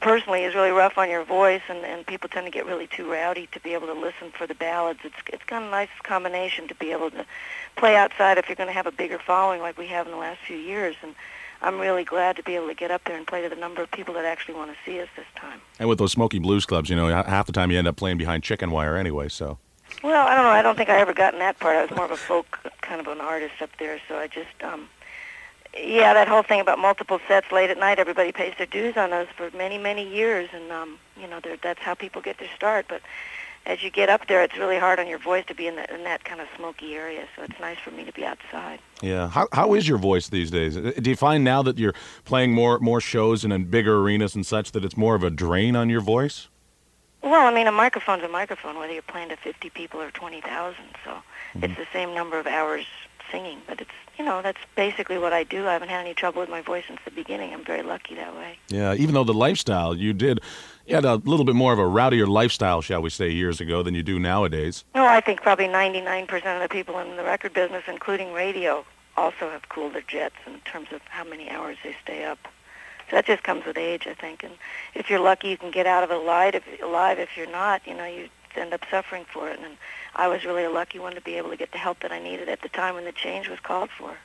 personally 0.02 0.44
is 0.44 0.56
really 0.56 0.72
rough 0.72 0.98
on 0.98 1.10
your 1.10 1.24
voice, 1.24 1.62
and, 1.70 1.86
and 1.86 2.06
people 2.06 2.28
tend 2.28 2.46
to 2.46 2.52
get 2.52 2.66
really 2.66 2.88
too 2.88 3.10
rowdy 3.10 3.48
to 3.54 3.60
be 3.60 3.74
able 3.74 3.88
to 3.88 3.94
listen 3.94 4.32
for 4.32 4.46
the 4.48 4.56
ballads. 4.56 5.00
It's 5.04 5.16
it's 5.28 5.44
kind 5.44 5.64
of 5.64 5.70
a 5.70 5.72
nice 5.72 5.90
combination 6.04 6.68
to 6.68 6.76
be 6.76 6.92
able 6.92 7.12
to 7.12 7.26
play 7.76 7.96
outside 7.96 8.38
if 8.38 8.50
you're 8.50 8.56
going 8.56 8.68
to 8.68 8.74
have 8.74 8.88
a 8.88 8.92
bigger 8.92 9.20
following 9.20 9.62
like 9.62 9.78
we 9.78 9.88
have 9.88 10.08
in 10.08 10.12
the 10.12 10.18
last 10.18 10.42
few 10.46 10.58
years. 10.58 10.96
And 11.02 11.16
I'm 11.62 11.80
really 11.80 12.04
glad 12.04 12.36
to 12.38 12.44
be 12.44 12.56
able 12.56 12.68
to 12.68 12.74
get 12.74 12.92
up 12.92 13.04
there 13.06 13.16
and 13.16 13.26
play 13.26 13.42
to 13.44 13.50
the 13.50 13.56
number 13.56 13.82
of 13.82 13.92
people 13.92 14.14
that 14.16 14.26
actually 14.26 14.56
want 14.56 14.72
to 14.72 14.78
see 14.84 15.00
us 15.00 15.08
this 15.16 15.28
time. 15.36 15.62
And 15.80 15.88
with 15.88 16.00
those 16.00 16.12
smoky 16.12 16.40
blues 16.40 16.66
clubs, 16.66 16.90
you 16.90 16.96
know, 16.96 17.08
half 17.08 17.46
the 17.46 17.54
time 17.54 17.72
you 17.72 17.78
end 17.78 17.88
up 17.88 17.96
playing 17.96 18.18
behind 18.18 18.44
chicken 18.44 18.72
wire 18.72 18.98
anyway. 18.98 19.30
So 19.30 19.60
Well, 20.04 20.28
I 20.28 20.36
don't 20.36 20.44
know. 20.44 20.52
I 20.52 20.62
don't 20.62 20.76
think 20.76 20.90
I 20.90 20.98
ever 21.00 21.14
got 21.14 21.34
in 21.34 21.40
that 21.40 21.60
part. 21.60 21.76
I 21.78 21.84
was 21.84 21.92
more 21.92 22.06
of 22.06 22.12
a 22.12 22.18
folk 22.18 22.60
kind 22.82 23.00
of 23.00 23.08
an 23.08 23.22
artist 23.22 23.62
up 23.62 23.70
there, 23.78 24.00
so 24.08 24.18
I 24.18 24.28
just 24.28 24.64
um 24.64 24.90
yeah, 25.78 26.14
that 26.14 26.28
whole 26.28 26.44
thing 26.44 26.60
about 26.60 26.80
multiple 26.80 27.20
sets 27.28 27.52
late 27.52 27.70
at 27.70 27.78
night, 27.78 28.00
everybody 28.00 28.32
pays 28.32 28.54
their 28.58 28.68
dues 28.68 28.98
on 28.98 29.10
those 29.10 29.28
for 29.36 29.50
many, 29.52 29.78
many 29.78 30.08
years 30.08 30.50
and 30.54 30.72
um, 30.72 31.00
you 31.20 31.28
know, 31.28 31.40
that's 31.62 31.80
how 31.80 31.94
people 31.94 32.22
get 32.22 32.38
their 32.40 32.50
start, 32.56 32.86
but 32.88 33.02
as 33.66 33.84
you 33.84 33.92
get 33.92 34.10
up 34.10 34.28
there, 34.28 34.42
it's 34.42 34.58
really 34.58 34.80
hard 34.80 35.00
on 35.00 35.08
your 35.08 35.20
voice 35.20 35.46
to 35.46 35.54
be 35.54 35.68
in, 35.68 35.76
the, 35.76 35.94
in 35.94 36.04
that 36.04 36.24
kind 36.24 36.42
of 36.42 36.48
smoky 36.58 36.96
area, 36.96 37.28
so 37.36 37.44
it's 37.44 37.60
nice 37.60 37.78
for 37.78 37.92
me 37.92 38.04
to 38.04 38.12
be 38.12 38.26
outside. 38.26 38.80
yeah, 39.04 39.30
how 39.30 39.48
how 39.54 39.76
is 39.76 39.88
your 39.88 40.00
voice 40.00 40.30
these 40.30 40.50
days? 40.50 40.76
Uh, 40.76 40.92
Do 41.00 41.12
you 41.12 41.16
find 41.16 41.44
now 41.44 41.62
that 41.62 41.78
you're 41.78 41.94
playing 42.26 42.54
more 42.54 42.80
more 42.80 43.00
shows 43.00 43.44
and 43.44 43.54
in 43.54 43.66
bigger 43.66 44.00
arenas 44.00 44.34
and 44.34 44.46
such 44.46 44.72
that 44.72 44.84
it's 44.84 44.98
more 44.98 45.14
of 45.14 45.24
a 45.24 45.30
drain 45.30 45.76
on 45.76 45.90
your 45.92 46.02
voice? 46.02 46.48
Well, 47.22 47.46
I 47.46 47.54
mean, 47.54 47.68
a 47.68 47.72
microphone's 47.72 48.24
a 48.24 48.28
microphone, 48.28 48.80
whether 48.80 48.94
you're 48.94 49.04
playing 49.04 49.30
to 49.30 49.38
50 49.38 49.70
people 49.70 50.02
or 50.02 50.10
20,000. 50.10 50.76
So 51.06 51.22
it's 51.62 51.78
the 51.78 51.86
same 51.94 52.16
number 52.16 52.40
of 52.40 52.48
hours 52.48 52.88
singing. 53.32 53.60
But 53.68 53.82
it's, 53.82 53.92
you 54.18 54.26
know, 54.26 54.42
that's 54.42 54.60
basically 54.76 55.18
what 55.18 55.34
I 55.34 55.44
do. 55.44 55.68
I 55.68 55.74
haven't 55.74 55.90
had 55.90 56.02
any 56.02 56.14
trouble 56.14 56.42
with 56.42 56.50
my 56.50 56.62
voice 56.62 56.84
since 56.88 57.00
the 57.06 57.12
beginning. 57.12 57.54
I'm 57.54 57.64
very 57.64 57.84
lucky 57.84 58.16
that 58.16 58.36
way. 58.36 58.58
Yeah, 58.70 58.94
even 58.94 59.14
though 59.14 59.24
the 59.24 59.34
lifestyle 59.34 59.96
you 59.96 60.14
did, 60.14 60.42
you 60.86 60.96
had 60.96 61.06
a 61.06 61.16
little 61.16 61.46
bit 61.46 61.56
more 61.56 61.74
of 61.74 61.80
a 61.80 61.84
rowdier 61.84 62.28
lifestyle, 62.28 62.82
shall 62.82 63.02
we 63.02 63.10
say, 63.10 63.30
years 63.30 63.62
ago 63.62 63.84
than 63.84 63.96
you 63.96 64.04
do 64.04 64.20
nowadays. 64.20 64.84
No, 64.94 65.06
I 65.06 65.22
think 65.22 65.42
probably 65.42 65.68
99% 65.68 66.32
of 66.56 66.62
the 66.62 66.70
people 66.70 67.00
in 67.00 67.16
the 67.16 67.24
record 67.24 67.54
business, 67.54 67.84
including 67.88 68.34
radio, 68.34 68.86
also 69.18 69.50
have 69.50 69.70
cooled 69.70 69.94
their 69.94 70.02
jets 70.02 70.36
in 70.46 70.60
terms 70.62 70.88
of 70.92 71.02
how 71.10 71.24
many 71.24 71.50
hours 71.50 71.78
they 71.84 71.96
stay 72.04 72.24
up. 72.26 72.40
So 73.10 73.18
that 73.18 73.26
just 73.26 73.44
comes 73.44 73.66
with 73.66 73.78
age, 73.78 74.08
I 74.08 74.14
think. 74.14 74.44
And 74.44 74.54
if 74.94 75.10
you're 75.10 75.20
lucky, 75.20 75.50
you 75.50 75.58
can 75.58 75.72
get 75.72 75.86
out 75.86 76.04
of 76.04 76.12
it 76.12 76.18
alive. 76.18 76.56
If, 76.56 76.64
alive. 76.82 77.20
if 77.20 77.36
you're 77.36 77.52
not, 77.52 77.86
you 77.86 77.94
know, 77.94 78.06
you 78.06 78.30
end 78.60 78.74
up 78.74 78.84
suffering 78.90 79.26
for 79.32 79.50
it. 79.50 79.60
And 79.60 79.78
I 80.16 80.28
was 80.28 80.44
really 80.44 80.64
a 80.64 80.70
lucky 80.70 81.00
one 81.00 81.16
to 81.16 81.22
be 81.22 81.36
able 81.36 81.50
to 81.50 81.58
get 81.58 81.72
the 81.72 81.78
help 81.78 82.02
that 82.02 82.12
I 82.12 82.20
needed 82.20 82.50
at 82.50 82.62
the 82.62 82.70
time 82.70 82.96
when 82.96 83.06
the 83.06 83.12
change 83.12 83.48
was 83.48 83.60
called 83.60 83.90
for. 83.90 84.18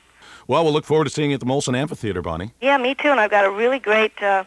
Well, 0.47 0.63
we'll 0.63 0.73
look 0.73 0.85
forward 0.85 1.05
to 1.05 1.09
seeing 1.09 1.31
you 1.31 1.35
at 1.35 1.39
the 1.39 1.45
Molson 1.45 1.77
Amphitheater, 1.77 2.21
Bonnie. 2.21 2.51
Yeah, 2.61 2.77
me 2.77 2.95
too. 2.95 3.09
And 3.09 3.19
I've 3.19 3.31
got 3.31 3.45
a 3.45 3.51
really 3.51 3.79
great 3.79 4.21
uh, 4.21 4.43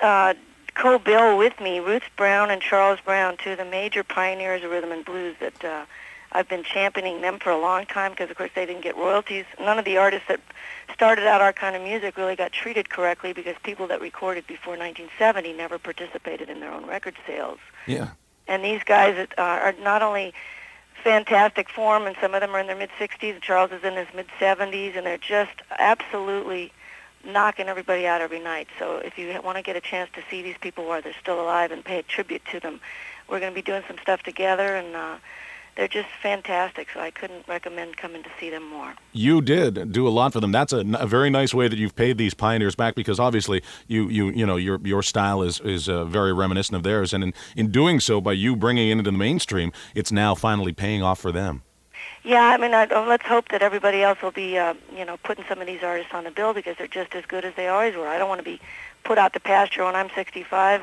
uh, 0.00 0.34
co-bill 0.74 1.36
with 1.36 1.60
me, 1.60 1.80
Ruth 1.80 2.04
Brown 2.16 2.50
and 2.50 2.62
Charles 2.62 3.00
Brown, 3.04 3.36
two 3.36 3.52
of 3.52 3.58
the 3.58 3.64
major 3.64 4.02
pioneers 4.02 4.62
of 4.62 4.70
rhythm 4.70 4.92
and 4.92 5.04
blues 5.04 5.36
that 5.40 5.64
uh, 5.64 5.84
I've 6.32 6.48
been 6.48 6.62
championing 6.62 7.20
them 7.20 7.38
for 7.38 7.50
a 7.50 7.58
long 7.58 7.86
time 7.86 8.12
because, 8.12 8.30
of 8.30 8.36
course, 8.36 8.50
they 8.54 8.66
didn't 8.66 8.82
get 8.82 8.96
royalties. 8.96 9.44
None 9.58 9.78
of 9.78 9.84
the 9.84 9.96
artists 9.96 10.28
that 10.28 10.40
started 10.94 11.26
out 11.26 11.40
our 11.40 11.52
kind 11.52 11.74
of 11.74 11.82
music 11.82 12.16
really 12.16 12.36
got 12.36 12.52
treated 12.52 12.90
correctly 12.90 13.32
because 13.32 13.56
people 13.62 13.86
that 13.88 14.00
recorded 14.00 14.46
before 14.46 14.76
1970 14.76 15.52
never 15.54 15.78
participated 15.78 16.48
in 16.48 16.60
their 16.60 16.72
own 16.72 16.86
record 16.86 17.16
sales. 17.26 17.58
Yeah. 17.86 18.10
And 18.48 18.64
these 18.64 18.82
guys 18.84 19.28
are 19.38 19.74
not 19.80 20.02
only 20.02 20.32
fantastic 21.02 21.68
form, 21.68 22.06
and 22.06 22.16
some 22.20 22.34
of 22.34 22.40
them 22.40 22.54
are 22.54 22.60
in 22.60 22.66
their 22.66 22.76
mid 22.76 22.90
60s. 22.98 23.40
Charles 23.40 23.70
is 23.72 23.84
in 23.84 23.94
his 23.94 24.08
mid 24.14 24.26
70s, 24.38 24.96
and 24.96 25.06
they're 25.06 25.18
just 25.18 25.62
absolutely 25.78 26.72
knocking 27.24 27.68
everybody 27.68 28.06
out 28.06 28.20
every 28.20 28.40
night. 28.40 28.68
So 28.78 28.96
if 28.96 29.18
you 29.18 29.38
want 29.42 29.56
to 29.56 29.62
get 29.62 29.76
a 29.76 29.80
chance 29.80 30.10
to 30.14 30.22
see 30.30 30.42
these 30.42 30.56
people 30.60 30.86
while 30.86 31.02
they're 31.02 31.14
still 31.20 31.40
alive 31.40 31.70
and 31.70 31.84
pay 31.84 31.98
a 31.98 32.02
tribute 32.02 32.42
to 32.50 32.60
them, 32.60 32.80
we're 33.28 33.40
going 33.40 33.52
to 33.52 33.54
be 33.54 33.62
doing 33.62 33.82
some 33.86 33.98
stuff 34.02 34.22
together, 34.22 34.76
and 34.76 34.96
uh, 34.96 35.16
they're 35.80 35.88
just 35.88 36.10
fantastic. 36.22 36.88
So 36.92 37.00
I 37.00 37.10
couldn't 37.10 37.48
recommend 37.48 37.96
coming 37.96 38.22
to 38.22 38.28
see 38.38 38.50
them 38.50 38.68
more. 38.68 38.92
You 39.14 39.40
did 39.40 39.90
do 39.90 40.06
a 40.06 40.10
lot 40.10 40.34
for 40.34 40.40
them. 40.40 40.52
That's 40.52 40.74
a, 40.74 40.84
a 40.98 41.06
very 41.06 41.30
nice 41.30 41.54
way 41.54 41.68
that 41.68 41.78
you've 41.78 41.96
paid 41.96 42.18
these 42.18 42.34
pioneers 42.34 42.74
back 42.74 42.94
because 42.94 43.18
obviously 43.18 43.62
you 43.88 44.10
you 44.10 44.28
you 44.28 44.44
know 44.44 44.56
your 44.56 44.78
your 44.84 45.02
style 45.02 45.40
is 45.40 45.58
is 45.60 45.88
uh, 45.88 46.04
very 46.04 46.34
reminiscent 46.34 46.76
of 46.76 46.82
theirs, 46.82 47.14
and 47.14 47.24
in, 47.24 47.34
in 47.56 47.70
doing 47.70 47.98
so, 47.98 48.20
by 48.20 48.32
you 48.32 48.56
bringing 48.56 48.88
it 48.88 48.92
into 48.92 49.04
the 49.04 49.16
mainstream, 49.16 49.72
it's 49.94 50.12
now 50.12 50.34
finally 50.34 50.74
paying 50.74 51.02
off 51.02 51.18
for 51.18 51.32
them. 51.32 51.62
Yeah, 52.24 52.42
I 52.42 52.58
mean, 52.58 52.74
I, 52.74 52.86
oh, 52.90 53.06
let's 53.08 53.24
hope 53.24 53.48
that 53.48 53.62
everybody 53.62 54.02
else 54.02 54.20
will 54.20 54.32
be, 54.32 54.58
uh, 54.58 54.74
you 54.94 55.06
know, 55.06 55.16
putting 55.24 55.46
some 55.48 55.62
of 55.62 55.66
these 55.66 55.82
artists 55.82 56.12
on 56.12 56.24
the 56.24 56.30
bill 56.30 56.52
because 56.52 56.76
they're 56.76 56.88
just 56.88 57.14
as 57.14 57.24
good 57.24 57.46
as 57.46 57.54
they 57.54 57.68
always 57.68 57.96
were. 57.96 58.06
I 58.06 58.18
don't 58.18 58.28
want 58.28 58.40
to 58.40 58.44
be 58.44 58.60
put 59.04 59.16
out 59.16 59.32
to 59.32 59.40
pasture 59.40 59.84
when 59.86 59.96
I'm 59.96 60.10
65 60.14 60.82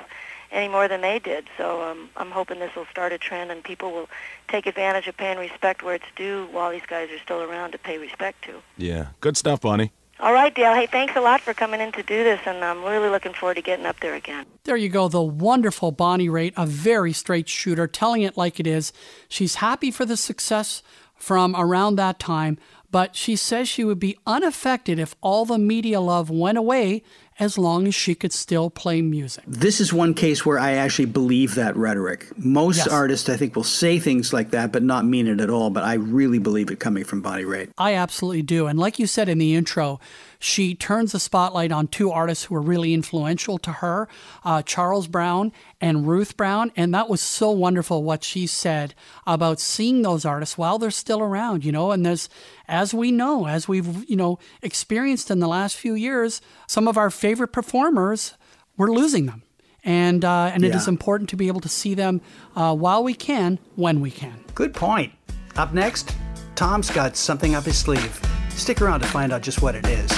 any 0.52 0.68
more 0.68 0.88
than 0.88 1.02
they 1.02 1.20
did. 1.20 1.48
So 1.58 1.82
um, 1.82 2.10
I'm 2.16 2.32
hoping 2.32 2.60
this 2.60 2.76
will 2.76 2.86
start 2.86 3.12
a 3.14 3.18
trend 3.18 3.52
and 3.52 3.64
people 3.64 3.92
will 3.92 4.10
take 4.48 4.66
advantage 4.66 5.08
of 5.08 5.18
paying 5.18 5.38
respect 5.38 5.84
where 5.84 5.96
it's 5.96 6.06
due 6.16 6.48
while 6.52 6.72
these 6.72 6.86
guys 6.88 7.10
are 7.12 7.20
still 7.20 7.42
around 7.42 7.72
to 7.72 7.78
pay 7.78 7.98
respect 7.98 8.44
to. 8.46 8.62
Yeah, 8.78 9.08
good 9.22 9.38
stuff, 9.38 9.62
Bonnie. 9.62 9.92
All 10.20 10.34
right, 10.34 10.54
Dale. 10.54 10.74
Hey, 10.74 10.88
thanks 10.88 11.16
a 11.16 11.22
lot 11.22 11.42
for 11.42 11.54
coming 11.54 11.80
in 11.80 11.92
to 11.92 12.02
do 12.02 12.24
this, 12.24 12.40
and 12.48 12.64
I'm 12.64 12.84
really 12.84 13.10
looking 13.10 13.34
forward 13.34 13.56
to 13.56 13.62
getting 13.62 13.86
up 13.86 14.00
there 14.00 14.16
again. 14.16 14.48
There 14.64 14.76
you 14.76 14.90
go, 14.90 15.08
the 15.08 15.22
wonderful 15.22 15.92
Bonnie 15.92 16.28
Raitt, 16.28 16.54
a 16.58 16.66
very 16.66 17.14
straight 17.14 17.48
shooter, 17.48 17.86
telling 17.86 18.24
it 18.24 18.36
like 18.36 18.60
it 18.60 18.66
is. 18.66 18.92
She's 19.30 19.56
happy 19.56 19.92
for 19.92 20.06
the 20.06 20.18
success 20.18 20.82
from 21.16 21.56
around 21.56 21.98
that 21.98 22.18
time, 22.18 22.58
but 22.90 23.16
she 23.16 23.36
says 23.36 23.70
she 23.70 23.84
would 23.84 24.00
be 24.00 24.18
unaffected 24.26 24.98
if 24.98 25.16
all 25.22 25.46
the 25.46 25.60
media 25.60 26.02
love 26.02 26.32
went 26.32 26.58
away 26.58 27.04
as 27.40 27.58
long 27.58 27.88
as 27.88 27.94
she 27.96 28.16
could 28.16 28.34
still 28.34 28.70
play 28.70 29.02
music. 29.02 29.44
This 29.48 29.80
is 29.80 29.94
one 29.94 30.14
case 30.14 30.46
where 30.46 30.58
I 30.60 30.74
actually 30.74 31.06
believe 31.06 31.56
that 31.56 31.76
rhetoric. 31.76 32.28
Most 32.38 32.78
Yes. 32.78 32.88
artists, 32.88 33.30
I 33.30 33.38
think, 33.38 33.56
will 33.56 33.64
say 33.64 34.00
things 34.00 34.34
like 34.34 34.52
that, 34.52 34.72
but 34.72 34.84
not 34.84 35.06
mean 35.06 35.28
it 35.28 35.40
at 35.40 35.50
all. 35.50 35.70
But 35.70 35.84
I 35.84 35.94
really 35.94 36.40
believe 36.40 36.72
it 36.72 36.80
coming 36.80 37.04
from 37.04 37.22
Bonnie 37.22 37.44
Raitt. 37.44 37.70
I 37.78 37.94
absolutely 37.94 38.42
do. 38.42 38.68
And 38.68 38.80
like 38.80 38.98
you 39.00 39.08
said 39.08 39.30
in 39.30 39.38
the 39.38 39.54
intro, 39.56 40.00
she 40.40 40.76
turns 40.76 41.12
the 41.12 41.20
spotlight 41.20 41.72
on 41.72 41.88
two 41.88 42.12
artists 42.12 42.46
who 42.46 42.56
were 42.56 42.62
really 42.62 42.94
influential 42.94 43.58
to 43.60 43.72
her 43.74 44.08
uh, 44.44 44.62
Charles 44.62 45.08
Brown 45.08 45.52
and 45.82 46.08
Ruth 46.08 46.38
Brown. 46.38 46.72
And 46.76 46.94
that 46.94 47.10
was 47.10 47.22
so 47.22 47.50
wonderful 47.52 48.04
what 48.04 48.24
she 48.24 48.48
said 48.48 48.94
about 49.26 49.60
seeing 49.60 50.02
those 50.02 50.26
artists 50.26 50.58
while 50.58 50.78
they're 50.78 50.92
still 50.92 51.22
around, 51.22 51.66
you 51.66 51.72
know. 51.72 51.92
And 51.92 52.06
there's, 52.06 52.30
as 52.68 52.94
we 52.94 53.12
know, 53.12 53.48
as 53.48 53.68
we've, 53.68 54.08
you 54.10 54.16
know, 54.16 54.40
experienced 54.62 55.32
in 55.32 55.40
the 55.40 55.48
last 55.48 55.76
few 55.76 55.94
years, 55.94 56.42
some 56.68 56.88
of 56.88 56.98
our 56.98 57.10
favorite 57.10 57.50
performers, 57.50 58.34
we're 58.78 58.92
losing 58.92 59.26
them. 59.26 59.44
And, 59.84 60.26
uh, 60.26 60.52
and 60.54 60.64
it 60.66 60.70
Yeah. 60.70 60.78
is 60.78 60.88
important 60.88 61.30
to 61.30 61.36
be 61.38 61.48
able 61.48 61.62
to 61.62 61.70
see 61.70 61.94
them 61.94 62.22
uh, 62.56 62.76
while 62.76 63.04
we 63.04 63.14
can, 63.14 63.58
when 63.76 64.02
we 64.02 64.12
can. 64.12 64.44
Good 64.54 64.74
point. 64.74 65.14
Up 65.56 65.74
next, 65.74 66.14
Tom's 66.56 66.90
got 66.92 67.16
something 67.16 67.56
up 67.56 67.64
his 67.64 67.78
sleeve. 67.78 68.20
Stick 68.50 68.82
around 68.82 69.00
to 69.02 69.08
find 69.08 69.32
out 69.32 69.44
just 69.44 69.62
what 69.62 69.76
it 69.76 69.86
is. 69.88 70.12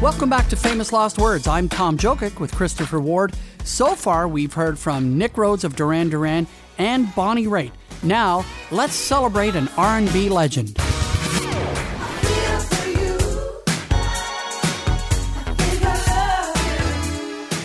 Welcome 0.00 0.30
back 0.30 0.48
to 0.48 0.56
Famous 0.56 0.94
Lost 0.94 1.18
Words. 1.18 1.46
I'm 1.46 1.68
Tom 1.68 1.98
Jokic 1.98 2.40
with 2.40 2.54
Christopher 2.54 3.00
Ward. 3.00 3.34
So 3.64 3.94
far, 3.94 4.26
we've 4.28 4.54
heard 4.54 4.78
from 4.78 5.18
Nick 5.18 5.36
Rhodes 5.36 5.62
of 5.62 5.76
Duran 5.76 6.08
Duran 6.08 6.46
and 6.78 7.14
Bonnie 7.14 7.46
Raitt. 7.46 7.72
Now, 8.02 8.42
let's 8.70 8.94
celebrate 8.94 9.56
an 9.56 9.68
R&B 9.76 10.30
legend. 10.30 10.80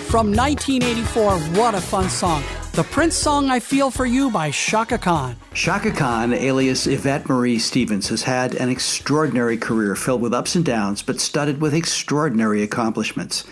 From 0.10 0.34
1984, 0.34 1.40
what 1.58 1.74
a 1.74 1.80
fun 1.80 2.10
song. 2.10 2.44
The 2.76 2.84
Prince 2.84 3.16
song 3.16 3.50
I 3.50 3.62
Feel 3.62 3.90
For 3.90 4.06
You 4.06 4.30
by 4.30 4.52
Chaka 4.52 4.98
Khan. 4.98 5.38
Chaka 5.54 5.92
Khan, 5.92 6.34
alias 6.34 6.88
Yvette 6.88 7.30
Marie 7.30 7.58
Stevens, 7.58 8.10
has 8.10 8.24
had 8.24 8.54
an 8.54 8.68
extraordinary 8.68 9.56
career 9.56 9.96
filled 9.96 10.22
with 10.22 10.34
ups 10.34 10.56
and 10.56 10.66
downs, 10.66 11.02
but 11.02 11.22
studded 11.22 11.62
with 11.62 11.74
extraordinary 11.74 12.62
accomplishments. 12.64 13.46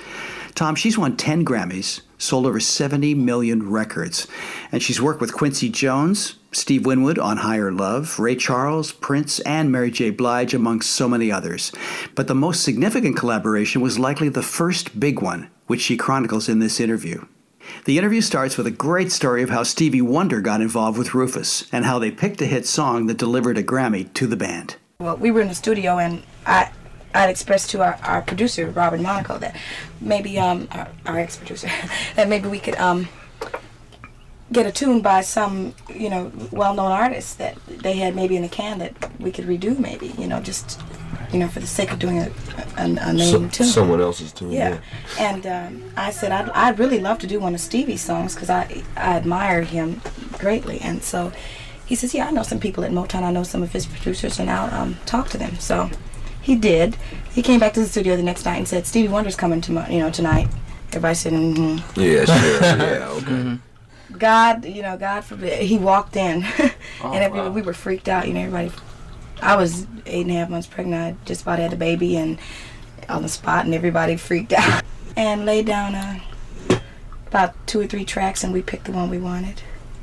Tom, 0.55 0.75
she's 0.75 0.97
won 0.97 1.15
10 1.15 1.45
Grammys, 1.45 2.01
sold 2.17 2.45
over 2.45 2.59
70 2.59 3.15
million 3.15 3.69
records, 3.69 4.27
and 4.73 4.83
she's 4.83 5.01
worked 5.01 5.21
with 5.21 5.31
Quincy 5.31 5.69
Jones, 5.69 6.35
Steve 6.51 6.85
Winwood 6.85 7.17
on 7.17 7.37
Higher 7.37 7.71
Love, 7.71 8.19
Ray 8.19 8.35
Charles, 8.35 8.91
Prince, 8.91 9.39
and 9.39 9.71
Mary 9.71 9.89
J. 9.89 10.09
Blige, 10.09 10.53
among 10.53 10.81
so 10.81 11.07
many 11.07 11.31
others. 11.31 11.71
But 12.13 12.27
the 12.27 12.35
most 12.35 12.61
significant 12.61 13.15
collaboration 13.15 13.79
was 13.79 13.97
likely 13.97 14.27
the 14.27 14.43
first 14.43 14.99
big 14.99 15.21
one, 15.21 15.49
which 15.67 15.79
she 15.79 15.95
chronicles 15.95 16.49
in 16.49 16.59
this 16.59 16.81
interview. 16.81 17.23
The 17.85 17.97
interview 17.97 18.21
starts 18.21 18.57
with 18.57 18.67
a 18.67 18.71
great 18.71 19.11
story 19.11 19.43
of 19.43 19.49
how 19.49 19.63
Stevie 19.63 20.01
Wonder 20.01 20.41
got 20.41 20.61
involved 20.61 20.97
with 20.97 21.13
Rufus 21.13 21.67
and 21.71 21.85
how 21.85 21.99
they 21.99 22.11
picked 22.11 22.41
a 22.41 22.45
hit 22.45 22.65
song 22.65 23.07
that 23.07 23.17
delivered 23.17 23.57
a 23.57 23.63
Grammy 23.63 24.13
to 24.13 24.27
the 24.27 24.37
band. 24.37 24.77
Well, 24.99 25.17
we 25.17 25.31
were 25.31 25.41
in 25.41 25.49
the 25.49 25.55
studio, 25.55 25.97
and 25.97 26.23
I, 26.45 26.71
I'd 27.13 27.29
expressed 27.29 27.69
to 27.71 27.81
our, 27.81 27.99
our 28.03 28.21
producer, 28.21 28.69
Robert 28.69 29.01
Monaco, 29.01 29.37
that 29.39 29.55
maybe 29.99 30.39
um 30.39 30.67
our, 30.71 30.87
our 31.05 31.19
ex-producer, 31.19 31.69
that 32.15 32.29
maybe 32.29 32.47
we 32.47 32.59
could 32.59 32.75
um 32.75 33.09
get 34.51 34.65
a 34.65 34.71
tune 34.71 35.01
by 35.01 35.21
some 35.21 35.73
you 35.93 36.09
know 36.09 36.31
well-known 36.51 36.91
artist 36.91 37.37
that 37.39 37.57
they 37.67 37.93
had 37.93 38.15
maybe 38.15 38.35
in 38.35 38.43
the 38.43 38.49
can 38.49 38.79
that 38.79 38.93
we 39.19 39.31
could 39.31 39.45
redo, 39.45 39.77
maybe 39.77 40.07
you 40.17 40.27
know 40.27 40.39
just 40.39 40.79
you 41.33 41.39
know 41.39 41.47
for 41.47 41.59
the 41.59 41.67
sake 41.67 41.91
of 41.91 41.99
doing 41.99 42.19
a 42.19 42.31
a, 42.77 42.85
a 42.85 43.13
name 43.13 43.49
tune. 43.49 43.65
someone 43.65 43.99
else's 43.99 44.31
tune. 44.31 44.51
Yeah, 44.51 44.79
and 45.19 45.45
um, 45.47 45.91
I 45.97 46.11
said 46.11 46.31
I'd, 46.31 46.49
I'd 46.51 46.79
really 46.79 46.99
love 46.99 47.19
to 47.19 47.27
do 47.27 47.39
one 47.39 47.53
of 47.53 47.59
Stevie's 47.59 48.01
songs 48.01 48.35
because 48.35 48.49
I 48.49 48.83
I 48.95 49.17
admire 49.17 49.63
him 49.63 50.01
greatly, 50.37 50.79
and 50.81 51.03
so 51.03 51.31
he 51.85 51.95
says, 51.95 52.13
yeah, 52.13 52.27
I 52.27 52.31
know 52.31 52.43
some 52.43 52.59
people 52.59 52.83
at 52.83 52.91
Motown. 52.91 53.23
I 53.23 53.31
know 53.31 53.43
some 53.43 53.61
of 53.61 53.71
his 53.71 53.85
producers, 53.85 54.39
and 54.39 54.49
I'll 54.49 54.73
um, 54.73 54.97
talk 55.05 55.29
to 55.29 55.37
them. 55.37 55.55
So 55.59 55.89
he 56.41 56.55
did. 56.55 56.95
He 57.31 57.41
came 57.41 57.59
back 57.59 57.73
to 57.73 57.81
the 57.81 57.85
studio 57.85 58.15
the 58.15 58.23
next 58.23 58.45
night 58.45 58.57
and 58.57 58.67
said, 58.67 58.87
Stevie 58.87 59.09
Wonder's 59.09 59.35
coming 59.35 59.61
to 59.61 59.85
you 59.89 59.99
know 59.99 60.09
tonight. 60.09 60.47
Everybody 60.89 61.15
said, 61.15 61.33
mm-hmm. 61.33 61.99
Yeah, 61.99 62.25
sure. 62.25 62.61
yeah, 62.77 63.07
okay. 63.09 63.59
God, 64.17 64.65
you 64.65 64.81
know, 64.81 64.95
God 64.95 65.21
forbid. 65.23 65.63
He 65.63 65.77
walked 65.77 66.15
in, 66.15 66.43
Oh, 67.01 67.11
and 67.11 67.23
everybody, 67.23 67.49
we 67.49 67.61
were 67.61 67.73
freaked 67.73 68.07
out. 68.07 68.27
You 68.27 68.33
know, 68.33 68.41
everybody. 68.41 68.71
I 69.43 69.55
was 69.55 69.85
eight 70.05 70.21
and 70.21 70.31
a 70.31 70.35
half 70.35 70.49
months 70.49 70.67
pregnant. 70.67 71.17
I 71.21 71.25
just 71.25 71.41
about 71.43 71.59
had 71.59 71.73
a 71.73 71.75
baby, 71.75 72.17
and 72.17 72.39
on 73.09 73.21
the 73.21 73.29
spot, 73.29 73.65
and 73.65 73.73
everybody 73.73 74.15
freaked 74.17 74.53
out. 74.53 74.83
And 75.15 75.45
laid 75.45 75.67
down 75.67 75.93
uh, 75.93 76.19
about 77.27 77.53
two 77.67 77.79
or 77.81 77.85
three 77.85 78.03
tracks, 78.03 78.43
and 78.43 78.51
we 78.51 78.63
picked 78.63 78.85
the 78.85 78.91
one 78.91 79.11
we 79.11 79.19
wanted. 79.19 79.61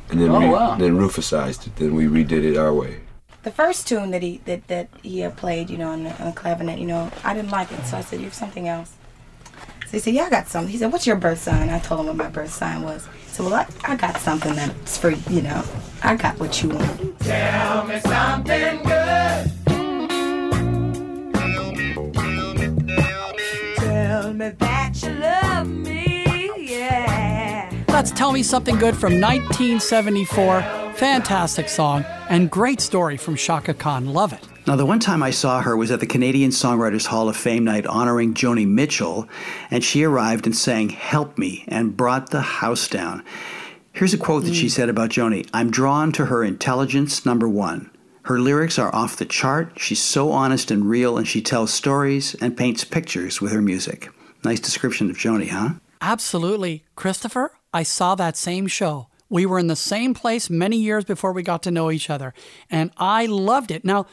And 0.09 0.21
then 0.21 0.31
Oh, 0.31 0.39
we 0.39 0.47
wow. 0.47 0.77
then 0.77 0.99
Rufusized 0.99 1.67
it. 1.67 1.75
Then 1.77 1.97
we 1.97 2.05
redid 2.07 2.45
it 2.45 2.57
our 2.57 2.73
way. 2.73 3.01
The 3.43 3.51
first 3.51 3.89
tune 3.89 4.13
that 4.13 4.23
he 4.23 4.41
that 4.45 4.69
that 4.69 4.89
he 5.03 5.19
had 5.21 5.37
played, 5.37 5.69
you 5.69 5.79
know, 5.79 5.91
on 5.91 6.05
the, 6.05 6.11
on 6.23 6.27
the 6.27 6.41
clavinet, 6.41 6.79
you 6.79 6.87
know, 6.87 7.11
I 7.25 7.35
didn't 7.35 7.51
like 7.51 7.73
it, 7.73 7.85
so 7.87 7.97
I 7.97 8.03
said, 8.03 8.21
"You 8.21 8.27
have 8.27 8.35
something 8.35 8.69
else." 8.69 8.93
So 9.91 9.97
he 9.97 10.01
said, 10.03 10.15
"Yeah, 10.15 10.27
I 10.27 10.31
got 10.31 10.47
something." 10.49 10.71
He 10.71 10.79
said, 10.79 10.93
"What's 10.93 11.05
your 11.05 11.17
birth 11.17 11.43
sign?" 11.43 11.69
I 11.69 11.81
told 11.81 12.03
him 12.03 12.07
what 12.07 12.17
my 12.17 12.29
birth 12.29 12.53
sign 12.53 12.83
was. 12.83 13.07
He 13.27 13.35
said, 13.35 13.45
"Well, 13.45 13.55
I, 13.55 13.67
I 13.83 13.97
got 13.97 14.19
something 14.19 14.55
that's 14.55 14.97
for 14.97 15.11
you 15.11 15.43
know, 15.43 15.65
I 16.05 16.15
got 16.15 16.39
what 16.39 16.63
you 16.63 16.69
want." 16.69 17.19
Tell 17.19 17.85
me 17.87 17.99
something 17.99 18.83
good. 18.85 19.51
Tell 23.79 24.33
me 24.33 24.51
that 24.51 25.03
you 25.03 25.11
love 25.11 25.67
me, 25.67 26.51
yeah. 26.57 27.69
That's 27.87 28.13
Tell 28.13 28.31
Me 28.31 28.45
Something 28.45 28.77
Good 28.77 28.97
from 28.97 29.21
1974. 29.21 30.63
Fantastic 30.95 31.69
song 31.69 32.05
and 32.29 32.49
great 32.49 32.81
story 32.81 33.17
from 33.17 33.35
Chaka 33.35 33.75
Khan. 33.75 34.07
Love 34.07 34.33
it. 34.33 34.50
Now, 34.67 34.77
the 34.77 34.87
one 34.87 35.01
time 35.01 35.23
I 35.23 35.31
saw 35.31 35.63
her 35.63 35.77
was 35.77 35.91
at 35.91 36.01
the 36.01 36.07
Canadian 36.07 36.51
Songwriters 36.51 37.07
Hall 37.07 37.29
of 37.29 37.37
Fame 37.37 37.65
night 37.65 37.87
honoring 37.87 38.35
Joni 38.35 38.69
Mitchell, 38.69 39.27
and 39.71 39.83
she 39.83 40.05
arrived 40.05 40.47
and 40.47 40.55
sang 40.55 40.91
Help 40.91 41.39
Me 41.39 41.65
and 41.67 41.97
brought 41.97 42.31
the 42.31 42.43
house 42.43 42.87
down. 42.87 43.25
Here's 43.93 44.15
a 44.15 44.19
quote 44.19 44.45
that 44.45 44.55
she 44.55 44.67
mm. 44.67 44.71
said 44.71 44.89
about 44.89 45.11
Joni 45.11 45.49
I'm 45.55 45.71
drawn 45.71 46.13
to 46.13 46.27
her 46.27 46.45
intelligence, 46.45 47.25
number 47.25 47.49
one. 47.49 47.91
Her 48.25 48.39
lyrics 48.39 48.79
are 48.79 48.95
off 48.95 49.17
the 49.17 49.25
chart. 49.25 49.73
She's 49.77 50.01
so 50.03 50.31
honest 50.31 50.71
and 50.71 50.85
real, 50.85 51.17
and 51.17 51.27
she 51.27 51.41
tells 51.41 51.73
stories 51.73 52.35
and 52.35 52.57
paints 52.57 52.85
pictures 52.85 53.41
with 53.41 53.53
her 53.53 53.63
music. 53.63 54.11
Nice 54.45 54.61
description 54.61 55.11
of 55.11 55.17
Joni, 55.17 55.49
huh? 55.49 55.71
Absolutely. 56.03 56.85
Christopher, 56.97 57.53
I 57.73 57.83
saw 57.83 58.15
that 58.15 58.37
same 58.37 58.67
show. 58.67 59.09
We 59.29 59.47
were 59.47 59.59
in 59.59 59.69
the 59.69 59.77
same 59.77 60.13
place 60.13 60.51
many 60.51 60.77
years 60.77 61.05
before 61.05 61.33
we 61.33 61.43
got 61.43 61.63
to 61.63 61.71
know 61.71 61.91
each 61.91 62.11
other, 62.11 62.35
and 62.71 62.91
I 62.99 63.27
loved 63.27 63.71
it. 63.71 63.85
Now, 63.85 64.07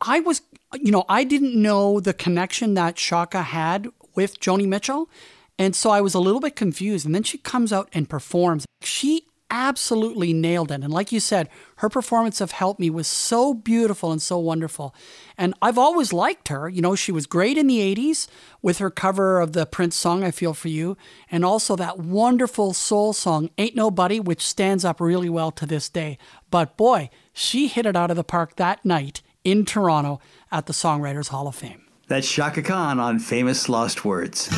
I 0.00 0.20
was, 0.20 0.42
you 0.74 0.90
know, 0.90 1.04
I 1.08 1.24
didn't 1.24 1.60
know 1.60 2.00
the 2.00 2.14
connection 2.14 2.74
that 2.74 2.96
Chaka 2.96 3.42
had 3.42 3.88
with 4.14 4.40
Joni 4.40 4.66
Mitchell, 4.66 5.10
and 5.58 5.76
so 5.76 5.90
I 5.90 6.00
was 6.00 6.14
a 6.14 6.20
little 6.20 6.40
bit 6.40 6.56
confused. 6.56 7.04
And 7.04 7.14
then 7.14 7.22
she 7.22 7.38
comes 7.38 7.72
out 7.72 7.88
and 7.92 8.08
performs. 8.08 8.64
She 8.80 9.26
absolutely 9.50 10.32
nailed 10.32 10.70
it. 10.70 10.82
And 10.82 10.92
like 10.92 11.12
you 11.12 11.20
said, 11.20 11.48
her 11.76 11.88
performance 11.88 12.40
of 12.40 12.52
Help 12.52 12.78
Me 12.78 12.88
was 12.88 13.06
so 13.06 13.52
beautiful 13.52 14.12
and 14.12 14.22
so 14.22 14.38
wonderful. 14.38 14.94
And 15.36 15.54
I've 15.60 15.76
always 15.76 16.12
liked 16.12 16.48
her. 16.48 16.68
You 16.68 16.80
know, 16.80 16.94
she 16.94 17.12
was 17.12 17.26
great 17.26 17.58
in 17.58 17.66
the 17.66 17.78
80s 17.94 18.28
with 18.62 18.78
her 18.78 18.90
cover 18.90 19.40
of 19.40 19.52
the 19.52 19.66
Prince 19.66 19.96
song, 19.96 20.22
I 20.22 20.30
Feel 20.30 20.54
For 20.54 20.68
You, 20.68 20.96
and 21.30 21.44
also 21.44 21.76
that 21.76 21.98
wonderful 21.98 22.72
soul 22.72 23.12
song, 23.12 23.50
Ain't 23.58 23.74
Nobody, 23.74 24.20
which 24.20 24.46
stands 24.46 24.84
up 24.84 25.00
really 25.00 25.28
well 25.28 25.50
to 25.52 25.66
this 25.66 25.88
day. 25.88 26.16
But 26.50 26.76
boy, 26.76 27.10
she 27.32 27.66
hit 27.66 27.86
it 27.86 27.96
out 27.96 28.10
of 28.10 28.16
the 28.16 28.24
park 28.24 28.56
that 28.56 28.84
night 28.84 29.22
in 29.44 29.64
Toronto 29.64 30.20
at 30.50 30.66
the 30.66 30.72
Songwriters 30.72 31.28
Hall 31.28 31.48
of 31.48 31.54
Fame. 31.54 31.82
That's 32.08 32.30
Chaka 32.30 32.62
Khan 32.62 32.98
on 32.98 33.18
Famous 33.18 33.68
Lost 33.68 34.04
Words. 34.04 34.48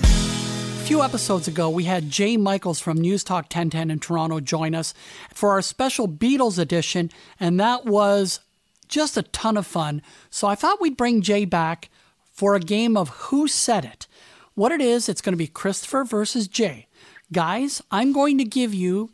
A 0.00 0.84
few 0.88 1.02
episodes 1.02 1.48
ago, 1.48 1.68
we 1.68 1.84
had 1.84 2.10
Jay 2.10 2.36
Michaels 2.36 2.80
from 2.80 3.00
News 3.00 3.24
Talk 3.24 3.44
1010 3.44 3.90
in 3.90 3.98
Toronto 3.98 4.40
join 4.40 4.74
us 4.74 4.94
for 5.34 5.50
our 5.50 5.62
special 5.62 6.08
Beatles 6.08 6.58
edition, 6.58 7.10
and 7.38 7.58
that 7.60 7.84
was 7.84 8.40
just 8.88 9.16
a 9.16 9.22
ton 9.22 9.56
of 9.56 9.66
fun. 9.66 10.02
So 10.30 10.48
I 10.48 10.54
thought 10.54 10.80
we'd 10.80 10.96
bring 10.96 11.22
Jay 11.22 11.44
back 11.44 11.90
for 12.32 12.54
a 12.54 12.60
game 12.60 12.96
of 12.96 13.08
Who 13.08 13.48
Said 13.48 13.84
It. 13.84 14.06
What 14.54 14.72
it 14.72 14.80
is, 14.80 15.08
it's 15.08 15.20
going 15.20 15.34
to 15.34 15.36
be 15.36 15.46
Christopher 15.46 16.04
versus 16.04 16.48
Jay. 16.48 16.86
Guys, 17.32 17.82
I'm 17.90 18.12
going 18.12 18.38
to 18.38 18.44
give 18.44 18.72
you 18.72 19.10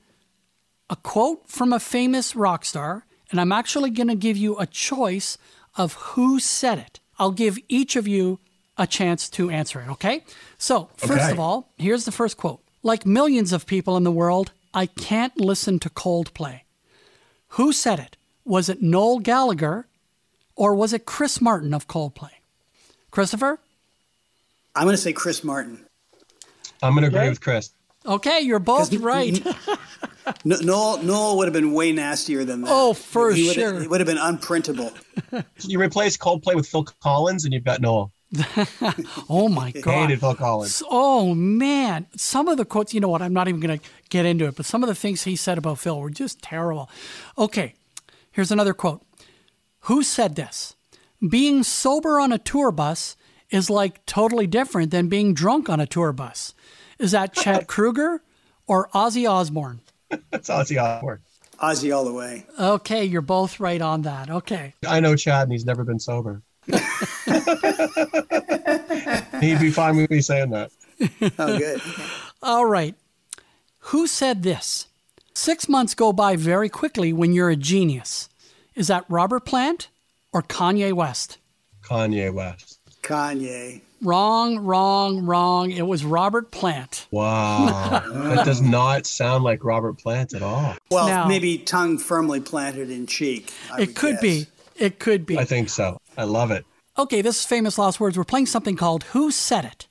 a 0.89 0.97
quote 0.97 1.49
from 1.49 1.73
a 1.73 1.81
famous 1.81 2.37
rock 2.37 2.65
star, 2.65 3.05
and 3.35 3.41
I'm 3.41 3.51
actually 3.51 3.91
going 3.91 4.07
to 4.07 4.15
give 4.15 4.37
you 4.37 4.57
a 4.61 4.65
choice 4.67 5.37
of 5.75 5.95
who 5.95 6.39
said 6.39 6.79
it. 6.79 7.01
I'll 7.19 7.33
give 7.33 7.59
each 7.69 7.97
of 7.97 8.07
you 8.07 8.39
a 8.79 8.87
chance 8.87 9.29
to 9.31 9.51
answer 9.51 9.81
it, 9.81 9.89
okay? 9.91 10.23
So, 10.57 10.89
first 10.97 11.25
Okay. 11.25 11.33
of 11.33 11.41
all, 11.41 11.73
here's 11.77 12.05
the 12.05 12.13
first 12.13 12.37
quote 12.37 12.61
Like 12.85 13.05
millions 13.05 13.53
of 13.53 13.67
people 13.67 13.97
in 13.97 14.05
the 14.05 14.13
world, 14.13 14.53
I 14.73 14.87
can't 14.87 15.37
listen 15.41 15.81
to 15.81 15.91
Coldplay. 15.91 16.61
Who 17.59 17.73
said 17.73 17.99
it? 17.99 18.17
Was 18.45 18.69
it 18.69 18.83
Noel 18.83 19.19
Gallagher 19.19 19.89
or 20.55 20.77
was 20.77 20.93
it 20.93 21.05
Chris 21.05 21.41
Martin 21.41 21.75
of 21.75 21.89
Coldplay? 21.89 22.31
Christopher? 23.11 23.59
I'm 24.77 24.85
going 24.85 24.95
to 24.95 25.03
say 25.03 25.13
Chris 25.13 25.43
Martin. 25.43 25.85
I'm 26.85 26.93
going 26.95 27.03
to 27.11 27.17
agree 27.17 27.29
with 27.29 27.41
Chris. 27.41 27.71
Okay, 28.07 28.43
you're 28.43 28.61
both 28.61 28.93
right. 29.01 29.45
he- 30.27 30.33
No- 30.45 30.57
Noel, 30.61 31.03
Noel 31.03 31.37
would 31.39 31.47
have 31.47 31.53
been 31.53 31.73
way 31.73 31.93
nastier 31.93 32.45
than 32.45 32.63
that. 32.63 32.71
Oh, 32.73 32.93
for 32.95 33.33
He 33.33 33.47
would- 33.47 33.55
sure. 33.55 33.83
It 33.83 33.91
would 33.91 34.01
have 34.01 34.07
been 34.07 34.17
unprintable. 34.19 34.93
You 35.63 35.81
replace 35.81 36.17
Coldplay 36.17 36.55
with 36.55 36.67
Phil 36.69 36.85
Collins, 37.03 37.45
and 37.45 37.53
you've 37.55 37.65
got 37.65 37.81
Noel. 37.81 38.13
Oh 39.29 39.49
my 39.49 39.71
god. 39.71 39.93
Hated 40.09 40.21
Phil 40.21 40.35
Collins. 40.35 40.83
Oh 40.91 41.35
man, 41.35 42.07
some 42.17 42.49
of 42.49 42.57
the 42.57 42.65
quotes. 42.65 42.93
You 42.93 43.01
know 43.01 43.09
what? 43.09 43.23
I'm 43.23 43.33
not 43.33 43.49
even 43.49 43.61
going 43.61 43.79
to 43.79 43.85
get 44.11 44.27
into 44.27 44.47
it, 44.47 44.57
but 44.57 44.67
some 44.67 44.83
of 44.83 44.89
the 44.89 44.95
things 44.95 45.23
he 45.23 45.37
said 45.37 45.57
about 45.59 45.79
Phil 45.79 45.99
were 46.01 46.11
just 46.11 46.43
terrible. 46.43 46.91
Okay, 47.39 47.75
here's 48.33 48.51
another 48.51 48.75
quote. 48.75 49.03
Who 49.81 50.03
said 50.03 50.35
this? 50.37 50.75
Being 51.27 51.63
sober 51.63 52.19
on 52.19 52.33
a 52.33 52.39
tour 52.39 52.71
bus 52.73 53.17
is 53.51 53.71
like 53.71 54.05
totally 54.07 54.47
different 54.47 54.91
than 54.91 55.09
being 55.09 55.33
drunk 55.35 55.69
on 55.69 55.79
a 55.81 55.87
tour 55.87 56.13
bus. 56.13 56.55
Is 56.99 57.13
that 57.13 57.35
Chad 57.35 57.67
Kroeger 57.69 58.19
or 58.67 58.89
Ozzy 58.95 59.31
Osbourne? 59.31 59.81
That's 60.31 60.49
Ozzy 60.49 60.83
Osbourne. 60.83 61.21
Ozzy 61.59 61.95
all 61.97 62.05
the 62.05 62.13
way. 62.13 62.45
Okay, 62.59 63.05
you're 63.05 63.23
both 63.23 63.61
right 63.61 63.81
on 63.81 64.03
that. 64.03 64.31
Okay. 64.31 64.75
I 64.87 65.01
know 65.01 65.17
Chad, 65.17 65.45
and 65.45 65.53
he's 65.53 65.65
never 65.65 65.85
been 65.85 66.01
sober. 66.01 66.43
He'd 66.67 66.81
be 69.61 69.71
fine 69.71 69.97
with 69.97 70.11
me 70.11 70.21
saying 70.21 70.51
that. 70.51 70.71
Oh, 71.39 71.59
good. 71.59 71.81
All 72.43 72.67
right. 72.67 72.95
Who 73.89 74.07
said 74.07 74.43
this? 74.43 74.87
Six 75.35 75.69
months 75.69 75.95
go 75.95 76.13
by 76.13 76.37
very 76.37 76.69
quickly 76.69 77.13
when 77.13 77.33
you're 77.33 77.51
a 77.51 77.57
genius. 77.57 78.29
Is 78.75 78.89
that 78.89 79.05
Robert 79.09 79.45
Plant 79.45 79.89
or 80.33 80.43
Kanye 80.43 80.93
West? 80.93 81.39
Kanye 81.83 82.33
West. 82.33 82.79
Kanye. 83.03 83.83
Wrong, 84.05 84.59
wrong, 84.59 85.25
wrong. 85.25 85.71
It 85.71 85.87
was 85.87 86.05
Robert 86.05 86.51
Plant. 86.51 87.07
Wow. 87.11 88.03
that 88.35 88.45
does 88.45 88.61
not 88.61 89.07
sound 89.07 89.45
like 89.45 89.65
Robert 89.65 89.95
Plant 89.99 90.35
at 90.35 90.43
all. 90.43 90.77
Well, 90.91 91.09
Now- 91.09 91.27
maybe 91.27 91.59
tongue 91.59 91.97
firmly 91.99 92.41
planted 92.41 92.91
in 92.91 93.07
cheek. 93.07 93.51
I 93.73 93.83
It 93.83 93.97
could 93.97 94.17
guess. 94.17 94.23
be. 94.23 94.47
It 94.77 94.99
could 94.99 95.25
be. 95.25 95.39
I 95.39 95.45
think 95.45 95.69
so. 95.71 95.99
I 96.19 96.25
love 96.25 96.51
it. 96.51 96.67
Okay, 96.99 97.23
this 97.23 97.39
is 97.41 97.45
famous 97.45 97.79
last 97.79 97.99
words. 97.99 98.17
We're 98.19 98.25
playing 98.25 98.47
something 98.47 98.77
called 98.77 99.05
Who 99.05 99.31
Said 99.31 99.65
It? 99.65 99.89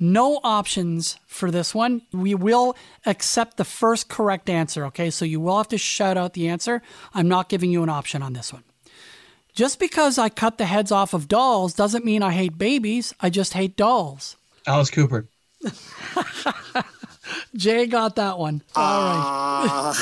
No 0.00 0.40
options 0.42 1.18
for 1.26 1.50
this 1.50 1.74
one. 1.74 2.02
We 2.12 2.34
will 2.34 2.74
accept 3.06 3.56
the 3.58 3.64
first 3.64 4.08
correct 4.08 4.48
answer, 4.50 4.84
okay? 4.86 5.10
So 5.10 5.24
you 5.24 5.40
will 5.40 5.58
have 5.58 5.68
to 5.68 5.78
shout 5.78 6.16
out 6.16 6.32
the 6.32 6.48
answer. 6.48 6.82
I'm 7.14 7.28
not 7.28 7.48
giving 7.48 7.70
you 7.70 7.82
an 7.84 7.88
option 7.88 8.22
on 8.22 8.32
this 8.32 8.52
one. 8.52 8.64
Just 9.54 9.78
because 9.78 10.16
I 10.16 10.28
cut 10.30 10.56
the 10.56 10.64
heads 10.64 10.90
off 10.90 11.12
of 11.12 11.28
dolls 11.28 11.74
doesn't 11.74 12.04
mean 12.06 12.22
I 12.22 12.32
hate 12.32 12.56
babies. 12.56 13.14
I 13.20 13.28
just 13.28 13.52
hate 13.52 13.76
dolls. 13.76 14.36
Alice 14.66 14.90
Cooper. 14.90 15.26
Jay 17.54 17.86
got 17.86 18.16
that 18.16 18.38
one. 18.38 18.62
All 18.74 18.82
right. 18.82 19.22
Ah. 19.24 19.94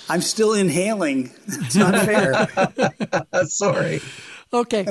I'm 0.08 0.20
still 0.20 0.52
inhaling. 0.54 1.30
It's 1.46 1.76
not 1.76 1.94
fair. 2.04 2.48
Sorry. 3.46 4.00
Okay. 4.52 4.86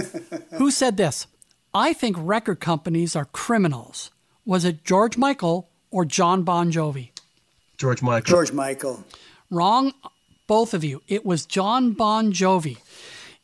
Who 0.53 0.71
said 0.71 0.95
this? 0.97 1.27
I 1.73 1.91
think 1.93 2.15
record 2.19 2.59
companies 2.61 3.15
are 3.15 3.25
criminals. 3.25 4.09
Was 4.45 4.65
it 4.65 4.83
George 4.85 5.17
Michael 5.17 5.69
or 5.91 6.05
Jon 6.05 6.43
Bon 6.43 6.71
Jovi? 6.71 7.09
George 7.77 8.01
Michael. 8.01 8.29
George 8.29 8.51
Michael. 8.53 9.03
Wrong, 9.49 9.93
both 10.51 10.73
of 10.73 10.83
you. 10.83 11.01
It 11.07 11.25
was 11.25 11.45
Jon 11.45 11.93
Bon 11.93 12.33
Jovi. 12.33 12.77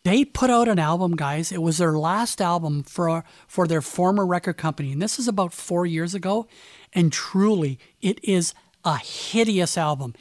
They 0.03 0.25
put 0.25 0.49
out 0.49 0.67
an 0.67 0.77
album, 0.77 1.15
guys. 1.15 1.53
It 1.53 1.61
was 1.61 1.77
their 1.77 1.97
last 1.97 2.41
album 2.41 2.83
for 2.83 3.23
for 3.47 3.65
their 3.65 3.81
former 3.81 4.25
record 4.25 4.57
company, 4.57 4.91
and 4.91 5.01
this 5.01 5.17
is 5.17 5.25
about 5.25 5.53
four 5.53 5.85
years 5.85 6.13
ago. 6.13 6.47
And 6.91 7.13
truly, 7.13 7.79
it 8.01 8.21
is 8.25 8.53
a 8.83 8.97
hideous 8.97 9.77
album. 9.77 10.15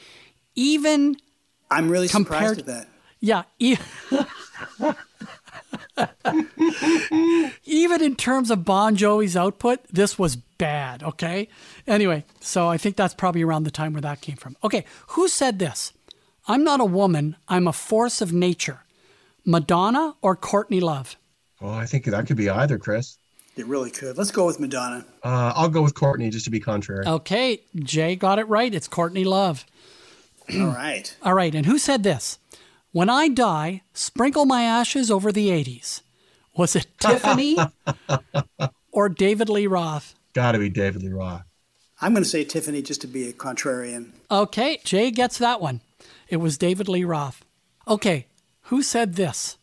Even 0.55 1.17
I'm 1.69 1.89
really 1.89 2.07
Compared- 2.07 2.57
surprised 2.57 2.59
at 2.61 2.65
that. 2.67 2.87
yeah, 3.19 3.43
e- 3.59 3.75
even 7.65 8.01
in 8.01 8.15
terms 8.15 8.49
of 8.49 8.63
Bon 8.63 8.95
Jovi's 8.95 9.35
output, 9.35 9.83
this 9.91 10.17
was 10.17 10.37
bad. 10.37 11.03
Okay. 11.03 11.49
Anyway, 11.85 12.23
so 12.39 12.69
I 12.69 12.77
think 12.77 12.95
that's 12.95 13.13
probably 13.13 13.43
around 13.43 13.63
the 13.63 13.71
time 13.71 13.91
where 13.93 14.01
that 14.01 14.21
came 14.21 14.37
from. 14.37 14.55
Okay, 14.63 14.85
who 15.09 15.27
said 15.27 15.59
this? 15.59 15.91
I'm 16.47 16.63
not 16.63 16.79
a 16.79 16.85
woman. 16.85 17.35
I'm 17.47 17.67
a 17.67 17.73
force 17.73 18.21
of 18.21 18.31
nature. 18.31 18.81
Madonna 19.45 20.15
or 20.21 20.35
Courtney 20.35 20.79
Love? 20.79 21.17
Oh, 21.61 21.69
I 21.69 21.85
think 21.85 22.05
that 22.05 22.27
could 22.27 22.37
be 22.37 22.49
either, 22.49 22.77
Chris. 22.77 23.17
It 23.55 23.65
really 23.65 23.89
could. 23.89 24.17
Let's 24.17 24.31
go 24.31 24.45
with 24.45 24.59
Madonna. 24.59 25.05
Uh, 25.23 25.51
I'll 25.55 25.69
go 25.69 25.81
with 25.81 25.95
Courtney 25.95 26.29
just 26.29 26.45
to 26.45 26.51
be 26.51 26.59
contrary. 26.59 27.05
Okay, 27.07 27.61
Jay 27.75 28.15
got 28.15 28.39
it 28.39 28.47
right. 28.47 28.73
It's 28.73 28.87
Courtney 28.87 29.23
Love. 29.23 29.65
All 30.53 30.67
right. 30.67 31.15
All 31.23 31.33
right, 31.33 31.53
and 31.55 31.65
who 31.65 31.77
said 31.79 32.03
this? 32.03 32.37
When 32.91 33.09
I 33.09 33.27
die, 33.27 33.81
sprinkle 33.93 34.45
my 34.45 34.63
ashes 34.63 35.09
over 35.11 35.31
the 35.31 35.49
80s. 35.49 36.01
Was 36.55 36.75
it 36.75 36.87
Tiffany 36.99 37.57
or 38.91 39.09
David 39.09 39.49
Lee 39.49 39.67
Roth? 39.67 40.15
Gotta 40.33 40.59
be 40.59 40.69
David 40.69 41.03
Lee 41.03 41.11
Roth. 41.11 41.43
I'm 41.99 42.13
going 42.13 42.23
to 42.23 42.29
say 42.29 42.43
Tiffany 42.43 42.83
just 42.83 43.01
to 43.01 43.07
be 43.07 43.27
a 43.27 43.33
contrarian. 43.33 44.11
Okay, 44.29 44.79
Jay 44.83 45.09
gets 45.09 45.39
that 45.39 45.59
one. 45.59 45.81
It 46.29 46.37
was 46.37 46.57
David 46.57 46.87
Lee 46.89 47.03
Roth. 47.03 47.45
Okay, 47.87 48.27
who 48.63 48.81
said 48.81 49.15
this? 49.15 49.57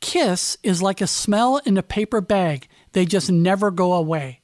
Kiss 0.00 0.58
is 0.62 0.82
like 0.82 1.00
a 1.00 1.06
smell 1.06 1.58
in 1.64 1.76
a 1.78 1.82
paper 1.82 2.20
bag. 2.20 2.68
They 2.92 3.06
just 3.06 3.30
never 3.30 3.70
go 3.70 3.92
away. 3.94 4.40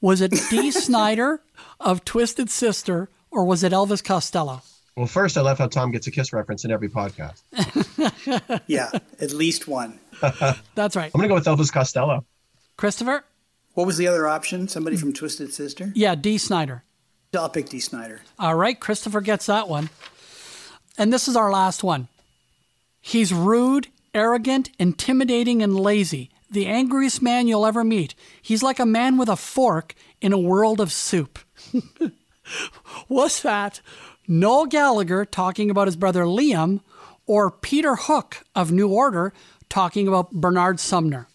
Was 0.00 0.20
it 0.20 0.32
Dee 0.50 0.70
Snider 0.72 1.42
of 1.78 2.04
Twisted 2.04 2.50
Sister 2.50 3.08
or 3.30 3.44
was 3.44 3.62
it 3.62 3.72
Elvis 3.72 4.02
Costello? 4.02 4.62
Well, 4.96 5.06
first, 5.06 5.38
I 5.38 5.40
love 5.42 5.58
how 5.58 5.68
Tom 5.68 5.90
gets 5.90 6.06
a 6.06 6.10
Kiss 6.10 6.32
reference 6.32 6.64
in 6.64 6.70
every 6.70 6.88
podcast. 6.88 7.42
Yeah, 8.66 8.90
at 9.20 9.32
least 9.32 9.66
one. 9.68 9.98
That's 10.74 10.96
right. 10.96 11.10
I'm 11.14 11.20
gonna 11.20 11.28
go 11.28 11.34
with 11.34 11.44
Elvis 11.44 11.72
Costello. 11.72 12.24
Christopher? 12.76 13.24
What 13.74 13.86
was 13.86 13.96
the 13.96 14.06
other 14.08 14.26
option? 14.28 14.68
Somebody 14.68 14.96
from 14.96 15.12
Twisted 15.12 15.52
Sister? 15.52 15.92
Yeah, 15.94 16.14
Dee 16.14 16.38
Snider. 16.38 16.84
I'll 17.34 17.48
pick 17.48 17.68
D. 17.68 17.80
Snider. 17.80 18.20
All 18.38 18.54
right, 18.54 18.78
Christopher 18.78 19.20
gets 19.22 19.46
that 19.46 19.68
one. 19.68 19.88
And 20.98 21.12
this 21.12 21.28
is 21.28 21.36
our 21.36 21.50
last 21.50 21.82
one. 21.82 22.08
He's 23.00 23.32
rude, 23.32 23.88
arrogant, 24.14 24.70
intimidating, 24.78 25.62
and 25.62 25.78
lazy. 25.78 26.30
The 26.50 26.66
angriest 26.66 27.22
man 27.22 27.48
you'll 27.48 27.66
ever 27.66 27.82
meet. 27.82 28.14
He's 28.40 28.62
like 28.62 28.78
a 28.78 28.86
man 28.86 29.16
with 29.16 29.28
a 29.28 29.36
fork 29.36 29.94
in 30.20 30.32
a 30.32 30.38
world 30.38 30.80
of 30.80 30.92
soup. 30.92 31.38
Was 33.08 33.42
that 33.42 33.80
Noel 34.28 34.66
Gallagher 34.66 35.24
talking 35.24 35.70
about 35.70 35.88
his 35.88 35.96
brother 35.96 36.24
Liam 36.24 36.80
or 37.26 37.50
Peter 37.50 37.96
Hook 37.96 38.44
of 38.54 38.70
New 38.70 38.88
Order 38.88 39.32
talking 39.68 40.06
about 40.06 40.32
Bernard 40.32 40.78
Sumner? 40.78 41.26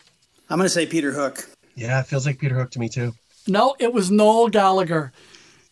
I'm 0.50 0.58
going 0.58 0.66
to 0.66 0.70
say 0.70 0.86
Peter 0.86 1.12
Hook. 1.12 1.50
Yeah, 1.76 2.00
it 2.00 2.06
feels 2.06 2.26
like 2.26 2.40
Peter 2.40 2.56
Hook 2.56 2.72
to 2.72 2.80
me 2.80 2.88
too. 2.90 3.14
No, 3.48 3.76
it 3.80 3.94
was 3.94 4.12
Noel 4.12 4.50
Gallagher. 4.50 5.12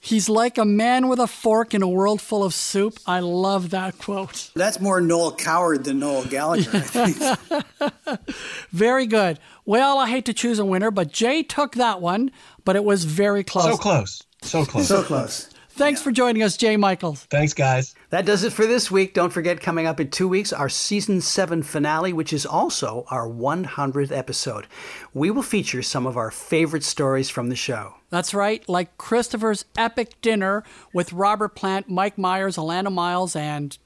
He's 0.06 0.30
like 0.30 0.60
a 0.60 0.66
man 0.66 1.08
with 1.08 1.18
a 1.18 1.26
fork 1.26 1.74
in 1.74 1.82
a 1.82 1.88
world 1.88 2.22
full 2.22 2.43
of 2.43 2.53
soup. 2.53 2.99
I 3.08 3.22
love 3.22 3.72
that 3.72 3.97
quote. 3.97 4.51
That's 4.56 4.80
more 4.80 5.01
Noel 5.01 5.34
Coward 5.36 5.84
than 5.84 5.97
Noel 5.97 6.24
Gallagher, 6.26 6.70
I 6.78 6.80
think. 6.82 8.20
Very 8.72 9.08
good. 9.08 9.39
Well, 9.66 9.97
I 9.97 10.08
hate 10.08 10.26
to 10.26 10.34
choose 10.34 10.60
a 10.60 10.66
winner, 10.66 10.91
but 10.91 11.12
Jay 11.12 11.41
took 11.41 11.74
that 11.74 12.01
one, 12.01 12.30
but 12.66 12.76
it 12.76 12.84
was 12.84 13.03
very 13.03 13.43
close. 13.43 13.66
So 13.66 13.78
close. 13.78 14.22
So 14.43 14.64
close. 14.64 14.88
So 14.88 15.01
close. 15.01 15.49
Thanks 15.70 16.03
for 16.03 16.12
joining 16.12 16.43
us, 16.43 16.56
Jay 16.56 16.78
Michaels. 16.78 17.24
Thanks, 17.32 17.56
guys. 17.56 17.95
That 18.16 18.26
does 18.26 18.45
it 18.45 18.53
for 18.53 18.66
this 18.66 18.89
week. 18.89 19.13
Don't 19.13 19.34
forget, 19.34 19.59
coming 19.59 19.88
up 19.88 19.99
in 19.99 20.09
two 20.09 20.30
weeks, 20.30 20.53
our 20.53 20.70
season 20.70 21.20
seven 21.20 21.61
finale, 21.61 22.13
which 22.13 22.32
is 22.32 22.45
also 22.45 23.03
our 23.09 23.28
100th 23.28 24.09
episode. 24.09 24.68
We 25.13 25.30
will 25.30 25.43
feature 25.43 25.82
some 25.82 26.07
of 26.07 26.16
our 26.16 26.32
favorite 26.32 26.86
stories 26.86 27.30
from 27.30 27.49
the 27.49 27.57
show. 27.57 27.95
That's 28.11 28.34
right, 28.34 28.63
like 28.70 28.97
Christopher's 28.97 29.66
epic 29.78 30.22
dinner 30.22 30.63
with 30.93 31.11
Robert 31.11 31.55
Plant, 31.55 31.89
Mike 31.89 32.18
Myers, 32.18 32.55
Alannah 32.55 32.89
Myles, 32.89 33.36
and 33.36 33.78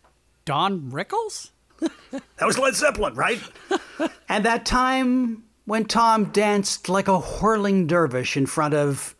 Don 0.45 0.91
Rickles? 0.91 1.49
That 2.11 2.45
was 2.45 2.59
Led 2.59 2.75
Zeppelin, 2.75 3.15
right? 3.15 3.41
and 4.29 4.45
that 4.45 4.63
time 4.63 5.43
when 5.65 5.85
Tom 5.85 6.25
danced 6.25 6.87
like 6.87 7.07
a 7.07 7.17
whirling 7.17 7.87
dervish 7.87 8.37
in 8.37 8.45
front 8.45 8.75
of 8.75 9.15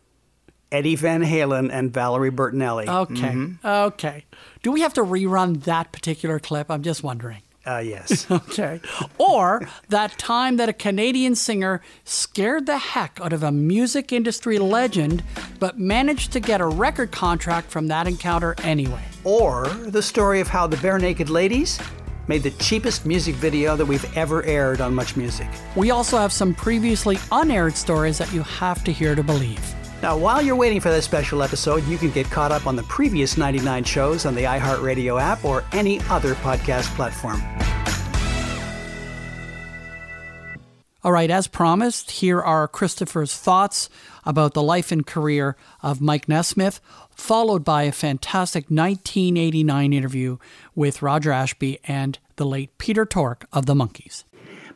Eddie 0.72 0.96
Van 0.96 1.22
Halen 1.24 1.72
and 1.72 1.92
Valerie 1.92 2.32
Bertinelli. 2.32 2.88
Okay, 2.88 3.68
okay. 3.68 4.26
Do 4.62 4.72
we 4.72 4.82
have 4.82 4.94
to 4.96 5.02
rerun 5.02 5.64
that 5.64 5.92
particular 5.92 6.40
clip? 6.40 6.70
I'm 6.70 6.84
just 6.84 7.04
wondering. 7.04 7.42
Uh, 7.66 7.80
yes. 7.80 8.26
Okay. 8.32 8.80
Or 9.18 9.68
that 9.90 10.18
time 10.18 10.58
that 10.58 10.70
a 10.70 10.74
Canadian 10.74 11.36
singer 11.36 11.82
scared 12.04 12.66
the 12.66 12.78
heck 12.78 13.20
out 13.22 13.34
of 13.34 13.44
a 13.44 13.52
music 13.52 14.12
industry 14.12 14.58
legend, 14.60 15.24
but 15.60 15.78
managed 15.80 16.32
to 16.34 16.40
get 16.40 16.62
a 16.62 16.68
record 16.68 17.12
contract 17.12 17.70
from 17.70 17.88
that 17.88 18.08
encounter 18.08 18.56
anyway. 18.64 19.02
or 19.24 19.68
the 19.68 20.02
story 20.02 20.40
of 20.40 20.48
how 20.48 20.66
the 20.68 20.78
Barenaked 20.78 21.30
Ladies 21.30 21.80
made 22.28 22.44
the 22.44 22.52
cheapest 22.52 23.06
music 23.06 23.36
video 23.36 23.76
that 23.76 23.86
we've 23.86 24.06
ever 24.18 24.44
aired 24.44 24.82
on 24.82 24.94
MuchMusic. 24.94 25.50
We 25.76 25.90
also 25.92 26.18
have 26.18 26.32
some 26.32 26.54
previously 26.54 27.18
unaired 27.32 27.76
stories 27.76 28.18
that 28.20 28.32
you 28.32 28.44
have 28.44 28.84
to 28.86 28.92
hear 28.92 29.16
to 29.16 29.24
believe. 29.24 29.60
Now, 30.02 30.18
while 30.18 30.42
you're 30.42 30.56
waiting 30.56 30.80
for 30.80 30.90
this 30.90 31.04
special 31.04 31.44
episode, 31.44 31.86
you 31.86 31.98
can 31.98 32.10
get 32.12 32.30
caught 32.30 32.54
up 32.54 32.66
on 32.66 32.78
the 32.78 32.84
previous 32.84 33.38
99 33.38 33.84
shows 33.84 34.26
on 34.26 34.34
the 34.34 34.44
iHeartRadio 34.44 35.20
app 35.20 35.44
or 35.44 35.66
any 35.74 36.00
other 36.10 36.36
podcast 36.36 36.86
platform. 36.96 37.42
All 41.04 41.12
right, 41.12 41.30
as 41.30 41.48
promised, 41.48 42.12
here 42.12 42.42
are 42.42 42.68
Christopher's 42.68 43.36
thoughts 43.36 43.90
about 44.26 44.54
the 44.54 44.64
life 44.64 44.92
and 44.92 45.06
career 45.06 45.56
of 45.82 46.02
Mike 46.02 46.30
Nesmith, 46.30 46.82
followed 47.10 47.64
by 47.66 47.84
a 47.84 47.92
fantastic 47.92 48.66
1989 48.66 49.94
interview 49.94 50.38
with 50.76 51.02
Roger 51.02 51.32
Ashby 51.32 51.80
and 51.86 52.20
the 52.36 52.46
late 52.46 52.78
Peter 52.78 53.06
Tork 53.06 53.46
of 53.52 53.66
the 53.66 53.74
Monkees. 53.74 54.24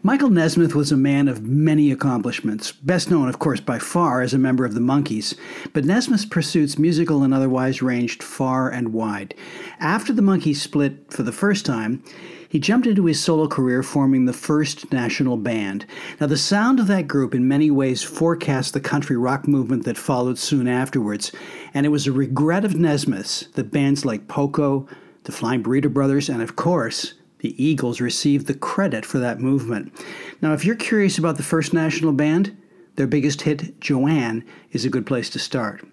Michael 0.06 0.32
Nesmith 0.32 0.76
was 0.76 0.92
a 0.92 0.98
man 0.98 1.30
of 1.30 1.44
many 1.44 1.90
accomplishments, 1.90 2.74
best 2.74 3.10
known, 3.10 3.30
of 3.30 3.40
course, 3.40 3.62
by 3.62 3.80
far 3.80 4.22
as 4.22 4.34
a 4.34 4.38
member 4.38 4.66
of 4.66 4.74
the 4.74 4.82
Monkees. 4.82 5.34
But 5.72 5.86
Nesmith's 5.86 6.26
pursuits, 6.26 6.78
musical 6.78 7.24
and 7.24 7.34
otherwise, 7.34 7.82
ranged 7.82 8.22
far 8.22 8.70
and 8.70 8.92
wide. 8.92 9.34
After 9.80 10.12
the 10.12 10.22
Monkees 10.22 10.58
split 10.58 11.10
for 11.10 11.24
the 11.24 11.32
first 11.32 11.66
time, 11.66 12.04
he 12.50 12.60
jumped 12.60 12.86
into 12.86 13.06
his 13.06 13.24
solo 13.24 13.48
career 13.48 13.82
forming 13.82 14.26
the 14.26 14.34
First 14.34 14.92
National 14.92 15.38
Band. 15.38 15.86
Now, 16.20 16.28
the 16.28 16.36
sound 16.36 16.82
of 16.82 16.88
that 16.88 17.08
group 17.08 17.34
in 17.34 17.48
many 17.48 17.72
ways 17.72 18.04
forecast 18.04 18.74
the 18.74 18.82
country 18.82 19.16
rock 19.16 19.48
movement 19.48 19.86
that 19.86 19.98
followed 19.98 20.38
soon 20.38 20.68
afterwards, 20.68 21.32
and 21.74 21.86
it 21.86 21.90
was 21.90 22.08
a 22.08 22.12
regret 22.12 22.66
of 22.66 22.76
Nesmith's 22.76 23.48
that 23.54 23.72
bands 23.72 24.04
like 24.04 24.28
Poco, 24.28 24.86
the 25.24 25.32
Flying 25.32 25.64
Burrito 25.64 25.94
Brothers, 25.94 26.28
and 26.28 26.42
of 26.42 26.58
course, 26.58 27.14
the 27.44 27.62
Eagles 27.62 28.00
received 28.00 28.48
the 28.48 28.54
credit 28.54 29.06
for 29.06 29.20
that 29.20 29.42
movement. 29.42 29.94
Now, 30.42 30.54
if 30.54 30.64
you're 30.64 30.78
curious 30.78 31.18
about 31.18 31.36
the 31.36 31.44
First 31.44 31.74
National 31.74 32.14
Band, 32.14 32.58
their 32.96 33.06
biggest 33.06 33.42
hit, 33.42 33.82
Joanne, 33.82 34.46
is 34.72 34.86
a 34.86 34.90
good 34.90 35.06
place 35.06 35.30
to 35.32 35.40
start. 35.40 35.86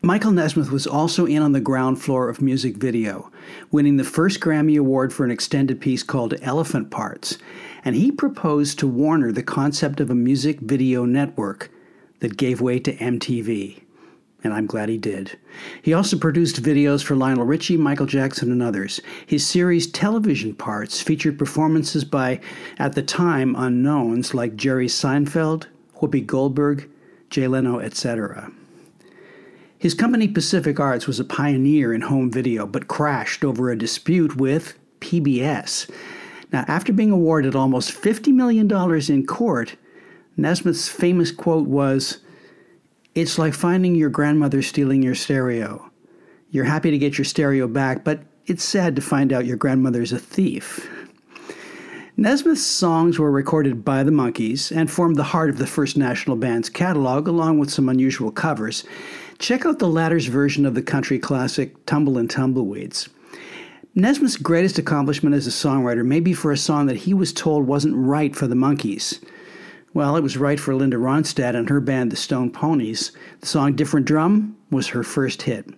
Michael 0.00 0.32
Nesmith 0.32 0.72
was 0.72 0.86
also 0.86 1.26
in 1.26 1.42
on 1.42 1.52
the 1.52 1.60
ground 1.60 2.00
floor 2.00 2.30
of 2.30 2.40
music 2.40 2.76
video, 2.76 3.30
winning 3.70 3.98
the 3.98 4.02
first 4.02 4.40
Grammy 4.40 4.78
Award 4.78 5.12
for 5.12 5.26
an 5.26 5.30
extended 5.30 5.78
piece 5.78 6.02
called 6.02 6.34
Elephant 6.40 6.90
Parts, 6.90 7.36
and 7.84 7.94
he 7.94 8.10
proposed 8.10 8.78
to 8.78 8.86
Warner 8.86 9.30
the 9.30 9.42
concept 9.42 10.00
of 10.00 10.08
a 10.08 10.14
music 10.14 10.60
video 10.60 11.04
network 11.04 11.70
that 12.20 12.38
gave 12.38 12.62
way 12.62 12.78
to 12.78 12.96
MTV. 12.96 13.82
And 14.44 14.52
I'm 14.52 14.66
glad 14.66 14.88
he 14.88 14.98
did. 14.98 15.38
He 15.82 15.94
also 15.94 16.18
produced 16.18 16.62
videos 16.62 17.02
for 17.02 17.14
Lionel 17.14 17.44
Richie, 17.44 17.76
Michael 17.76 18.06
Jackson, 18.06 18.50
and 18.50 18.62
others. 18.62 19.00
His 19.24 19.46
series 19.46 19.86
Television 19.86 20.54
Parts 20.54 21.00
featured 21.00 21.38
performances 21.38 22.04
by, 22.04 22.40
at 22.78 22.94
the 22.94 23.02
time, 23.02 23.54
unknowns 23.56 24.34
like 24.34 24.56
Jerry 24.56 24.88
Seinfeld, 24.88 25.66
Whoopi 26.00 26.26
Goldberg, 26.26 26.88
Jay 27.30 27.46
Leno, 27.46 27.78
etc. 27.78 28.50
His 29.78 29.94
company 29.94 30.28
Pacific 30.28 30.78
Arts 30.78 31.06
was 31.06 31.20
a 31.20 31.24
pioneer 31.24 31.92
in 31.92 32.02
home 32.02 32.30
video, 32.30 32.66
but 32.66 32.88
crashed 32.88 33.44
over 33.44 33.70
a 33.70 33.78
dispute 33.78 34.36
with 34.36 34.78
PBS. 35.00 35.90
Now, 36.52 36.64
after 36.68 36.92
being 36.92 37.10
awarded 37.10 37.56
almost 37.56 37.90
$50 37.90 38.32
million 38.32 38.70
in 39.10 39.26
court, 39.26 39.76
Nesmith's 40.36 40.88
famous 40.88 41.30
quote 41.32 41.66
was 41.66 42.18
It's 43.14 43.38
like 43.38 43.52
finding 43.52 43.94
your 43.94 44.08
grandmother 44.08 44.62
stealing 44.62 45.02
your 45.02 45.14
stereo. 45.14 45.90
You're 46.50 46.64
happy 46.64 46.90
to 46.90 46.98
get 46.98 47.18
your 47.18 47.26
stereo 47.26 47.68
back, 47.68 48.04
but 48.04 48.22
it's 48.46 48.64
sad 48.64 48.96
to 48.96 49.02
find 49.02 49.34
out 49.34 49.44
your 49.44 49.58
grandmother's 49.58 50.12
a 50.12 50.18
thief. 50.18 50.88
Nesmith's 52.16 52.64
songs 52.64 53.18
were 53.18 53.30
recorded 53.30 53.84
by 53.84 54.02
the 54.02 54.10
Monkees 54.10 54.74
and 54.74 54.90
formed 54.90 55.16
the 55.16 55.24
heart 55.24 55.50
of 55.50 55.58
the 55.58 55.66
First 55.66 55.96
National 55.96 56.36
Band's 56.36 56.70
catalog, 56.70 57.28
along 57.28 57.58
with 57.58 57.70
some 57.70 57.90
unusual 57.90 58.30
covers. 58.30 58.84
Check 59.38 59.66
out 59.66 59.78
the 59.78 59.88
latter's 59.88 60.26
version 60.26 60.64
of 60.64 60.74
the 60.74 60.82
country 60.82 61.18
classic 61.18 61.84
Tumble 61.84 62.16
and 62.16 62.30
Tumbleweeds. 62.30 63.10
Nesmith's 63.94 64.38
greatest 64.38 64.78
accomplishment 64.78 65.34
as 65.34 65.46
a 65.46 65.50
songwriter 65.50 66.04
may 66.04 66.20
be 66.20 66.32
for 66.32 66.50
a 66.50 66.56
song 66.56 66.86
that 66.86 66.96
he 66.96 67.12
was 67.12 67.30
told 67.32 67.66
wasn't 67.66 67.94
right 67.94 68.34
for 68.34 68.46
the 68.46 68.54
Monkees. 68.54 69.22
Well, 69.94 70.16
it 70.16 70.22
was 70.22 70.38
right 70.38 70.58
for 70.58 70.74
Linda 70.74 70.96
Ronstadt 70.96 71.54
and 71.54 71.68
her 71.68 71.80
band, 71.80 72.10
the 72.10 72.16
Stone 72.16 72.52
Ponies. 72.52 73.12
The 73.40 73.46
song 73.46 73.74
Different 73.74 74.06
Drum 74.06 74.56
was 74.70 74.88
her 74.88 75.02
first 75.02 75.42
hit. 75.42 75.68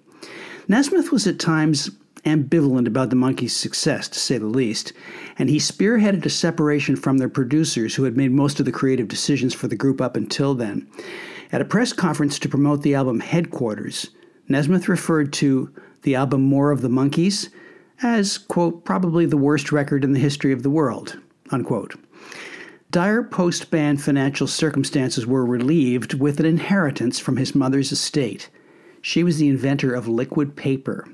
Nesmith 0.69 1.11
was 1.11 1.27
at 1.27 1.41
times 1.41 1.91
ambivalent 2.25 2.87
about 2.87 3.11
the 3.11 3.17
Monkees' 3.17 3.51
success, 3.51 4.07
to 4.09 4.19
say 4.21 4.39
the 4.39 4.47
least, 4.47 4.93
and 5.37 5.51
he 5.51 5.59
spearheaded 5.59 6.25
a 6.25 6.31
separation 6.31 6.95
from 6.95 7.19
their 7.19 7.29
producers 7.29 7.97
who 7.97 8.05
had 8.05 8.17
made 8.17 8.31
most 8.31 8.61
of 8.61 8.67
the 8.67 8.73
creative 8.73 9.09
decisions 9.09 9.53
for 9.53 9.67
the 9.67 9.77
group 9.77 10.01
up 10.01 10.17
until 10.17 10.55
then. 10.55 10.87
At 11.51 11.61
a 11.61 11.67
press 11.67 11.93
conference 11.93 12.39
to 12.39 12.49
promote 12.49 12.83
the 12.83 12.95
album 12.95 13.19
Headquarters, 13.19 14.11
Nesmith 14.49 14.89
referred 14.89 15.33
to 15.35 15.75
the 16.03 16.15
album 16.15 16.43
More 16.43 16.71
of 16.71 16.83
the 16.83 16.89
Monkees 16.89 17.49
as, 18.01 18.39
quote, 18.39 18.85
probably 18.85 19.27
the 19.27 19.37
worst 19.37 19.73
record 19.73 20.05
in 20.05 20.13
the 20.13 20.21
history 20.21 20.53
of 20.53 20.63
the 20.63 20.71
world, 20.71 21.19
unquote. 21.51 21.97
Dire 22.95 23.25
post 23.25 23.73
ban 23.73 23.97
financial 23.97 24.47
circumstances 24.47 25.27
were 25.27 25.45
relieved 25.45 26.15
with 26.15 26.39
an 26.39 26.47
inheritance 26.47 27.19
from 27.19 27.39
his 27.39 27.53
mother's 27.53 27.91
estate. 27.91 28.49
She 29.03 29.25
was 29.25 29.39
the 29.39 29.49
inventor 29.49 29.93
of 29.93 30.07
liquid 30.07 30.55
paper. 30.55 31.05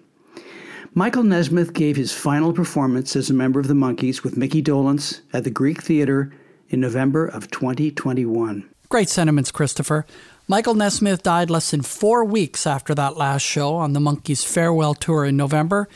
Michael 0.93 1.23
Nesmith 1.23 1.73
gave 1.73 1.97
his 1.97 2.13
final 2.13 2.53
performance 2.53 3.17
as 3.17 3.31
a 3.31 3.33
member 3.33 3.61
of 3.61 3.67
the 3.67 3.73
Monkees 3.73 4.23
with 4.23 4.37
Mickey 4.37 4.63
Dolenz 4.63 5.23
at 5.33 5.45
the 5.45 5.51
Greek 5.51 5.83
Theater 5.83 6.31
in 6.69 6.81
November 6.81 7.25
of 7.25 7.51
2021. 7.51 8.69
Great 8.91 9.09
sentiments, 9.09 9.51
Christopher. 9.51 10.05
Michael 10.49 10.75
Nesmith 10.75 11.23
died 11.23 11.49
less 11.49 11.71
than 11.71 11.81
four 11.81 12.27
weeks 12.27 12.67
after 12.67 12.95
that 12.95 13.17
last 13.17 13.41
show 13.41 13.77
on 13.77 13.95
the 13.95 14.01
Monkees' 14.01 14.45
farewell 14.45 14.93
tour 14.93 15.25
in 15.25 15.39
November, 15.39 15.89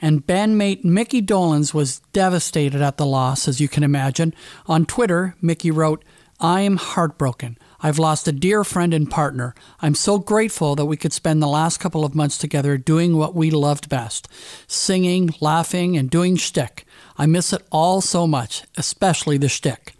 and 0.00 0.26
bandmate 0.26 0.84
Mickey 0.84 1.20
Dolenz 1.20 1.74
was 1.74 2.00
devastated 2.12 2.80
at 2.80 2.96
the 2.96 3.06
loss, 3.06 3.48
as 3.48 3.60
you 3.60 3.68
can 3.68 3.82
imagine. 3.82 4.34
On 4.66 4.86
Twitter, 4.86 5.34
Mickey 5.40 5.70
wrote, 5.70 6.04
I 6.40 6.60
am 6.60 6.76
heartbroken. 6.76 7.58
I've 7.80 7.98
lost 7.98 8.28
a 8.28 8.32
dear 8.32 8.62
friend 8.62 8.94
and 8.94 9.10
partner. 9.10 9.54
I'm 9.80 9.94
so 9.94 10.18
grateful 10.18 10.76
that 10.76 10.86
we 10.86 10.96
could 10.96 11.12
spend 11.12 11.42
the 11.42 11.48
last 11.48 11.78
couple 11.78 12.04
of 12.04 12.14
months 12.14 12.38
together 12.38 12.76
doing 12.76 13.16
what 13.16 13.34
we 13.34 13.50
loved 13.50 13.88
best 13.88 14.28
singing, 14.68 15.34
laughing, 15.40 15.96
and 15.96 16.08
doing 16.08 16.36
shtick. 16.36 16.84
I 17.16 17.26
miss 17.26 17.52
it 17.52 17.62
all 17.72 18.00
so 18.00 18.26
much, 18.26 18.62
especially 18.76 19.36
the 19.36 19.48
shtick. 19.48 19.94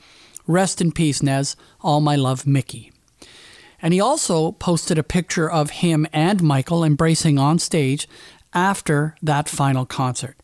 Rest 0.46 0.80
in 0.80 0.92
peace, 0.92 1.22
Nez. 1.22 1.56
All 1.80 2.00
my 2.00 2.14
love, 2.14 2.46
Mickey. 2.46 2.92
And 3.80 3.94
he 3.94 4.00
also 4.00 4.52
posted 4.52 4.98
a 4.98 5.04
picture 5.04 5.50
of 5.50 5.70
him 5.70 6.06
and 6.12 6.42
Michael 6.42 6.82
embracing 6.82 7.38
on 7.38 7.58
stage 7.58 8.08
after 8.52 9.16
that 9.22 9.48
final 9.48 9.86
concert. 9.86 10.36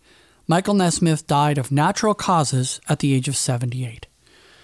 Michael 0.47 0.75
Nesmith 0.75 1.27
died 1.27 1.59
of 1.59 1.73
natural 1.73 2.15
causes 2.15 2.81
at 2.89 2.99
the 2.99 3.15
age 3.15 3.29
of 3.29 3.37
78. 3.37 4.07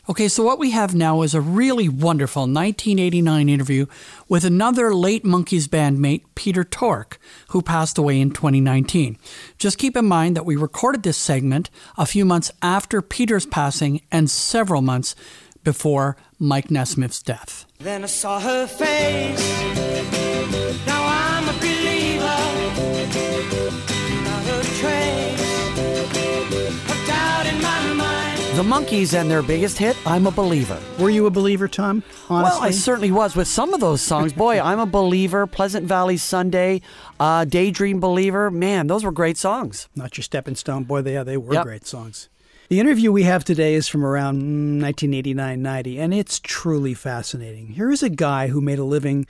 Okay, 0.08 0.28
so 0.28 0.42
what 0.42 0.58
we 0.58 0.72
have 0.72 0.94
now 0.94 1.22
is 1.22 1.34
a 1.34 1.40
really 1.40 1.88
wonderful 1.88 2.42
1989 2.42 3.48
interview 3.48 3.86
with 4.28 4.44
another 4.44 4.94
late 4.94 5.24
Monkees 5.24 5.68
bandmate, 5.68 6.24
Peter 6.34 6.64
Tork, 6.64 7.18
who 7.50 7.62
passed 7.62 7.96
away 7.96 8.20
in 8.20 8.30
2019. 8.30 9.16
Just 9.58 9.78
keep 9.78 9.96
in 9.96 10.06
mind 10.06 10.36
that 10.36 10.46
we 10.46 10.56
recorded 10.56 11.02
this 11.02 11.16
segment 11.16 11.70
a 11.96 12.06
few 12.06 12.24
months 12.24 12.50
after 12.60 13.00
Peter's 13.00 13.46
passing 13.46 14.00
and 14.10 14.30
several 14.30 14.82
months 14.82 15.14
before 15.62 16.16
Mike 16.38 16.70
Nesmith's 16.70 17.22
death. 17.22 17.66
Then 17.78 18.02
I 18.02 18.06
saw 18.06 18.40
her 18.40 18.66
face. 18.66 19.48
Now 20.86 21.06
I'm 21.06 21.48
a 21.48 21.60
The 28.56 28.66
Monkees 28.66 29.18
and 29.18 29.30
their 29.30 29.42
biggest 29.42 29.78
hit, 29.78 29.96
I'm 30.06 30.26
a 30.26 30.30
Believer. 30.30 30.78
Were 30.98 31.08
you 31.08 31.24
a 31.26 31.30
believer, 31.30 31.66
Tom? 31.66 32.02
Honestly? 32.28 32.58
Well, 32.58 32.62
I 32.62 32.70
certainly 32.72 33.10
was 33.10 33.34
with 33.34 33.48
some 33.48 33.72
of 33.72 33.80
those 33.80 34.02
songs. 34.02 34.34
Boy, 34.34 34.60
I'm 34.62 34.78
a 34.78 34.84
Believer, 34.86 35.46
Pleasant 35.46 35.86
Valley 35.86 36.18
Sunday, 36.18 36.82
uh, 37.18 37.46
Daydream 37.46 38.00
Believer. 38.00 38.50
Man, 38.50 38.86
those 38.86 39.02
were 39.02 39.12
great 39.12 39.38
songs. 39.38 39.88
Not 39.96 40.18
your 40.18 40.24
stepping 40.24 40.56
stone. 40.56 40.84
Boy, 40.84 41.00
they, 41.00 41.22
they 41.22 41.36
were 41.38 41.54
Yep. 41.54 41.64
great 41.64 41.86
songs. 41.86 42.28
The 42.68 42.80
interview 42.80 43.10
we 43.10 43.22
have 43.22 43.44
today 43.44 43.74
is 43.74 43.88
from 43.88 44.04
around 44.04 44.36
1989 44.82 45.62
90, 45.62 45.98
and 45.98 46.12
it's 46.12 46.38
truly 46.38 46.92
fascinating. 46.92 47.68
Here 47.68 47.90
is 47.90 48.02
a 48.02 48.10
guy 48.10 48.48
who 48.48 48.60
made 48.60 48.78
a 48.78 48.84
living, 48.84 49.26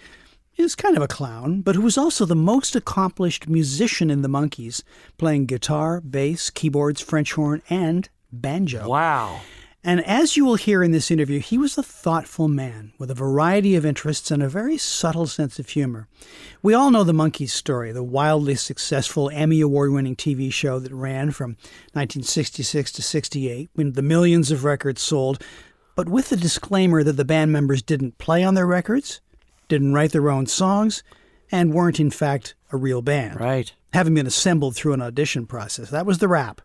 is 0.61 0.75
kind 0.75 0.97
of 0.97 1.03
a 1.03 1.09
clown, 1.09 1.63
but 1.63 1.75
who 1.75 1.83
was 1.83 1.99
also 1.99 2.25
the 2.25 2.37
most 2.37 2.77
accomplished 2.77 3.49
musician 3.49 4.11
in 4.11 4.23
the 4.23 4.29
Monkees, 4.29 4.83
playing 5.19 5.47
guitar, 5.47 6.01
bass, 6.01 6.51
keyboards, 6.51 7.01
French 7.01 7.33
horn, 7.33 7.63
and 7.69 8.09
banjo. 8.31 8.89
Wow. 8.89 9.41
And 9.83 10.05
as 10.05 10.37
you 10.37 10.45
will 10.45 10.57
hear 10.57 10.83
in 10.83 10.93
this 10.93 11.11
interview, 11.11 11.41
he 11.41 11.57
was 11.57 11.79
a 11.79 11.83
thoughtful 11.83 12.49
man 12.49 12.93
with 12.99 13.11
a 13.11 13.15
variety 13.15 13.75
of 13.77 13.87
interests 13.87 14.31
and 14.31 14.43
a 14.43 14.49
very 14.49 14.77
subtle 14.77 15.27
sense 15.27 15.59
of 15.59 15.71
humor. 15.71 16.07
We 16.63 16.75
all 16.75 16.91
know 16.91 17.03
the 17.03 17.15
Monkees 17.15 17.51
story, 17.51 17.91
the 17.91 18.03
wildly 18.03 18.57
successful 18.57 19.31
Emmy 19.31 19.63
Award 19.63 19.93
winning 19.93 20.17
TV 20.17 20.53
show 20.53 20.79
that 20.81 20.93
ran 20.93 21.31
from 21.31 21.53
1966 21.95 22.93
to 22.93 23.03
68, 23.03 23.71
when 23.73 23.93
the 23.93 24.03
millions 24.03 24.51
of 24.51 24.65
records 24.65 25.01
sold, 25.01 25.43
but 25.97 26.11
with 26.11 26.29
the 26.29 26.37
disclaimer 26.37 27.03
that 27.03 27.17
the 27.17 27.25
band 27.25 27.51
members 27.51 27.81
didn't 27.81 28.19
play 28.19 28.45
on 28.45 28.55
their 28.55 28.67
records 28.67 29.23
didn't 29.71 29.95
write 29.95 30.13
their 30.13 30.31
own 30.31 30.47
songs, 30.47 31.03
and 31.51 31.73
weren't 31.73 31.99
in 31.99 32.11
fact 32.11 32.55
a 32.71 32.77
real 32.77 33.01
band. 33.01 33.41
Right. 33.41 33.73
Having 33.95 34.15
been 34.15 34.27
assembled 34.27 34.77
through 34.77 34.93
an 34.93 35.03
audition 35.03 35.47
process. 35.47 35.89
That 35.89 36.07
was 36.07 36.19
the 36.19 36.29
rap. 36.29 36.61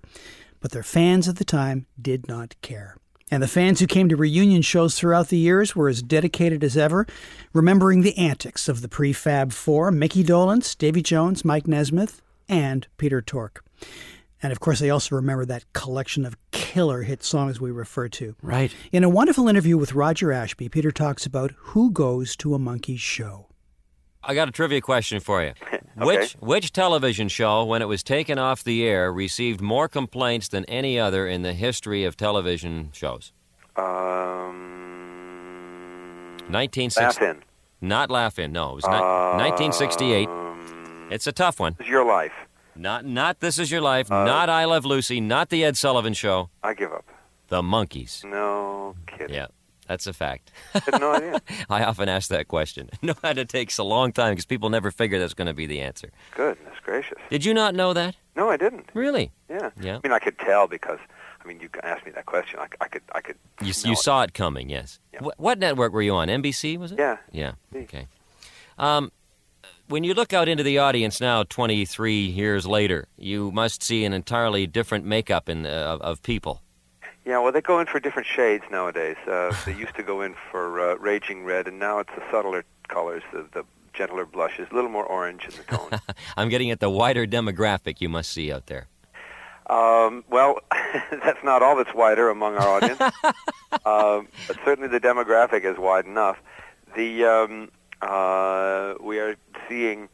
But 0.60 0.72
their 0.72 0.84
fans 0.84 1.30
at 1.30 1.38
the 1.38 1.46
time 1.46 1.86
did 2.00 2.28
not 2.28 2.56
care. 2.62 2.98
And 3.32 3.42
the 3.42 3.48
fans 3.48 3.80
who 3.80 3.88
came 3.88 4.08
to 4.10 4.16
reunion 4.16 4.62
shows 4.62 4.98
throughout 4.98 5.30
the 5.30 5.38
years 5.38 5.76
were 5.76 5.90
as 5.90 6.04
dedicated 6.04 6.64
as 6.64 6.78
ever, 6.78 7.08
remembering 7.54 8.02
the 8.02 8.18
antics 8.18 8.68
of 8.68 8.82
the 8.82 8.88
prefab 8.88 9.52
four 9.52 9.90
Mickey 9.90 10.24
Dolenz, 10.24 10.78
Davy 10.78 11.02
Jones, 11.02 11.44
Mike 11.44 11.68
Nesmith, 11.68 12.22
and 12.48 12.88
Peter 12.98 13.22
Tork. 13.22 13.64
And 14.46 14.52
of 14.52 14.60
course, 14.60 14.80
they 14.80 14.92
also 14.92 15.16
remember 15.16 15.44
that 15.46 15.66
collection 15.74 16.24
of 16.24 16.38
killer 16.52 17.02
hit 17.02 17.24
songs 17.24 17.60
we 17.60 17.72
refer 17.72 18.08
to. 18.10 18.36
Right. 18.44 18.72
In 18.92 19.04
a 19.04 19.10
wonderful 19.10 19.48
interview 19.48 19.76
with 19.76 19.94
Roger 19.94 20.32
Ashby, 20.32 20.70
Peter 20.70 20.92
talks 20.92 21.26
about 21.26 21.52
who 21.58 21.90
goes 21.90 22.36
to 22.36 22.54
a 22.54 22.60
Monkees 22.60 23.00
show. 23.00 23.48
I 24.24 24.36
got 24.36 24.48
a 24.48 24.52
trivia 24.52 24.82
question 24.82 25.20
for 25.20 25.42
you. 25.44 25.54
okay. 25.72 25.80
Which 25.96 26.34
which 26.34 26.74
television 26.74 27.28
show, 27.28 27.66
when 27.66 27.82
it 27.82 27.88
was 27.88 28.04
taken 28.04 28.38
off 28.38 28.64
the 28.64 28.86
air, 28.86 29.12
received 29.12 29.62
more 29.62 29.88
complaints 29.88 30.48
than 30.48 30.64
any 30.66 31.00
other 31.00 31.28
in 31.28 31.42
the 31.42 31.54
history 31.54 32.04
of 32.04 32.16
television 32.16 32.92
shows? 32.94 33.34
Um, 33.76 34.54
1960. 36.52 37.02
Laugh-In. 37.02 37.44
Not 37.82 38.12
Laugh 38.12 38.38
In. 38.38 38.52
No, 38.52 38.74
it 38.74 38.76
was 38.76 38.86
ni- 38.86 38.92
1968. 38.92 40.30
It's 41.10 41.26
a 41.26 41.32
tough 41.32 41.60
one. 41.60 41.78
It's 41.80 41.90
your 41.90 42.06
life. 42.06 42.34
Not 42.76 43.06
not 43.06 43.40
This 43.40 43.58
Is 43.60 43.72
Your 43.72 43.82
Life. 43.82 44.10
not 44.10 44.50
I 44.50 44.66
Love 44.66 44.86
Lucy. 44.86 45.22
Not 45.22 45.50
the 45.50 45.64
Ed 45.64 45.78
Sullivan 45.78 46.14
Show. 46.14 46.50
I 46.64 46.74
give 46.74 46.92
up. 46.92 47.06
The 47.48 47.62
Monkees. 47.62 48.24
No 48.26 48.96
kidding. 49.08 49.34
Yeah, 49.36 49.48
that's 49.88 50.08
a 50.08 50.14
fact. 50.14 50.52
I 50.74 50.80
had 50.86 51.00
no 51.00 51.12
idea. 51.14 51.42
I 51.70 51.84
often 51.84 52.10
ask 52.10 52.30
that 52.30 52.48
question. 52.48 52.90
No, 53.02 53.14
it 53.24 53.50
takes 53.50 53.78
a 53.78 53.84
long 53.84 54.12
time 54.12 54.32
because 54.34 54.46
people 54.46 54.70
never 54.70 54.90
figure 54.92 55.20
that's 55.20 55.34
going 55.36 55.48
to 55.48 55.54
be 55.54 55.68
the 55.68 55.80
answer. 55.82 56.10
Goodness 56.36 56.74
gracious. 56.84 57.18
Did 57.30 57.46
you 57.46 57.54
not 57.54 57.76
know 57.76 57.94
that? 57.94 58.16
No, 58.36 58.50
I 58.50 58.58
didn't. 58.58 58.90
Really? 58.94 59.32
Yeah. 59.50 59.70
Yeah. 59.80 59.98
I 60.04 60.08
mean, 60.08 60.12
I 60.12 60.20
could 60.20 60.38
tell 60.40 60.68
because, 60.68 61.00
I 61.44 61.48
mean, 61.48 61.60
you 61.62 61.70
asked 61.84 62.06
me 62.06 62.12
that 62.14 62.26
question. 62.26 62.60
I, 62.60 62.68
I 62.82 62.88
could, 62.88 63.04
I 63.14 63.22
could. 63.22 63.36
You, 63.62 63.74
you 63.86 63.94
it. 63.94 63.98
saw 64.00 64.24
it 64.24 64.34
coming, 64.34 64.70
yes. 64.70 65.00
Wh- 65.22 65.40
what 65.40 65.60
network 65.60 65.94
were 65.94 66.02
you 66.02 66.14
on? 66.16 66.28
NBC, 66.30 66.78
was 66.78 66.92
it? 66.92 66.98
Yeah. 67.00 67.18
Yeah. 67.32 67.52
Okay. 67.74 68.08
Um, 68.80 69.12
when 69.88 70.04
you 70.04 70.14
look 70.14 70.34
out 70.34 70.48
into 70.48 70.64
the 70.64 70.78
audience 70.78 71.22
now, 71.22 71.44
23 71.44 72.26
years 72.26 72.66
later, 72.66 73.08
you 73.18 73.52
must 73.52 73.84
see 73.84 74.04
an 74.06 74.14
entirely 74.14 74.68
different 74.68 75.06
makeup 75.06 75.50
in, 75.50 75.66
uh, 75.66 75.70
of, 75.70 76.02
of 76.02 76.24
people. 76.24 76.62
Yeah, 77.26 77.40
well, 77.40 77.52
they 77.52 77.62
go 77.62 77.80
in 77.80 77.88
for 77.88 78.00
different 78.00 78.28
shades 78.28 78.64
nowadays. 78.70 79.18
Uh, 79.28 79.56
they 79.66 79.74
used 79.74 79.96
to 79.96 80.04
go 80.04 80.22
in 80.22 80.36
for 80.52 80.80
uh, 80.80 80.96
raging 80.96 81.44
red, 81.44 81.68
and 81.68 81.80
now 81.80 82.00
it's 82.00 82.12
the 82.16 82.24
subtler 82.32 82.64
colors, 82.88 83.24
the, 83.34 83.48
the 83.54 83.64
gentler 83.94 84.26
blushes, 84.26 84.68
a 84.72 84.76
little 84.76 84.92
more 84.92 85.06
orange 85.06 85.46
in 85.46 85.52
the 85.56 85.64
tone. 85.64 86.00
I'm 86.38 86.50
getting 86.50 86.70
at 86.70 86.80
the 86.80 86.90
wider 86.90 87.26
demographic 87.26 88.00
you 88.00 88.10
must 88.10 88.32
see 88.32 88.52
out 88.52 88.68
there. 88.68 88.88
Um, 89.68 90.24
well, 90.30 90.60
that's 91.12 91.44
not 91.44 91.64
all 91.64 91.76
that's 91.76 91.94
wider 91.96 92.30
among 92.30 92.56
our 92.58 92.68
audience, 92.68 93.02
um, 93.86 94.28
but 94.48 94.58
certainly 94.64 94.88
the 94.88 95.00
demographic 95.00 95.66
is 95.66 95.80
wide 95.80 96.06
enough. 96.06 96.38
The 96.96 97.26
um, 97.26 97.72
uh, 98.02 98.96
we 99.00 99.20
are 99.20 99.36
seeing 99.68 100.10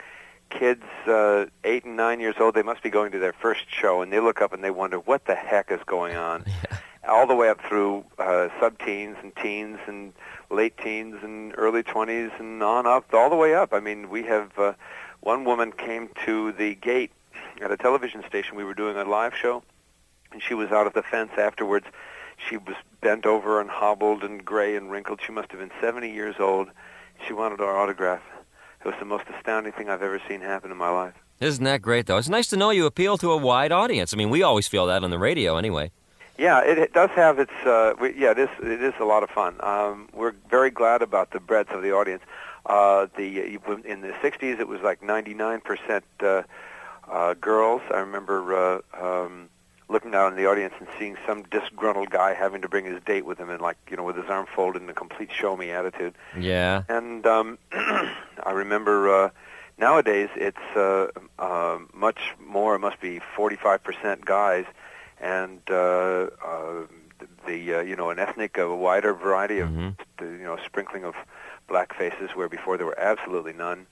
kids 0.49 0.83
uh, 1.07 1.45
eight 1.63 1.85
and 1.85 1.95
nine 1.95 2.19
years 2.19 2.35
old. 2.39 2.55
They 2.55 2.63
must 2.63 2.83
be 2.83 2.89
going 2.89 3.11
to 3.13 3.19
their 3.19 3.33
first 3.33 3.65
show, 3.69 4.01
and 4.01 4.11
they 4.11 4.19
look 4.19 4.41
up 4.41 4.53
and 4.53 4.63
they 4.63 4.71
wonder 4.71 4.97
what 4.97 5.25
the 5.25 5.35
heck 5.35 5.71
is 5.71 5.79
going 5.85 6.15
on. 6.15 6.45
All 7.07 7.25
the 7.25 7.35
way 7.35 7.49
up 7.49 7.59
through 7.67 8.05
uh, 8.19 8.49
sub-teens 8.59 9.17
and 9.23 9.35
teens 9.35 9.79
and 9.87 10.13
late 10.51 10.77
teens 10.77 11.17
and 11.23 11.53
early 11.57 11.81
twenties 11.81 12.29
and 12.37 12.61
on 12.61 12.85
up, 12.85 13.11
all 13.11 13.29
the 13.29 13.35
way 13.35 13.55
up. 13.55 13.73
I 13.73 13.79
mean, 13.79 14.09
we 14.09 14.21
have 14.23 14.51
uh, 14.59 14.73
one 15.21 15.43
woman 15.43 15.71
came 15.71 16.09
to 16.25 16.51
the 16.51 16.75
gate 16.75 17.11
at 17.59 17.71
a 17.71 17.77
television 17.77 18.23
station. 18.27 18.55
We 18.55 18.63
were 18.63 18.75
doing 18.75 18.97
a 18.97 19.03
live 19.03 19.35
show, 19.35 19.63
and 20.31 20.43
she 20.43 20.53
was 20.53 20.69
out 20.69 20.85
of 20.85 20.93
the 20.93 21.01
fence 21.01 21.31
afterwards. 21.37 21.87
She 22.49 22.57
was 22.57 22.75
bent 23.01 23.25
over 23.25 23.59
and 23.59 23.69
hobbled 23.69 24.23
and 24.23 24.45
gray 24.45 24.75
and 24.75 24.91
wrinkled. 24.91 25.21
She 25.25 25.31
must 25.31 25.49
have 25.51 25.59
been 25.59 25.71
70 25.81 26.11
years 26.11 26.35
old. 26.39 26.69
She 27.27 27.33
wanted 27.33 27.61
our 27.61 27.77
autograph. 27.77 28.21
It 28.83 28.85
was 28.85 28.95
the 28.99 29.05
most 29.05 29.25
astounding 29.37 29.73
thing 29.73 29.89
I've 29.89 30.01
ever 30.01 30.19
seen 30.27 30.41
happen 30.41 30.71
in 30.71 30.77
my 30.77 30.89
life. 30.89 31.13
Isn't 31.39 31.63
that 31.65 31.81
great, 31.81 32.05
though? 32.05 32.17
It's 32.17 32.29
nice 32.29 32.47
to 32.49 32.57
know 32.57 32.69
you 32.69 32.85
appeal 32.85 33.17
to 33.17 33.31
a 33.31 33.37
wide 33.37 33.71
audience. 33.71 34.13
I 34.13 34.17
mean, 34.17 34.29
we 34.29 34.43
always 34.43 34.67
feel 34.67 34.85
that 34.87 35.03
on 35.03 35.09
the 35.09 35.19
radio 35.19 35.57
anyway. 35.57 35.91
Yeah, 36.37 36.61
it, 36.61 36.77
it 36.77 36.93
does 36.93 37.09
have 37.11 37.39
its. 37.39 37.51
Uh, 37.65 37.93
we, 37.99 38.15
yeah, 38.15 38.31
it 38.31 38.39
is. 38.39 38.49
It 38.61 38.81
is 38.81 38.93
a 38.99 39.05
lot 39.05 39.21
of 39.21 39.29
fun. 39.29 39.55
Um, 39.61 40.09
we're 40.13 40.33
very 40.49 40.71
glad 40.71 41.01
about 41.01 41.31
the 41.31 41.39
breadth 41.39 41.69
of 41.71 41.83
the 41.83 41.91
audience. 41.91 42.23
Uh, 42.65 43.07
the 43.15 43.59
in 43.85 44.01
the 44.01 44.13
'60s, 44.23 44.59
it 44.59 44.67
was 44.67 44.81
like 44.81 45.01
99% 45.01 46.01
uh, 46.21 46.43
uh, 47.07 47.33
girls. 47.35 47.81
I 47.93 47.99
remember 47.99 48.55
uh, 48.55 48.81
um, 48.99 49.49
in 50.31 50.37
the 50.37 50.49
audience 50.49 50.73
and 50.79 50.87
seeing 50.97 51.17
some 51.27 51.43
disgruntled 51.43 52.09
guy 52.09 52.33
having 52.33 52.61
to 52.61 52.69
bring 52.69 52.85
his 52.85 53.01
date 53.03 53.25
with 53.25 53.37
him, 53.37 53.49
and 53.49 53.61
like 53.61 53.77
you 53.89 53.97
know, 53.97 54.03
with 54.03 54.15
his 54.15 54.25
arm 54.29 54.45
folded 54.45 54.81
in 54.81 54.89
a 54.89 54.93
complete 54.93 55.29
show 55.31 55.55
me 55.55 55.71
attitude. 55.71 56.13
Yeah. 56.37 56.83
And 56.89 57.25
um, 57.25 57.57
I 57.71 58.51
remember 58.51 59.25
uh, 59.25 59.29
nowadays 59.77 60.29
it's 60.35 60.57
uh, 60.75 61.07
uh, 61.39 61.79
much 61.93 62.33
more. 62.39 62.75
It 62.75 62.79
must 62.79 62.99
be 62.99 63.19
45% 63.35 64.25
guys, 64.25 64.65
and 65.19 65.59
uh, 65.69 66.29
uh, 66.43 66.85
the 67.45 67.75
uh, 67.75 67.81
you 67.81 67.95
know 67.95 68.09
an 68.09 68.19
ethnic, 68.19 68.57
a 68.57 68.73
wider 68.73 69.13
variety 69.13 69.59
of 69.59 69.73
the, 69.73 70.25
you 70.25 70.43
know 70.43 70.57
sprinkling 70.65 71.03
of 71.03 71.15
black 71.67 71.93
faces 71.95 72.31
where 72.35 72.49
before 72.49 72.77
there 72.77 72.85
were 72.85 72.99
absolutely 72.99 73.53
none. 73.53 73.87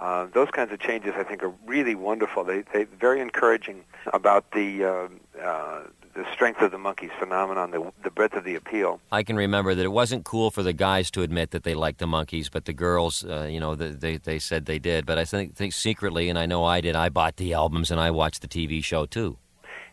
Uh, 0.00 0.26
those 0.32 0.48
kinds 0.50 0.72
of 0.72 0.80
changes, 0.80 1.12
I 1.16 1.24
think, 1.24 1.42
are 1.42 1.52
really 1.66 1.94
wonderful. 1.94 2.42
They 2.42 2.62
they 2.72 2.84
very 2.84 3.20
encouraging 3.20 3.84
about 4.14 4.50
the 4.52 4.84
uh, 4.84 5.08
uh, 5.42 5.80
the 6.14 6.24
strength 6.32 6.60
of 6.62 6.70
the 6.70 6.78
Monkees 6.78 7.12
phenomenon, 7.18 7.70
the 7.70 7.92
the 8.02 8.10
breadth 8.10 8.34
of 8.34 8.44
the 8.44 8.54
appeal. 8.54 9.00
I 9.12 9.22
can 9.22 9.36
remember 9.36 9.74
that 9.74 9.84
it 9.84 9.92
wasn't 9.92 10.24
cool 10.24 10.50
for 10.50 10.62
the 10.62 10.72
guys 10.72 11.10
to 11.12 11.22
admit 11.22 11.50
that 11.50 11.64
they 11.64 11.74
liked 11.74 11.98
the 11.98 12.06
Monkees, 12.06 12.50
but 12.50 12.64
the 12.64 12.72
girls, 12.72 13.24
uh, 13.24 13.46
you 13.50 13.60
know, 13.60 13.74
the, 13.74 13.88
they 13.90 14.16
they 14.16 14.38
said 14.38 14.64
they 14.64 14.78
did. 14.78 15.04
But 15.04 15.18
I 15.18 15.24
think, 15.26 15.54
think 15.54 15.74
secretly, 15.74 16.30
and 16.30 16.38
I 16.38 16.46
know 16.46 16.64
I 16.64 16.80
did. 16.80 16.96
I 16.96 17.10
bought 17.10 17.36
the 17.36 17.52
albums 17.52 17.90
and 17.90 18.00
I 18.00 18.10
watched 18.10 18.40
the 18.40 18.48
TV 18.48 18.82
show 18.82 19.04
too. 19.06 19.36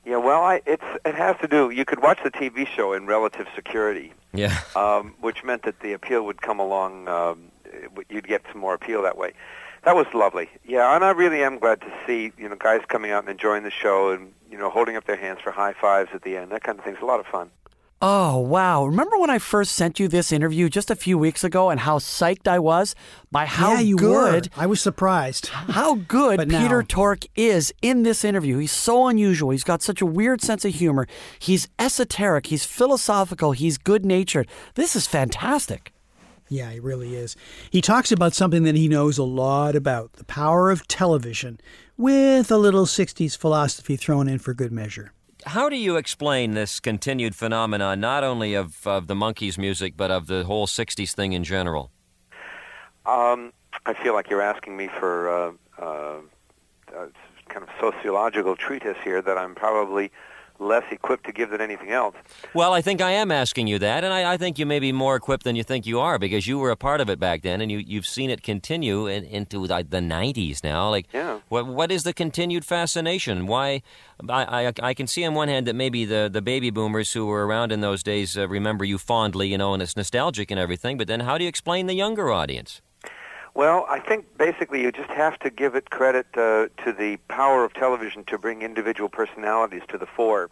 Yeah, 0.05 0.18
well, 0.18 0.41
I, 0.41 0.62
it's 0.66 0.86
it 1.05 1.16
has 1.16 1.36
to 1.41 1.49
do. 1.49 1.70
You 1.70 1.84
could 1.84 2.01
watch 2.01 2.20
the 2.24 2.32
TV 2.32 2.66
show 2.66 2.93
in 2.93 3.08
relative 3.08 3.47
security, 3.53 4.14
Yeah. 4.34 4.58
um, 4.74 5.16
which 5.20 5.43
meant 5.43 5.64
that 5.64 5.82
the 5.82 5.91
appeal 5.91 6.24
would 6.24 6.41
come 6.41 6.62
along. 6.62 7.10
Um, 7.10 7.51
you'd 8.10 8.26
get 8.28 8.41
some 8.53 8.62
more 8.62 8.74
appeal 8.74 9.01
that 9.03 9.18
way. 9.18 9.34
That 9.84 9.95
was 9.95 10.05
lovely. 10.13 10.49
Yeah, 10.65 10.95
and 10.95 11.03
I 11.03 11.11
really 11.11 11.43
am 11.43 11.59
glad 11.59 11.82
to 11.82 11.91
see 12.05 12.32
you 12.38 12.49
know 12.49 12.55
guys 12.55 12.82
coming 12.88 13.11
out 13.11 13.23
and 13.23 13.30
enjoying 13.30 13.63
the 13.63 13.71
show 13.71 14.11
and 14.11 14.34
you 14.51 14.57
know 14.57 14.69
holding 14.69 14.95
up 14.95 15.05
their 15.05 15.17
hands 15.17 15.39
for 15.41 15.51
high 15.51 15.73
fives 15.73 16.09
at 16.13 16.23
the 16.23 16.38
end. 16.38 16.51
That 16.51 16.63
kind 16.63 16.78
of 16.78 16.84
thing's 16.86 16.99
a 17.01 17.05
lot 17.05 17.19
of 17.19 17.25
fun. 17.28 17.51
Oh, 17.99 18.38
wow. 18.38 18.86
Remember 18.86 19.17
when 19.17 19.32
I 19.32 19.39
first 19.39 19.71
sent 19.71 19.99
you 19.99 20.07
this 20.07 20.32
interview 20.32 20.69
just 20.69 20.91
a 20.91 20.95
few 20.95 21.17
weeks 21.17 21.43
ago 21.43 21.71
and 21.71 21.80
how 21.80 21.97
psyched 21.97 22.47
I 22.47 22.59
was 22.59 22.93
by 23.32 23.47
how 23.47 23.73
yeah, 23.73 23.80
you 23.80 23.95
good 23.95 24.49
were. 24.55 24.61
I 24.63 24.67
was 24.67 24.80
surprised. 24.80 25.47
how 25.47 25.95
good 25.95 26.38
But 26.41 26.47
now- 26.47 26.61
Peter 26.61 26.84
Tork 26.84 27.21
is 27.36 27.73
in 27.82 28.03
this 28.03 28.23
interview. 28.23 28.59
He's 28.59 28.71
so 28.71 29.07
unusual. 29.07 29.49
He's 29.49 29.63
got 29.63 29.82
such 29.82 29.99
a 29.99 30.05
weird 30.05 30.41
sense 30.43 30.63
of 30.63 30.75
humor. 30.75 31.07
He's 31.39 31.69
esoteric. 31.80 32.45
He's 32.47 32.65
philosophical. 32.65 33.53
He's 33.53 33.80
good 33.80 34.05
natured. 34.05 34.47
This 34.75 34.95
is 34.95 35.07
fantastic. 35.07 35.91
Yeah, 36.50 36.72
he 36.72 36.80
really 36.80 37.16
is. 37.16 37.36
He 37.70 37.82
talks 37.82 38.12
about 38.12 38.34
something 38.34 38.64
that 38.64 38.76
he 38.76 38.88
knows 38.88 39.18
a 39.18 39.24
lot 39.24 39.76
about 39.76 40.14
the 40.14 40.24
power 40.24 40.72
of 40.72 40.88
television, 40.88 41.60
with 41.98 42.52
a 42.52 42.58
little 42.58 42.86
60s 42.86 43.38
philosophy 43.38 43.95
thrown 43.95 44.28
in 44.28 44.39
for 44.39 44.54
good 44.54 44.72
measure. 44.72 45.12
How 45.45 45.70
do 45.70 45.76
you 45.76 45.98
explain 45.98 46.54
this 46.54 46.80
continued 46.80 47.36
phenomenon, 47.36 48.00
not 48.00 48.24
only 48.24 48.54
of, 48.54 48.86
of 48.86 49.08
the 49.08 49.14
Monkees' 49.14 49.58
music, 49.58 49.95
but 49.95 50.12
of 50.12 50.28
the 50.28 50.43
whole 50.43 50.68
'60s 50.68 51.14
thing 51.14 51.34
in 51.34 51.43
general? 51.43 51.91
Um, 53.06 53.54
I 53.86 53.93
feel 53.93 54.14
like 54.14 54.30
you're 54.30 54.41
asking 54.41 54.76
me 54.76 54.89
for 55.00 55.30
uh, 55.30 55.52
uh, 55.82 56.20
a 56.89 57.08
kind 57.48 57.64
of 57.64 57.70
sociological 57.80 58.56
treatise 58.56 58.98
here 59.04 59.22
that 59.22 59.38
I'm 59.38 59.56
probably 59.56 60.12
less 60.60 60.84
equipped 60.91 61.26
to 61.26 61.32
give 61.32 61.49
than 61.49 61.62
anything 61.62 61.91
else. 61.91 62.16
Well, 62.53 62.74
I 62.74 62.82
think 62.82 63.01
I 63.01 63.12
am 63.12 63.32
asking 63.32 63.68
you 63.68 63.80
that, 63.80 64.03
and 64.03 64.14
I, 64.14 64.34
I 64.34 64.38
think 64.38 64.58
you 64.58 64.66
may 64.66 64.80
be 64.80 64.91
more 64.91 65.16
equipped 65.16 65.43
than 65.43 65.55
you 65.55 65.64
think 65.64 65.86
you 65.86 65.99
are 65.99 66.18
because 66.20 66.47
you 66.47 66.58
were 66.60 66.72
a 66.72 66.76
part 66.76 67.01
of 67.01 67.10
it 67.10 67.20
back 67.20 67.41
then, 67.41 67.62
and 67.62 67.72
you, 67.72 67.80
you've 67.80 68.08
seen 68.08 68.30
it 68.30 68.41
continue 68.43 69.08
in, 69.08 69.24
into 69.24 69.60
like, 69.66 69.89
the 69.89 69.99
'90s 69.99 70.64
now. 70.64 70.89
Like, 70.89 71.08
Yeah. 71.14 71.39
what 71.49 71.68
what 71.68 71.91
is 71.91 72.03
the 72.03 72.14
continued 72.14 72.66
fascination? 72.66 73.47
Why? 73.47 73.82
I, 74.28 74.68
I, 74.68 74.74
I 74.82 74.93
can 74.93 75.08
see 75.08 75.24
on 75.26 75.36
one 75.36 75.47
hand 75.47 75.68
that 75.68 75.76
maybe 75.76 76.03
the, 76.05 76.30
the 76.32 76.41
baby 76.41 76.72
boomers 76.72 77.14
who 77.14 77.28
were 77.28 77.45
around 77.45 77.72
in 77.72 77.82
those 77.82 78.01
days 78.01 78.38
uh, 78.38 78.47
remember 78.47 78.84
you 78.84 78.97
fondly, 78.97 79.47
you 79.47 79.58
know, 79.58 79.74
and 79.74 79.82
it's 79.84 79.95
nostalgic 79.95 80.49
and 80.49 80.60
everything. 80.60 80.97
But 80.97 81.08
then, 81.08 81.20
how 81.22 81.38
do 81.38 81.43
you 81.43 81.49
explain 81.49 81.86
the 81.86 81.93
younger 81.93 82.32
audience? 82.32 82.82
Well, 83.58 83.88
I 83.89 83.99
think 83.99 84.38
basically 84.38 84.84
you 84.84 84.91
just 84.91 85.10
have 85.10 85.39
to 85.39 85.49
give 85.49 85.74
it 85.74 85.89
credit 85.89 86.28
uh, 86.36 86.68
to 86.84 86.93
the 86.93 87.18
power 87.28 87.66
of 87.66 87.74
television 87.74 88.24
to 88.26 88.38
bring 88.38 88.62
individual 88.62 89.10
personalities 89.10 89.82
to 89.88 89.97
the 89.97 90.05
fore. 90.05 90.51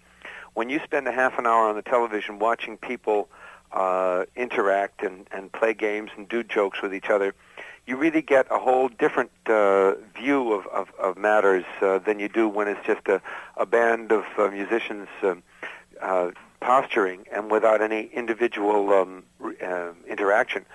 When 0.55 0.71
you 0.71 0.79
spend 0.83 1.07
a 1.07 1.11
half 1.11 1.37
an 1.37 1.45
hour 1.45 1.69
on 1.69 1.75
the 1.75 1.83
television 1.83 2.39
watching 2.39 2.77
people 2.77 3.29
uh, 3.71 4.25
interact 4.35 5.03
and, 5.03 5.27
and 5.31 5.51
play 5.51 5.75
games 5.75 6.09
and 6.17 6.27
do 6.27 6.41
jokes 6.41 6.81
with 6.81 6.95
each 6.95 7.11
other, 7.11 7.35
you 7.85 7.95
really 7.95 8.23
get 8.23 8.47
a 8.49 8.57
whole 8.57 8.87
different 8.87 9.29
uh, 9.45 9.93
view 10.15 10.53
of, 10.53 10.65
of, 10.65 10.91
of 10.99 11.15
matters 11.15 11.65
uh, 11.83 11.99
than 11.99 12.17
you 12.17 12.27
do 12.27 12.49
when 12.49 12.67
it's 12.67 12.83
just 12.87 13.07
a, 13.07 13.21
a 13.55 13.67
band 13.67 14.11
of 14.11 14.25
uh, 14.39 14.47
musicians 14.47 15.07
um, 15.21 15.43
uh, 16.01 16.31
posturing 16.65 17.25
and 17.31 17.51
without 17.51 17.79
any 17.79 18.09
individual 18.11 18.91
um, 18.91 19.23
uh, 19.63 19.91
interaction. 20.07 20.65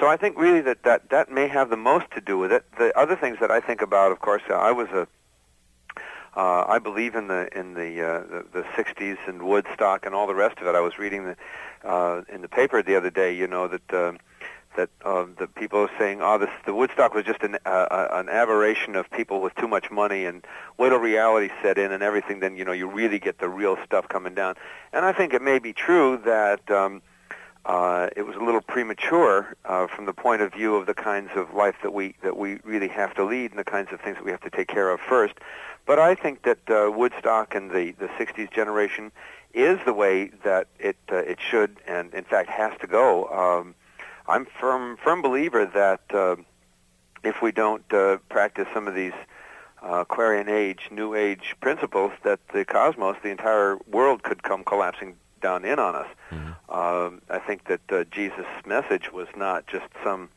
So 0.00 0.08
I 0.08 0.16
think 0.16 0.36
really 0.36 0.60
that, 0.62 0.82
that 0.82 1.10
that 1.10 1.30
may 1.30 1.46
have 1.46 1.70
the 1.70 1.76
most 1.76 2.10
to 2.16 2.20
do 2.20 2.36
with 2.36 2.50
it. 2.50 2.64
The 2.78 2.96
other 2.98 3.14
things 3.14 3.38
that 3.40 3.50
I 3.50 3.60
think 3.60 3.80
about, 3.80 4.10
of 4.10 4.18
course, 4.18 4.42
uh, 4.50 4.54
I 4.54 4.72
was 4.72 4.88
a 4.88 5.06
uh, 6.36 6.64
I 6.68 6.78
believe 6.78 7.14
in 7.14 7.28
the 7.28 7.48
in 7.58 7.74
the, 7.74 7.90
uh, 8.02 8.20
the 8.32 8.44
the 8.52 8.62
60s 8.76 9.18
and 9.26 9.42
Woodstock 9.44 10.04
and 10.04 10.14
all 10.14 10.26
the 10.26 10.34
rest 10.34 10.58
of 10.58 10.66
it. 10.66 10.74
I 10.74 10.80
was 10.80 10.98
reading 10.98 11.24
the 11.24 11.36
uh, 11.88 12.22
in 12.28 12.42
the 12.42 12.48
paper 12.48 12.82
the 12.82 12.96
other 12.96 13.10
day, 13.10 13.32
you 13.34 13.46
know, 13.46 13.68
that 13.68 13.94
um, 13.94 14.18
that 14.76 14.90
uh, 15.04 15.26
the 15.38 15.46
people 15.46 15.80
are 15.80 15.90
saying, 15.98 16.22
"Oh, 16.22 16.38
this 16.38 16.50
the 16.64 16.74
Woodstock 16.74 17.14
was 17.14 17.24
just 17.24 17.42
an 17.42 17.56
uh, 17.66 17.68
uh, 17.68 18.08
an 18.12 18.28
aberration 18.28 18.94
of 18.96 19.10
people 19.10 19.40
with 19.40 19.54
too 19.56 19.68
much 19.68 19.90
money, 19.90 20.24
and 20.24 20.44
wait 20.78 20.90
till 20.90 20.98
reality 20.98 21.52
set 21.62 21.78
in 21.78 21.92
and 21.92 22.02
everything, 22.02 22.40
then 22.40 22.56
you 22.56 22.64
know 22.64 22.72
you 22.72 22.88
really 22.88 23.18
get 23.18 23.38
the 23.38 23.48
real 23.48 23.76
stuff 23.84 24.08
coming 24.08 24.34
down." 24.34 24.54
And 24.92 25.04
I 25.04 25.12
think 25.12 25.34
it 25.34 25.42
may 25.42 25.58
be 25.58 25.72
true 25.72 26.20
that. 26.24 26.70
Um, 26.70 27.02
uh, 27.64 28.08
it 28.14 28.22
was 28.22 28.36
a 28.36 28.38
little 28.38 28.60
premature 28.60 29.56
uh, 29.64 29.88
from 29.88 30.06
the 30.06 30.12
point 30.12 30.40
of 30.40 30.54
view 30.54 30.76
of 30.76 30.86
the 30.86 30.94
kinds 30.94 31.30
of 31.34 31.52
life 31.52 31.74
that 31.82 31.92
we 31.92 32.14
that 32.22 32.36
we 32.36 32.60
really 32.62 32.86
have 32.86 33.12
to 33.12 33.24
lead 33.24 33.50
and 33.50 33.58
the 33.58 33.64
kinds 33.64 33.92
of 33.92 34.00
things 34.00 34.16
that 34.16 34.24
we 34.24 34.30
have 34.30 34.40
to 34.40 34.50
take 34.50 34.68
care 34.68 34.88
of 34.88 35.00
first. 35.00 35.34
But 35.84 35.98
I 35.98 36.14
think 36.14 36.42
that 36.42 36.58
uh, 36.70 36.92
Woodstock 36.92 37.56
and 37.56 37.72
the 37.72 37.90
the 37.98 38.06
'60s 38.06 38.52
generation 38.52 39.10
is 39.52 39.80
the 39.84 39.92
way 39.92 40.30
that 40.44 40.68
it 40.78 40.96
uh, 41.10 41.16
it 41.16 41.40
should 41.40 41.76
and 41.88 42.14
in 42.14 42.22
fact 42.22 42.50
has 42.50 42.72
to 42.82 42.86
go. 42.86 43.26
Um, 43.30 43.74
I'm 44.28 44.46
firm 44.60 44.96
firm 44.96 45.22
believer 45.22 45.66
that 45.66 46.00
uh, 46.12 46.36
if 47.22 47.42
we 47.42 47.52
don't 47.52 47.84
uh, 47.92 48.18
practice 48.28 48.66
some 48.74 48.88
of 48.88 48.94
these 48.94 49.12
uh, 49.82 50.00
Aquarian 50.00 50.48
Age, 50.48 50.88
New 50.90 51.14
Age 51.14 51.54
principles, 51.60 52.12
that 52.24 52.40
the 52.52 52.64
cosmos, 52.64 53.16
the 53.22 53.30
entire 53.30 53.78
world, 53.90 54.22
could 54.22 54.42
come 54.42 54.64
collapsing 54.64 55.16
down 55.40 55.64
in 55.64 55.78
on 55.78 55.94
us. 55.94 56.08
Um, 56.68 57.22
I 57.30 57.38
think 57.38 57.66
that 57.66 57.80
uh, 57.90 58.04
Jesus' 58.10 58.46
message 58.66 59.12
was 59.12 59.28
not 59.36 59.66
just 59.66 59.86
some 60.02 60.28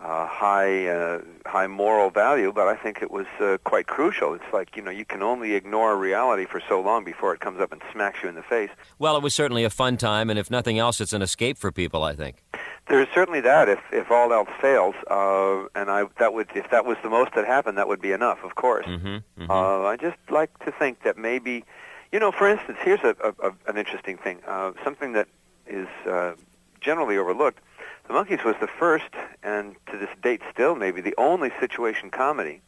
uh, 0.00 0.26
high 0.26 0.86
uh, 0.88 1.20
high 1.46 1.66
moral 1.68 2.10
value, 2.10 2.52
but 2.52 2.66
I 2.66 2.76
think 2.76 3.00
it 3.00 3.10
was 3.10 3.26
uh, 3.40 3.58
quite 3.64 3.86
crucial. 3.86 4.34
It's 4.34 4.52
like 4.52 4.76
you 4.76 4.82
know 4.82 4.90
you 4.90 5.04
can 5.04 5.22
only 5.22 5.54
ignore 5.54 5.96
reality 5.96 6.46
for 6.46 6.60
so 6.68 6.80
long 6.80 7.04
before 7.04 7.32
it 7.32 7.40
comes 7.40 7.60
up 7.60 7.72
and 7.72 7.80
smacks 7.92 8.18
you 8.22 8.28
in 8.28 8.34
the 8.34 8.42
face. 8.42 8.70
Well, 8.98 9.16
it 9.16 9.22
was 9.22 9.34
certainly 9.34 9.64
a 9.64 9.70
fun 9.70 9.96
time, 9.96 10.30
and 10.30 10.38
if 10.38 10.50
nothing 10.50 10.78
else, 10.78 11.00
it's 11.00 11.12
an 11.12 11.22
escape 11.22 11.56
for 11.56 11.70
people, 11.70 12.02
I 12.02 12.14
think. 12.14 12.42
There's 12.86 13.08
certainly 13.14 13.40
that. 13.40 13.68
If 13.68 13.80
if 13.92 14.10
all 14.10 14.32
else 14.32 14.50
fails, 14.60 14.94
uh, 15.10 15.64
and 15.74 15.90
I 15.90 16.04
that 16.18 16.34
would 16.34 16.48
if 16.54 16.70
that 16.70 16.84
was 16.84 16.98
the 17.02 17.08
most 17.08 17.32
that 17.34 17.46
happened, 17.46 17.78
that 17.78 17.88
would 17.88 18.00
be 18.00 18.12
enough, 18.12 18.44
of 18.44 18.54
course. 18.56 18.86
Mm-hmm. 18.86 19.50
Uh, 19.50 19.82
I 19.82 19.96
just 19.96 20.18
like 20.30 20.50
to 20.64 20.70
think 20.70 21.02
that 21.02 21.16
maybe, 21.16 21.64
you 22.12 22.20
know, 22.20 22.30
for 22.30 22.46
instance, 22.48 22.78
here's 22.82 23.00
a, 23.00 23.16
a, 23.24 23.48
a 23.48 23.52
an 23.68 23.78
interesting 23.78 24.18
thing. 24.18 24.40
Uh, 24.46 24.72
something 24.82 25.12
that 25.12 25.28
is 25.66 25.88
uh, 26.06 26.34
generally 26.80 27.16
overlooked. 27.16 27.60
The 28.06 28.12
Monkees 28.12 28.44
was 28.44 28.54
the 28.60 28.66
first, 28.66 29.08
and 29.42 29.76
to 29.90 29.96
this 29.96 30.10
date 30.22 30.42
still 30.52 30.74
maybe 30.74 31.00
the 31.00 31.14
only 31.16 31.50
situation 31.58 32.10
comedy 32.10 32.60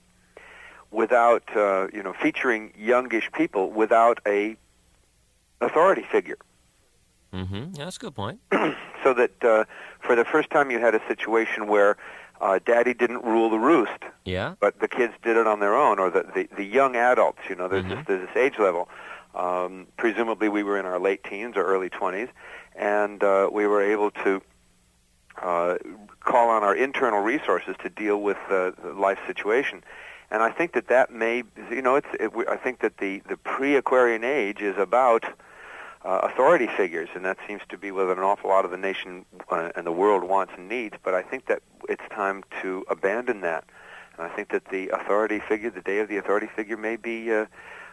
without, 0.90 1.44
uh, 1.54 1.88
you 1.92 2.02
know, 2.02 2.14
featuring 2.14 2.72
youngish 2.74 3.30
people 3.32 3.70
without 3.70 4.18
a 4.26 4.56
authority 5.60 6.06
figure. 6.10 6.38
Mm-hmm. 7.36 7.74
Yeah, 7.74 7.84
that's 7.84 7.96
a 7.96 8.00
good 8.00 8.14
point. 8.14 8.40
so 9.04 9.12
that 9.14 9.44
uh, 9.44 9.64
for 10.00 10.16
the 10.16 10.24
first 10.24 10.48
time 10.50 10.70
you 10.70 10.78
had 10.78 10.94
a 10.94 11.00
situation 11.06 11.66
where 11.66 11.96
uh, 12.40 12.58
daddy 12.64 12.94
didn't 12.94 13.22
rule 13.24 13.48
the 13.50 13.58
roost, 13.58 14.02
Yeah. 14.24 14.54
but 14.60 14.80
the 14.80 14.88
kids 14.88 15.14
did 15.22 15.36
it 15.36 15.46
on 15.46 15.60
their 15.60 15.74
own, 15.74 15.98
or 15.98 16.10
the, 16.10 16.22
the, 16.34 16.48
the 16.56 16.64
young 16.64 16.96
adults, 16.96 17.40
you 17.48 17.54
know, 17.54 17.68
there's, 17.68 17.84
Mm-hmm. 17.84 17.94
this, 17.96 18.04
there's 18.06 18.28
this 18.28 18.36
age 18.36 18.58
level. 18.58 18.88
Um, 19.34 19.86
presumably 19.96 20.48
we 20.48 20.62
were 20.62 20.78
in 20.78 20.86
our 20.86 20.98
late 20.98 21.22
teens 21.24 21.56
or 21.56 21.64
early 21.64 21.90
20s, 21.90 22.28
and 22.74 23.22
uh, 23.22 23.48
we 23.52 23.66
were 23.66 23.82
able 23.82 24.10
to 24.24 24.40
uh, 25.42 25.76
call 26.20 26.48
on 26.48 26.62
our 26.62 26.74
internal 26.74 27.20
resources 27.20 27.76
to 27.82 27.88
deal 27.90 28.22
with 28.22 28.38
uh, 28.50 28.70
the 28.82 28.92
life 28.96 29.18
situation. 29.26 29.82
And 30.30 30.42
I 30.42 30.50
think 30.50 30.72
that 30.72 30.88
that 30.88 31.12
may, 31.12 31.42
you 31.70 31.82
know, 31.82 31.94
it's. 31.96 32.08
It, 32.18 32.32
I 32.48 32.56
think 32.56 32.80
that 32.80 32.98
the 32.98 33.22
the 33.28 33.36
pre-Aquarian 33.36 34.24
age 34.24 34.60
is 34.60 34.76
about 34.76 35.24
uh, 36.06 36.20
authority 36.22 36.68
figures, 36.68 37.08
and 37.14 37.24
that 37.24 37.36
seems 37.48 37.62
to 37.68 37.76
be 37.76 37.90
what 37.90 38.06
an 38.06 38.20
awful 38.20 38.48
lot 38.48 38.64
of 38.64 38.70
the 38.70 38.76
nation 38.76 39.24
uh, 39.50 39.70
and 39.74 39.84
the 39.84 39.92
world 39.92 40.22
wants 40.22 40.52
and 40.56 40.68
needs. 40.68 40.94
But 41.02 41.14
I 41.14 41.22
think 41.22 41.46
that 41.46 41.62
it's 41.88 42.04
time 42.10 42.44
to 42.62 42.84
abandon 42.88 43.40
that. 43.40 43.64
And 44.16 44.26
I 44.26 44.34
think 44.34 44.50
that 44.50 44.66
the 44.70 44.88
authority 44.90 45.40
figure, 45.40 45.68
the 45.68 45.80
day 45.80 45.98
of 45.98 46.08
the 46.08 46.16
authority 46.16 46.46
figure, 46.46 46.76
may 46.76 46.96
be 46.96 47.32
uh, 47.32 47.46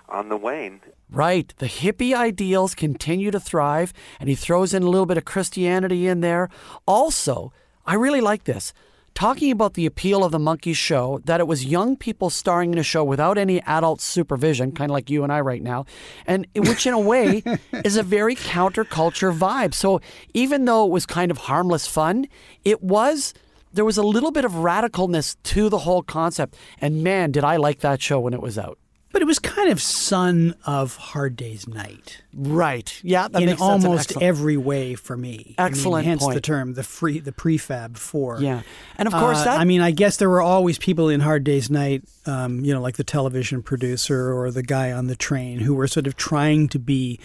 on 0.10 0.30
the 0.30 0.38
wane. 0.38 0.80
Right. 1.10 1.54
The 1.58 1.66
hippie 1.66 2.14
ideals 2.14 2.76
continue 2.76 3.32
to 3.32 3.40
thrive, 3.40 3.94
and 4.20 4.30
he 4.30 4.36
throws 4.36 4.76
in 4.76 4.84
a 4.84 4.90
little 4.90 5.08
bit 5.08 5.18
of 5.18 5.26
Christianity 5.26 6.08
in 6.08 6.22
there. 6.22 6.50
Also, 6.86 7.52
I 7.86 7.96
really 7.96 8.22
like 8.22 8.44
this. 8.44 8.74
Talking 9.14 9.52
about 9.52 9.76
the 9.76 9.86
appeal 9.86 10.24
of 10.24 10.32
the 10.32 10.40
Monkees 10.40 10.76
show, 10.76 11.22
that 11.26 11.40
it 11.40 11.48
was 11.48 11.66
young 11.66 11.96
people 11.96 12.30
starring 12.30 12.74
in 12.74 12.80
a 12.80 12.84
show 12.84 13.04
without 13.04 13.38
any 13.38 13.62
adult 13.62 14.02
supervision, 14.02 14.72
kind 14.72 14.90
of 14.90 14.94
like 14.94 15.10
you 15.10 15.24
and 15.24 15.32
I 15.32 15.40
right 15.42 15.62
now, 15.62 15.86
and 16.26 16.48
which 16.56 16.88
in 16.88 16.94
a 16.94 17.00
way 17.00 17.44
is 17.86 17.96
a 17.96 18.04
very 18.04 18.36
counterculture 18.36 19.36
vibe. 19.36 19.74
So 19.76 20.02
even 20.34 20.66
though 20.66 20.86
it 20.86 20.92
was 20.92 21.06
kind 21.06 21.30
of 21.30 21.38
harmless 21.38 21.86
fun, 21.86 22.28
it 22.64 22.82
was 22.82 23.34
there 23.72 23.86
was 23.86 23.98
a 23.98 24.04
little 24.04 24.32
bit 24.32 24.46
of 24.46 24.52
radicalness 24.54 25.36
to 25.44 25.68
the 25.70 25.80
whole 25.80 26.04
concept. 26.04 26.56
And 26.80 27.04
man, 27.04 27.32
did 27.32 27.44
I 27.44 27.58
like 27.58 27.80
that 27.80 28.02
show 28.02 28.20
when 28.20 28.34
it 28.34 28.42
was 28.42 28.58
out. 28.58 28.78
But 29.14 29.22
it 29.22 29.26
was 29.26 29.40
kind 29.40 29.70
of 29.70 29.80
son 29.82 30.56
of 30.66 30.98
Hard 30.98 31.36
Day's 31.38 31.68
Night. 31.68 32.22
Right. 32.34 33.00
Yeah, 33.04 33.28
that 33.30 33.42
in 33.42 33.46
makes 33.48 33.62
almost 33.62 34.10
Excellent. 34.10 34.24
every 34.24 34.58
way 34.58 34.96
for 34.96 35.16
me. 35.16 35.56
I 35.58 35.64
mean, 35.66 35.72
Excellent 35.72 36.06
hence 36.08 36.28
the 36.28 36.42
term, 36.42 36.74
the 36.74 36.84
free, 36.84 37.20
the 37.20 37.32
prefab 37.32 37.96
four. 37.98 38.42
Yeah. 38.42 38.64
And 38.98 39.08
of 39.08 39.14
course 39.14 39.38
Uh, 39.38 39.44
that- 39.46 39.60
I 39.62 39.64
mean, 39.66 39.80
I 39.82 39.92
guess 39.92 40.18
there 40.18 40.30
were 40.30 40.42
always 40.42 40.78
people 40.80 41.08
in 41.10 41.20
Hard 41.22 41.44
Day's 41.46 41.70
Night, 41.70 42.04
um, 42.26 42.66
you 42.66 42.74
know, 42.74 42.82
like 42.82 42.98
the 42.98 43.04
television 43.06 43.62
producer 43.62 44.34
or 44.34 44.50
the 44.52 44.64
guy 44.64 44.92
on 44.92 45.08
the 45.08 45.16
train, 45.16 45.60
who 45.60 45.76
were 45.76 45.88
sort 45.88 46.08
of 46.08 46.18
trying 46.18 46.68
to 46.70 46.80
be 46.80 47.20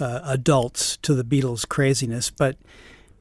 uh, 0.00 0.20
adults 0.24 0.96
to 1.02 1.14
the 1.14 1.22
Beatles' 1.22 1.68
craziness, 1.68 2.30
but 2.30 2.56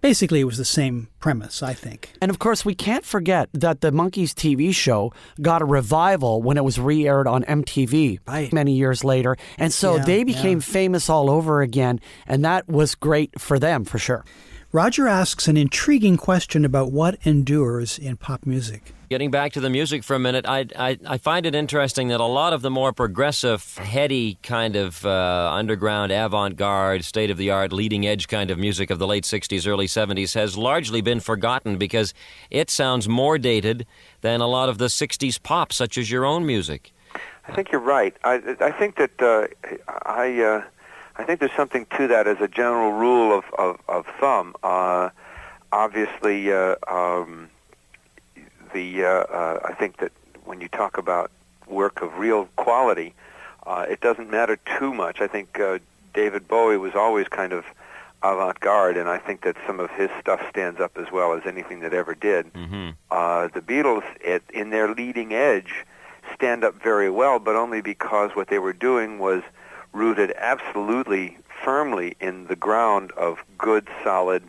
basically 0.04 0.42
it 0.42 0.44
was 0.44 0.58
the 0.58 0.66
same 0.66 1.08
premise, 1.20 1.64
I 1.64 1.74
think. 1.74 2.12
And 2.22 2.30
of 2.30 2.38
course, 2.38 2.64
we 2.64 2.76
can't 2.76 3.06
forget 3.06 3.50
that 3.54 3.82
the 3.82 3.92
Monkees 3.92 4.34
TV 4.34 4.76
show 4.76 5.14
got 5.42 5.62
a 5.62 5.66
revival 5.66 6.44
when 6.44 6.58
it 6.58 6.64
was 6.64 6.78
re 6.78 7.08
aired 7.08 7.26
on 7.26 7.44
MTV 7.46 8.20
many 8.54 8.74
years 8.74 9.04
later. 9.04 9.38
And 9.58 9.74
so 9.74 9.96
Yeah, 9.96 10.04
they 10.04 10.24
became 10.24 10.60
yeah. 10.60 10.74
famous 10.80 11.10
all 11.10 11.32
over 11.32 11.62
again. 11.62 12.00
And 12.28 12.44
that 12.46 12.68
was 12.68 12.94
great 12.94 13.40
for 13.40 13.58
them, 13.58 13.86
for 13.86 13.98
sure. 13.98 14.26
Roger 14.74 15.08
asks 15.08 15.48
an 15.48 15.56
intriguing 15.56 16.18
question 16.18 16.66
about 16.66 16.92
what 16.92 17.20
endures 17.28 18.00
in 18.00 18.18
pop 18.18 18.44
music. 18.44 18.92
Getting 19.08 19.30
back 19.30 19.54
to 19.54 19.60
the 19.60 19.70
music 19.70 20.04
for 20.04 20.16
a 20.16 20.20
minute, 20.20 20.48
I, 20.48 20.66
I, 20.76 20.98
I 21.08 21.18
find 21.20 21.46
it 21.46 21.54
interesting 21.54 22.08
that 22.08 22.20
a 22.20 22.26
lot 22.26 22.54
of 22.54 22.64
the 22.64 22.72
more 22.72 22.92
progressive, 22.92 23.78
heady 23.78 24.40
kind 24.42 24.76
of 24.76 25.06
uh, 25.06 25.52
underground, 25.54 26.12
avant 26.12 26.56
garde, 26.56 27.06
state 27.06 27.30
of 27.30 27.38
the 27.38 27.52
art, 27.52 27.72
leading 27.72 28.08
edge 28.08 28.28
kind 28.28 28.50
of 28.50 28.58
music 28.58 28.90
of 28.90 28.98
the 28.98 29.06
late 29.06 29.26
60s, 29.26 29.68
early 29.68 29.86
70s 29.86 30.34
has 30.34 30.58
largely 30.58 31.02
been 31.02 31.20
forgotten 31.20 31.78
because 31.78 32.12
it 32.50 32.72
sounds 32.72 33.08
more 33.08 33.38
dated 33.38 33.86
than 34.22 34.42
a 34.42 34.48
lot 34.48 34.70
of 34.70 34.80
the 34.80 34.88
60s 34.88 35.40
pop, 35.44 35.72
such 35.72 36.00
as 36.00 36.10
your 36.10 36.26
own 36.26 36.48
music. 36.48 36.92
I 37.48 37.54
think 37.54 37.72
you're 37.72 37.80
right. 37.80 38.18
I, 38.24 38.56
I 38.60 38.72
think 38.72 38.96
that 38.96 39.22
uh, 39.22 39.46
I 40.04 40.42
uh, 40.42 40.64
I 41.16 41.24
think 41.24 41.40
there's 41.40 41.56
something 41.56 41.86
to 41.98 42.08
that 42.08 42.28
as 42.28 42.38
a 42.42 42.48
general 42.48 42.92
rule 42.92 43.38
of 43.38 43.46
of, 43.58 43.80
of 43.88 44.06
thumb. 44.20 44.56
Uh, 44.64 45.10
obviously, 45.72 46.52
uh, 46.52 46.76
um, 46.88 47.50
the 48.74 49.06
uh, 49.06 49.10
uh, 49.10 49.60
I 49.66 49.74
think 49.74 49.98
that 49.98 50.12
when 50.46 50.62
you 50.62 50.68
talk 50.68 50.98
about 50.98 51.32
work 51.68 52.02
of 52.02 52.18
real 52.18 52.50
quality, 52.56 53.14
uh, 53.66 53.86
it 53.90 54.02
doesn't 54.02 54.30
matter 54.30 54.58
too 54.78 54.94
much. 54.94 55.22
I 55.22 55.28
think 55.28 55.60
uh, 55.60 55.80
David 56.14 56.48
Bowie 56.48 56.78
was 56.78 56.96
always 56.96 57.28
kind 57.28 57.54
of 57.54 57.66
avant-garde, 58.22 58.98
and 58.98 59.10
I 59.10 59.18
think 59.18 59.42
that 59.42 59.58
some 59.68 59.80
of 59.80 59.90
his 59.92 60.10
stuff 60.20 60.42
stands 60.50 60.80
up 60.80 60.98
as 60.98 61.12
well 61.12 61.34
as 61.34 61.44
anything 61.46 61.82
that 61.82 61.94
ever 61.94 62.16
did. 62.16 62.54
Mm-hmm. 62.54 62.92
Uh, 63.12 63.48
the 63.48 63.62
Beatles, 63.62 64.04
at, 64.26 64.42
in 64.54 64.70
their 64.70 64.94
leading 64.94 65.34
edge, 65.34 65.86
stand 66.34 66.64
up 66.64 66.82
very 66.82 67.10
well, 67.10 67.40
but 67.40 67.56
only 67.56 67.82
because 67.82 68.32
what 68.34 68.48
they 68.48 68.60
were 68.60 68.74
doing 68.74 69.20
was 69.20 69.44
rooted 69.94 70.34
absolutely 70.38 71.38
firmly 71.64 72.16
in 72.20 72.48
the 72.48 72.56
ground 72.56 73.12
of 73.14 73.40
good, 73.58 73.88
solid 74.04 74.44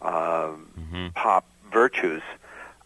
um, 0.00 0.66
pop 1.14 1.44
virtues. 1.72 2.22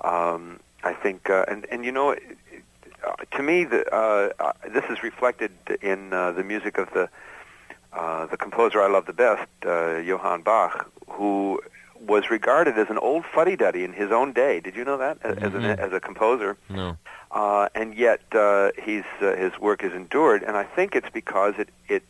Um, 0.03 0.61
I 0.83 0.95
think, 0.95 1.29
uh, 1.31 1.45
and 1.47 1.67
and 1.71 1.85
you 1.85 1.93
know, 1.93 2.11
it- 2.11 2.23
it- 2.53 2.63
uh, 3.07 3.15
to 3.37 3.43
me, 3.43 3.65
the, 3.65 3.83
uh, 3.95 4.31
uh, 4.41 4.53
this 4.69 4.85
is 4.91 5.03
reflected 5.03 5.53
in 5.83 6.13
uh, 6.13 6.33
the 6.33 6.43
music 6.43 6.79
of 6.79 6.91
the 6.93 7.09
uh, 7.93 8.27
the 8.27 8.37
composer 8.37 8.81
I 8.81 8.89
love 8.89 9.07
the 9.07 9.13
best, 9.13 9.49
uh, 9.67 9.97
Johann 9.99 10.43
Bach, 10.43 10.89
who 11.09 11.61
was 12.01 12.31
regarded 12.31 12.79
as 12.79 12.89
an 12.89 12.99
old 12.99 13.25
fuddy-duddy 13.25 13.85
in 13.85 13.93
his 13.93 14.11
own 14.11 14.33
day. 14.33 14.61
Did 14.61 14.75
you 14.75 14.85
know 14.85 14.97
that 14.97 15.19
as, 15.23 15.37
as, 15.39 15.55
an, 15.55 15.65
as 15.65 15.93
a 15.93 16.01
composer? 16.01 16.57
No. 16.69 16.97
uh, 17.31 17.69
and 17.75 17.95
yet 17.95 18.21
uh, 18.33 18.71
he's, 18.83 19.05
uh, 19.21 19.37
his 19.37 19.59
work 19.61 19.83
has 19.83 19.93
endured. 19.93 20.43
And 20.43 20.57
I 20.57 20.65
think 20.65 20.95
it's 20.95 21.11
because 21.13 21.55
it 21.59 21.69
it 21.89 22.03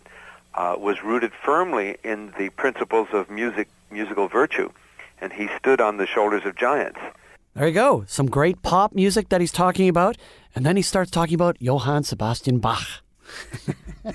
uh, 0.55 0.77
was 0.79 1.03
rooted 1.03 1.33
firmly 1.45 1.97
in 2.05 2.33
the 2.39 2.51
principles 2.51 3.09
of 3.13 3.31
music, 3.31 3.69
musical 3.91 4.29
virtue, 4.29 4.71
and 5.21 5.33
he 5.33 5.49
stood 5.59 5.81
on 5.81 5.97
the 5.97 6.07
shoulders 6.07 6.45
of 6.45 6.57
giants. 6.57 6.99
There 7.55 7.67
you 7.67 7.75
go. 7.75 8.05
Some 8.07 8.27
great 8.27 8.63
pop 8.63 8.95
music 8.95 9.29
that 9.29 9.41
he's 9.41 9.53
talking 9.53 9.89
about. 9.89 10.17
And 10.55 10.65
then 10.65 10.77
he 10.77 10.83
starts 10.83 11.11
talking 11.11 11.35
about 11.35 11.61
Johann 11.61 12.05
Sebastian 12.05 12.59
Bach. 12.59 12.87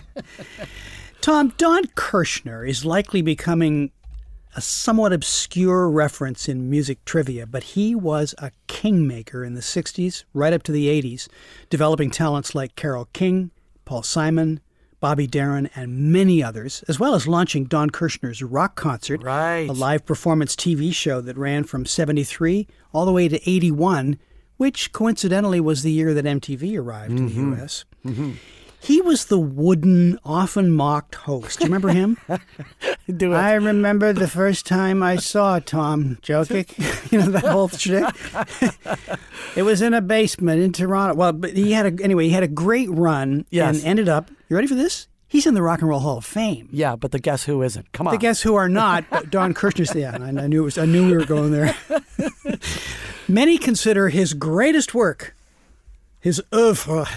Tom, 1.22 1.54
Don 1.58 1.86
Kirshner 1.96 2.68
is 2.68 2.86
likely 2.86 3.22
becoming 3.22 3.92
a 4.56 4.62
somewhat 4.62 5.12
obscure 5.12 5.90
reference 5.90 6.48
in 6.48 6.70
music 6.70 7.04
trivia, 7.04 7.46
but 7.46 7.64
he 7.64 7.94
was 7.94 8.34
a 8.38 8.52
kingmaker 8.68 9.44
in 9.44 9.54
the 9.54 9.62
60s, 9.62 10.24
right 10.34 10.54
up 10.54 10.64
to 10.64 10.72
the 10.72 10.88
80s, 10.88 11.28
developing 11.70 12.10
talents 12.10 12.56
like 12.56 12.76
Carole 12.76 13.10
King, 13.12 13.52
Paul 13.84 14.02
Simon, 14.02 14.62
Bobby 15.02 15.28
Darin, 15.28 15.70
and 15.76 16.12
many 16.12 16.42
others, 16.42 16.84
as 16.88 17.00
well 17.00 17.16
as 17.16 17.28
launching 17.28 17.66
Don 17.66 17.90
Kirshner's 17.90 18.42
Rock 18.42 18.76
Concert, 18.76 19.22
right. 19.22 19.70
a 19.70 19.74
live 19.74 20.06
performance 20.06 20.56
TV 20.56 20.94
show 20.94 21.20
that 21.22 21.38
ran 21.38 21.66
from 21.66 21.86
73 21.86 22.66
all 22.94 23.06
the 23.06 23.12
way 23.12 23.28
to 23.28 23.50
81, 23.50 24.18
which 24.56 24.94
coincidentally 24.94 25.60
was 25.60 25.84
the 25.84 25.92
year 25.92 26.14
that 26.14 26.26
MTV 26.26 26.80
arrived 26.80 27.12
in 27.12 27.26
the 27.28 27.34
mm-hmm. 27.34 27.54
U.S. 27.56 27.84
Mm-hmm. 28.06 28.32
He 28.86 29.02
was 29.02 29.26
the 29.26 29.40
wooden, 29.40 30.20
often 30.24 30.72
mocked 30.72 31.16
host. 31.16 31.58
Do 31.58 31.66
you 31.66 31.68
remember 31.70 31.90
him? 31.90 32.18
Do 33.18 33.34
it. 33.34 33.36
I 33.38 33.54
remember 33.56 34.14
the 34.14 34.28
first 34.28 34.68
time 34.68 35.02
I 35.02 35.16
saw 35.16 35.58
Tom 35.60 36.18
Jokic. 36.22 36.78
you 37.12 37.18
know 37.20 37.32
that 37.32 37.46
whole 37.46 37.68
shtick. 37.70 38.06
it 39.56 39.64
was 39.64 39.82
in 39.82 39.96
a 39.96 40.02
basement 40.02 40.62
in 40.62 40.72
Toronto. 40.72 41.16
Well, 41.16 41.34
but 41.34 41.54
he 41.54 41.72
had 41.72 42.00
a 42.00 42.04
anyway. 42.04 42.26
He 42.26 42.30
had 42.32 42.44
a 42.44 42.48
great 42.48 42.90
run 42.92 43.46
Yes. 43.50 43.78
and 43.78 43.86
ended 43.88 44.08
up. 44.08 44.30
You 44.50 44.56
ready 44.56 44.68
for 44.68 44.76
this? 44.76 45.08
He's 45.28 45.48
in 45.48 45.56
the 45.56 45.64
Rock 45.64 45.80
and 45.82 45.90
Roll 45.90 46.00
Hall 46.02 46.20
of 46.20 46.26
Fame. 46.26 46.70
Yeah, 46.72 46.96
but 46.96 47.12
the 47.12 47.18
guess 47.20 47.44
who 47.46 47.64
isn't? 47.64 47.92
Come 47.92 48.08
on. 48.08 48.14
The 48.14 48.20
guess 48.20 48.44
who 48.44 48.54
are 48.54 48.70
not, 48.70 49.04
but 49.10 49.32
Don 49.32 49.56
Kirshner's. 49.56 49.96
Yeah, 49.96 50.16
I, 50.22 50.28
I 50.28 50.48
knew 50.48 50.62
it 50.62 50.66
was. 50.66 50.78
I 50.78 50.86
knew 50.86 51.08
we 51.08 51.18
were 51.18 51.26
going 51.26 51.52
there. 51.52 51.76
Many 53.28 53.58
consider 53.58 54.10
his 54.10 54.36
greatest 54.36 54.94
work, 54.94 55.36
his 56.20 56.40
oeuvre, 56.54 57.08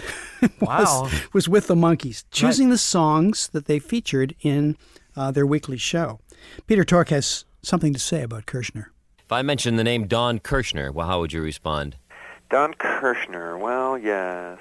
Wow. 0.60 1.02
was, 1.02 1.32
was 1.32 1.48
with 1.48 1.66
the 1.66 1.74
Monkees, 1.74 2.24
choosing 2.30 2.70
the 2.70 2.78
songs 2.78 3.48
that 3.48 3.66
they 3.66 3.78
featured 3.78 4.34
in 4.40 4.76
uh, 5.16 5.30
their 5.30 5.46
weekly 5.46 5.78
show. 5.78 6.20
Peter 6.66 6.84
Tork 6.84 7.08
has 7.08 7.44
something 7.62 7.92
to 7.92 7.98
say 7.98 8.22
about 8.22 8.46
Kirshner. 8.46 8.86
If 9.18 9.32
I 9.32 9.42
mentioned 9.42 9.78
the 9.78 9.84
name 9.84 10.06
Don 10.06 10.38
Kirshner, 10.38 10.92
well, 10.92 11.06
how 11.06 11.20
would 11.20 11.32
you 11.32 11.42
respond? 11.42 11.96
Don 12.50 12.72
Kirshner, 12.74 13.58
well, 13.58 13.98
yes. 13.98 14.58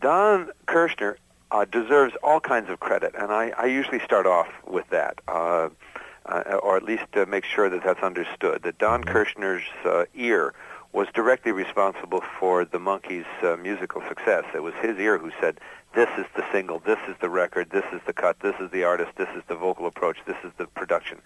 Don 0.00 0.50
Kirshner 0.66 1.16
uh, 1.50 1.64
deserves 1.64 2.14
all 2.22 2.40
kinds 2.40 2.70
of 2.70 2.80
credit, 2.80 3.14
and 3.18 3.32
I, 3.32 3.52
I 3.56 3.66
usually 3.66 4.00
start 4.00 4.26
off 4.26 4.48
with 4.66 4.88
that, 4.90 5.20
uh, 5.28 5.68
uh, 6.26 6.58
or 6.62 6.76
at 6.76 6.82
least 6.82 7.04
uh, 7.14 7.26
make 7.28 7.44
sure 7.44 7.68
that 7.68 7.82
that's 7.84 8.02
understood. 8.02 8.62
That 8.62 8.78
Don 8.78 9.04
Kirshner's 9.04 9.64
uh, 9.84 10.04
ear 10.14 10.54
was 10.92 11.06
directly 11.14 11.52
responsible 11.52 12.22
for 12.38 12.64
the 12.64 12.78
Monkees' 12.78 13.24
uh, 13.42 13.56
musical 13.56 14.02
success. 14.08 14.44
It 14.54 14.62
was 14.62 14.74
his 14.82 14.98
ear 14.98 15.18
who 15.18 15.30
said, 15.40 15.60
"This 15.94 16.08
is 16.18 16.26
the 16.34 16.44
single, 16.52 16.80
this 16.80 16.98
is 17.08 17.14
the 17.20 17.30
record, 17.30 17.70
this 17.70 17.84
is 17.92 18.00
the 18.06 18.12
cut, 18.12 18.40
this 18.40 18.56
is 18.60 18.70
the 18.70 18.84
artist, 18.84 19.12
this 19.16 19.28
is 19.36 19.42
the 19.48 19.54
vocal 19.54 19.86
approach, 19.86 20.18
this 20.26 20.36
is 20.44 20.52
the 20.56 20.66
production." 20.66 21.18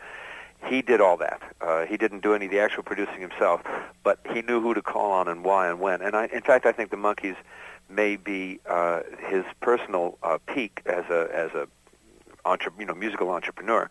He 0.66 0.82
did 0.82 1.00
all 1.00 1.16
that. 1.18 1.42
Uh, 1.60 1.84
he 1.84 1.96
didn't 1.96 2.22
do 2.22 2.34
any 2.34 2.46
of 2.46 2.50
the 2.50 2.58
actual 2.58 2.82
producing 2.82 3.20
himself, 3.20 3.60
but 4.02 4.18
he 4.32 4.40
knew 4.42 4.60
who 4.60 4.72
to 4.74 4.82
call 4.82 5.10
on 5.12 5.28
and 5.28 5.44
why 5.44 5.68
and 5.68 5.78
when. 5.78 6.00
And 6.00 6.16
I, 6.16 6.26
in 6.26 6.40
fact, 6.40 6.64
I 6.64 6.72
think 6.72 6.90
the 6.90 6.96
Monkees 6.96 7.36
may 7.88 8.16
be 8.16 8.60
uh, 8.66 9.00
his 9.28 9.44
personal 9.60 10.18
uh, 10.22 10.38
peak 10.46 10.80
as 10.86 11.04
a 11.10 11.28
as 11.32 11.50
a 11.52 11.68
entre- 12.44 12.72
you 12.78 12.86
know 12.86 12.94
musical 12.94 13.30
entrepreneur. 13.30 13.88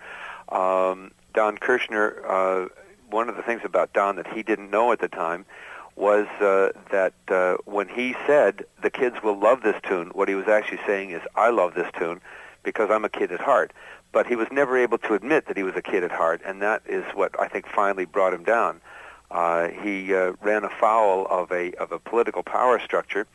Um, 0.49 1.11
Don 1.33 1.57
Kirshner. 1.57 2.69
One 3.13 3.29
of 3.29 3.35
the 3.35 3.43
things 3.43 3.61
about 3.63 3.93
Don 3.93 4.15
that 4.15 4.25
he 4.25 4.41
didn't 4.41 4.71
know 4.71 4.91
at 4.91 4.97
the 4.97 5.07
time 5.07 5.45
was 5.95 6.25
uh, 6.41 6.71
that 6.89 7.13
uh, 7.27 7.57
when 7.65 7.87
he 7.87 8.15
said 8.25 8.65
the 8.81 8.89
kids 8.89 9.17
will 9.23 9.37
love 9.37 9.61
this 9.61 9.75
tune, 9.87 10.07
what 10.15 10.27
he 10.27 10.33
was 10.33 10.47
actually 10.47 10.79
saying 10.87 11.11
is 11.11 11.21
I 11.35 11.51
love 11.51 11.75
this 11.75 11.91
tune 11.95 12.21
because 12.63 12.89
I'm 12.89 13.05
a 13.05 13.09
kid 13.09 13.31
at 13.31 13.39
heart. 13.39 13.71
But 14.11 14.25
he 14.25 14.35
was 14.35 14.47
never 14.51 14.75
able 14.75 14.97
to 14.97 15.13
admit 15.13 15.45
that 15.45 15.55
he 15.55 15.61
was 15.61 15.75
a 15.75 15.81
kid 15.83 16.03
at 16.03 16.09
heart, 16.09 16.41
and 16.43 16.59
that 16.63 16.81
is 16.87 17.03
what 17.13 17.39
I 17.39 17.47
think 17.47 17.67
finally 17.67 18.05
brought 18.05 18.33
him 18.33 18.43
down. 18.43 18.81
Uh, 19.29 19.67
he 19.67 20.15
uh, 20.15 20.33
ran 20.41 20.63
afoul 20.63 21.27
of 21.27 21.51
a 21.51 21.73
of 21.73 21.91
a 21.91 21.99
political 21.99 22.41
power 22.41 22.79
structure, 22.79 23.27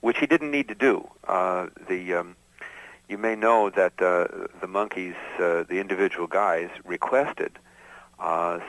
which 0.00 0.18
he 0.18 0.26
didn't 0.26 0.50
need 0.50 0.66
to 0.66 0.74
do. 0.74 1.08
Uh, 1.28 1.68
the 1.88 2.14
um, 2.14 2.34
you 3.08 3.16
may 3.16 3.36
know 3.36 3.70
that 3.70 3.92
uh, 4.02 4.26
the 4.60 4.66
Monkees, 4.66 5.14
uh, 5.38 5.62
the 5.62 5.78
individual 5.78 6.26
guys, 6.26 6.68
requested 6.84 7.52
uh, 7.56 7.69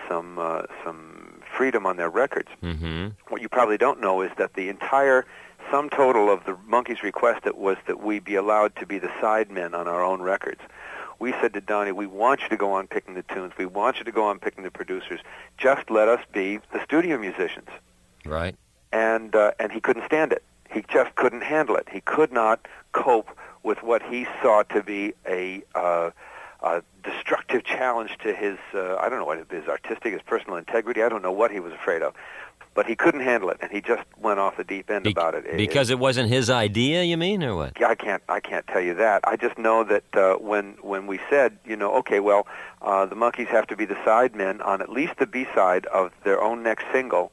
some 0.07 0.39
uh, 0.39 0.63
some 0.83 1.41
freedom 1.55 1.85
on 1.85 1.97
their 1.97 2.09
records. 2.09 2.49
Mm-hmm. 2.63 3.09
What 3.29 3.41
you 3.41 3.49
probably 3.49 3.77
don't 3.77 3.99
know 3.99 4.21
is 4.21 4.31
that 4.37 4.53
the 4.53 4.69
entire 4.69 5.25
sum 5.69 5.89
total 5.89 6.31
of 6.31 6.45
the 6.45 6.53
Monkees' 6.69 7.01
request 7.01 7.43
that 7.43 7.57
was 7.57 7.77
that 7.87 8.01
we 8.01 8.19
be 8.19 8.35
allowed 8.35 8.75
to 8.77 8.85
be 8.85 8.99
the 8.99 9.09
sidemen 9.21 9.73
on 9.73 9.87
our 9.87 10.03
own 10.03 10.21
records. 10.21 10.61
We 11.19 11.33
said 11.33 11.53
to 11.53 11.61
Donnie, 11.61 11.91
we 11.91 12.07
want 12.07 12.41
you 12.41 12.49
to 12.49 12.57
go 12.57 12.71
on 12.71 12.87
picking 12.87 13.13
the 13.13 13.21
tunes. 13.21 13.53
We 13.57 13.67
want 13.67 13.97
you 13.99 14.03
to 14.05 14.11
go 14.11 14.23
on 14.23 14.39
picking 14.39 14.63
the 14.63 14.71
producers. 14.71 15.19
Just 15.57 15.91
let 15.91 16.07
us 16.07 16.19
be 16.33 16.59
the 16.73 16.83
studio 16.83 17.17
musicians. 17.19 17.69
Right. 18.25 18.55
And 18.91 19.35
uh, 19.35 19.51
and 19.59 19.71
he 19.71 19.79
couldn't 19.79 20.05
stand 20.05 20.31
it. 20.33 20.43
He 20.71 20.83
just 20.89 21.15
couldn't 21.15 21.43
handle 21.43 21.75
it. 21.75 21.87
He 21.91 22.01
could 22.01 22.31
not 22.31 22.67
cope 22.93 23.29
with 23.63 23.83
what 23.83 24.01
he 24.01 24.25
saw 24.41 24.63
to 24.63 24.81
be 24.81 25.13
a 25.27 25.61
uh, 25.75 26.09
a 26.61 26.83
destructive 27.03 27.63
challenge 27.63 28.17
to 28.23 28.33
his 28.33 28.57
uh, 28.73 28.95
I 28.97 29.09
don't 29.09 29.19
know 29.19 29.25
what 29.25 29.45
his 29.51 29.67
artistic, 29.67 30.13
his 30.13 30.21
personal 30.21 30.57
integrity. 30.57 31.01
I 31.03 31.09
don't 31.09 31.21
know 31.21 31.31
what 31.31 31.51
he 31.51 31.59
was 31.59 31.73
afraid 31.73 32.01
of, 32.01 32.13
but 32.75 32.85
he 32.85 32.95
couldn't 32.95 33.21
handle 33.21 33.49
it, 33.49 33.57
and 33.61 33.71
he 33.71 33.81
just 33.81 34.03
went 34.17 34.39
off 34.39 34.57
the 34.57 34.63
deep 34.63 34.89
end 34.91 35.05
about 35.07 35.33
it. 35.35 35.45
It- 35.45 35.57
Because 35.57 35.89
it 35.89 35.99
wasn't 35.99 36.29
his 36.29 36.49
idea, 36.49 37.03
you 37.03 37.17
mean, 37.17 37.43
or 37.43 37.55
what? 37.55 37.81
I 37.83 37.95
can't. 37.95 38.21
I 38.29 38.39
can't 38.39 38.65
tell 38.67 38.81
you 38.81 38.93
that. 38.95 39.21
I 39.25 39.35
just 39.37 39.57
know 39.57 39.83
that 39.85 40.03
uh, 40.15 40.35
when 40.35 40.75
when 40.81 41.07
we 41.07 41.19
said, 41.29 41.57
you 41.65 41.75
know, 41.75 41.93
okay, 41.95 42.19
well, 42.19 42.45
uh, 42.81 43.05
the 43.07 43.15
Monkees 43.15 43.47
have 43.47 43.67
to 43.67 43.75
be 43.75 43.85
the 43.85 43.95
sidemen 43.95 44.63
on 44.65 44.81
at 44.81 44.89
least 44.89 45.13
the 45.17 45.25
B 45.27 45.47
side 45.55 45.85
of 45.87 46.11
their 46.23 46.41
own 46.41 46.61
next 46.63 46.85
single. 46.91 47.31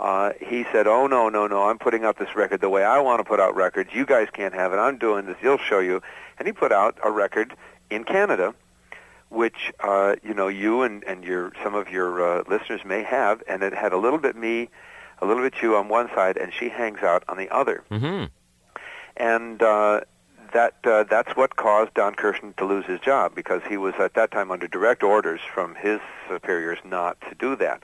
Uh, 0.00 0.32
he 0.40 0.64
said, 0.72 0.88
"Oh 0.88 1.06
no, 1.06 1.28
no, 1.28 1.46
no! 1.46 1.68
I'm 1.70 1.78
putting 1.78 2.04
out 2.04 2.18
this 2.18 2.34
record 2.34 2.60
the 2.60 2.68
way 2.68 2.82
I 2.82 2.98
want 2.98 3.20
to 3.20 3.24
put 3.24 3.38
out 3.38 3.54
records. 3.54 3.90
You 3.94 4.04
guys 4.04 4.26
can't 4.32 4.52
have 4.52 4.72
it. 4.72 4.76
I'm 4.76 4.98
doing 4.98 5.26
this. 5.26 5.36
He'll 5.40 5.56
show 5.58 5.78
you." 5.78 6.02
And 6.36 6.48
he 6.48 6.52
put 6.52 6.72
out 6.72 6.98
a 7.04 7.12
record 7.12 7.54
in 7.90 8.02
Canada, 8.02 8.52
which 9.34 9.72
uh, 9.80 10.16
you 10.22 10.34
know 10.34 10.48
you 10.48 10.82
and 10.82 11.04
and 11.04 11.24
your 11.24 11.52
some 11.62 11.74
of 11.74 11.90
your 11.90 12.22
uh, 12.22 12.44
listeners 12.48 12.82
may 12.84 13.02
have, 13.02 13.42
and 13.48 13.62
it 13.62 13.74
had 13.74 13.92
a 13.92 13.98
little 13.98 14.18
bit 14.18 14.36
me, 14.36 14.68
a 15.20 15.26
little 15.26 15.42
bit 15.42 15.54
you 15.62 15.76
on 15.76 15.88
one 15.88 16.08
side, 16.14 16.36
and 16.36 16.52
she 16.52 16.68
hangs 16.68 17.02
out 17.02 17.24
on 17.28 17.36
the 17.36 17.50
other 17.50 17.82
Mm-hmm. 17.90 18.24
and 19.16 19.62
uh, 19.62 20.00
that 20.52 20.74
uh, 20.84 21.02
that's 21.04 21.36
what 21.36 21.56
caused 21.56 21.92
Don 21.94 22.14
Kirshner 22.14 22.54
to 22.56 22.64
lose 22.64 22.86
his 22.86 23.00
job 23.00 23.34
because 23.34 23.62
he 23.68 23.76
was 23.76 23.94
at 23.98 24.14
that 24.14 24.30
time 24.30 24.50
under 24.50 24.68
direct 24.68 25.02
orders 25.02 25.40
from 25.52 25.74
his 25.74 26.00
superiors 26.28 26.78
not 26.84 27.20
to 27.28 27.34
do 27.34 27.56
that. 27.56 27.82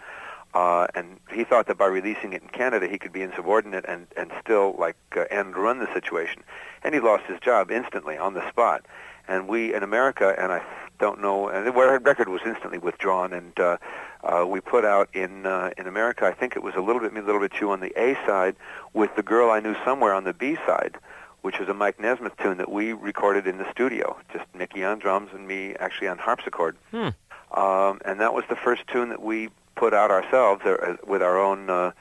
Uh, 0.53 0.87
and 0.97 1.21
he 1.33 1.45
thought 1.45 1.67
that 1.69 1.79
by 1.79 1.87
releasing 1.87 2.33
it 2.33 2.43
in 2.43 2.49
Canada, 2.49 2.89
he 2.89 2.99
could 2.99 3.13
be 3.13 3.23
insubordinate 3.23 3.85
and, 3.87 4.09
and 4.17 4.33
still 4.43 4.75
like 4.79 4.97
uh, 5.17 5.25
end 5.31 5.57
run 5.57 5.79
the 5.79 5.93
situation. 5.95 6.43
And 6.83 6.93
he 6.93 7.01
lost 7.01 7.25
his 7.27 7.39
job 7.41 7.71
instantly 7.71 8.19
on 8.19 8.35
the 8.35 8.49
spot. 8.49 8.85
And 9.31 9.49
we 9.49 9.73
in 9.73 9.83
America, 9.83 10.35
and 10.37 10.51
I 10.53 10.61
don't 10.99 11.21
know, 11.21 11.49
and 11.49 11.67
the 11.67 11.73
record 11.73 12.29
was 12.29 12.43
instantly 12.45 12.79
withdrawn. 12.79 13.33
And 13.33 13.59
uh, 13.59 13.77
uh, 14.23 14.45
we 14.47 14.61
put 14.61 14.85
out 14.85 15.09
in 15.15 15.47
uh, 15.47 15.71
in 15.79 15.87
America, 15.87 16.27
I 16.27 16.33
think 16.33 16.57
it 16.57 16.63
was 16.63 16.75
a 16.75 16.81
little 16.81 17.01
bit 17.01 17.13
me, 17.13 17.21
a 17.21 17.25
little 17.25 17.41
bit 17.41 17.53
you 17.61 17.71
on 17.71 17.81
the 17.81 17.93
A 17.97 18.15
side, 18.27 18.57
with 18.93 19.15
the 19.17 19.23
girl 19.23 19.51
I 19.51 19.61
knew 19.61 19.77
somewhere 19.85 20.13
on 20.13 20.25
the 20.25 20.35
B 20.35 20.57
side, 20.67 20.97
which 21.43 21.59
was 21.61 21.69
a 21.69 21.75
Mike 21.75 21.99
Nesmith 22.01 22.37
tune 22.43 22.59
that 22.59 22.71
we 22.71 22.93
recorded 22.93 23.47
in 23.47 23.59
the 23.59 23.71
studio, 23.71 24.17
just 24.33 24.45
Mickey 24.55 24.85
on 24.85 24.99
drums 24.99 25.31
and 25.33 25.47
me 25.47 25.75
actually 25.77 26.09
on 26.09 26.19
harpsichord. 26.19 26.77
Hmm. 26.91 27.09
Um, 27.53 28.01
and 28.05 28.21
that 28.21 28.35
was 28.35 28.45
the 28.49 28.57
first 28.57 28.83
tune 28.89 29.09
that 29.09 29.23
we 29.23 29.49
put 29.77 29.95
out 29.95 30.11
ourselves 30.11 30.63
uh, 30.65 30.97
with 31.07 31.23
our 31.23 31.39
own 31.39 31.71
uh, 31.71 31.93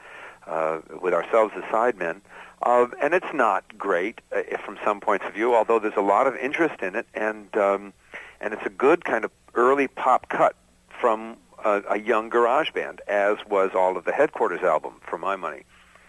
uh, 0.48 0.82
with 1.00 1.14
ourselves 1.14 1.54
as 1.56 1.64
sidemen. 1.66 2.22
Uh, 2.62 2.88
and 3.02 3.14
it's 3.14 3.34
not 3.34 3.78
great 3.78 4.20
uh, 4.36 4.42
from 4.58 4.78
some 4.84 5.00
points 5.00 5.26
of 5.26 5.34
view, 5.34 5.56
although 5.56 5.80
there's 5.80 5.96
a 5.96 6.02
lot 6.02 6.28
of 6.28 6.36
interest 6.36 6.82
in 6.82 6.96
it, 6.96 7.08
and 7.14 7.56
um, 7.56 7.94
and 8.42 8.54
it's 8.54 8.66
a 8.66 8.70
good 8.70 9.06
kind 9.06 9.24
of 9.24 9.32
early 9.56 9.88
pop 9.88 10.30
cut 10.30 10.56
from 11.00 11.38
a, 11.64 11.82
a 11.90 12.00
young 12.00 12.30
garage 12.30 12.72
band, 12.72 13.02
as 13.08 13.38
was 13.50 13.72
all 13.74 13.98
of 13.98 14.06
the 14.06 14.12
Headquarters 14.12 14.62
album, 14.62 14.96
for 15.08 15.18
my 15.18 15.36
money. 15.36 15.64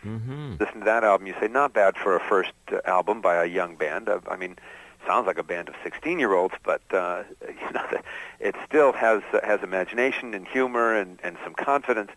Mm-hmm. 0.04 0.54
Listen 0.58 0.80
to 0.80 0.84
that 0.84 1.04
album, 1.04 1.26
you 1.26 1.34
say 1.40 1.48
not 1.48 1.72
bad 1.72 1.96
for 1.96 2.16
a 2.16 2.20
first 2.20 2.52
uh, 2.72 2.80
album 2.84 3.20
by 3.20 3.36
a 3.36 3.46
young 3.46 3.76
band. 3.76 4.08
Uh, 4.08 4.20
I 4.28 4.36
mean, 4.36 4.56
sounds 5.06 5.26
like 5.26 5.38
a 5.38 5.42
band 5.42 5.68
of 5.68 5.74
16-year-olds, 5.76 6.54
but 6.62 6.82
uh, 6.90 7.24
you 7.48 7.72
know, 7.72 7.86
it 8.38 8.54
still 8.66 8.92
has 8.92 9.22
has 9.44 9.62
imagination 9.62 10.34
and 10.34 10.46
humor 10.48 10.94
and, 10.94 11.18
and 11.22 11.36
some 11.44 11.54
confidence. 11.54 12.10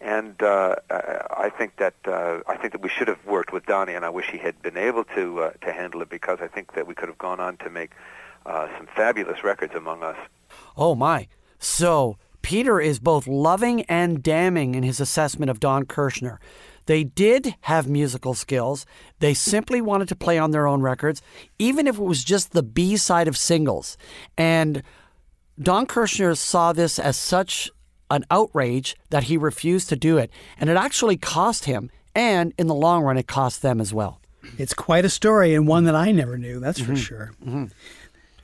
And 0.00 0.40
uh, 0.42 0.76
I 0.90 1.50
think 1.56 1.76
that 1.76 1.94
uh, 2.06 2.40
I 2.46 2.56
think 2.56 2.72
that 2.72 2.82
we 2.82 2.88
should 2.88 3.08
have 3.08 3.24
worked 3.26 3.52
with 3.52 3.66
Donnie, 3.66 3.94
and 3.94 4.04
I 4.04 4.10
wish 4.10 4.30
he 4.30 4.38
had 4.38 4.60
been 4.62 4.76
able 4.76 5.04
to 5.16 5.40
uh, 5.40 5.50
to 5.62 5.72
handle 5.72 6.02
it 6.02 6.08
because 6.08 6.38
I 6.40 6.46
think 6.46 6.74
that 6.74 6.86
we 6.86 6.94
could 6.94 7.08
have 7.08 7.18
gone 7.18 7.40
on 7.40 7.56
to 7.58 7.70
make 7.70 7.90
uh, 8.46 8.68
some 8.76 8.86
fabulous 8.94 9.42
records 9.42 9.74
among 9.74 10.02
us. 10.02 10.16
Oh 10.76 10.94
my. 10.94 11.26
So 11.58 12.16
Peter 12.42 12.80
is 12.80 13.00
both 13.00 13.26
loving 13.26 13.82
and 13.82 14.22
damning 14.22 14.74
in 14.74 14.84
his 14.84 15.00
assessment 15.00 15.50
of 15.50 15.60
Don 15.60 15.84
Kirshner. 15.84 16.38
They 16.86 17.04
did 17.04 17.54
have 17.62 17.86
musical 17.88 18.32
skills. 18.32 18.86
They 19.18 19.34
simply 19.34 19.82
wanted 19.82 20.08
to 20.08 20.16
play 20.16 20.38
on 20.38 20.52
their 20.52 20.66
own 20.66 20.80
records, 20.80 21.20
even 21.58 21.86
if 21.86 21.98
it 21.98 22.02
was 22.02 22.24
just 22.24 22.52
the 22.52 22.62
B 22.62 22.96
side 22.96 23.28
of 23.28 23.36
singles. 23.36 23.98
And 24.38 24.82
Don 25.60 25.86
Kirshner 25.86 26.36
saw 26.36 26.72
this 26.72 26.98
as 26.98 27.16
such 27.16 27.70
an 28.10 28.24
outrage 28.30 28.96
that 29.10 29.24
he 29.24 29.36
refused 29.36 29.88
to 29.90 29.96
do 29.96 30.18
it. 30.18 30.30
And 30.58 30.70
it 30.70 30.76
actually 30.76 31.16
cost 31.16 31.64
him, 31.66 31.90
and 32.14 32.52
in 32.58 32.66
the 32.66 32.74
long 32.74 33.02
run, 33.04 33.18
it 33.18 33.26
cost 33.26 33.62
them 33.62 33.80
as 33.80 33.92
well. 33.92 34.20
It's 34.56 34.72
quite 34.74 35.04
a 35.04 35.10
story 35.10 35.54
and 35.54 35.66
one 35.68 35.84
that 35.84 35.94
I 35.94 36.10
never 36.12 36.38
knew, 36.38 36.58
that's 36.60 36.80
for 36.80 36.92
Mhm. 36.92 36.96
sure. 36.96 37.30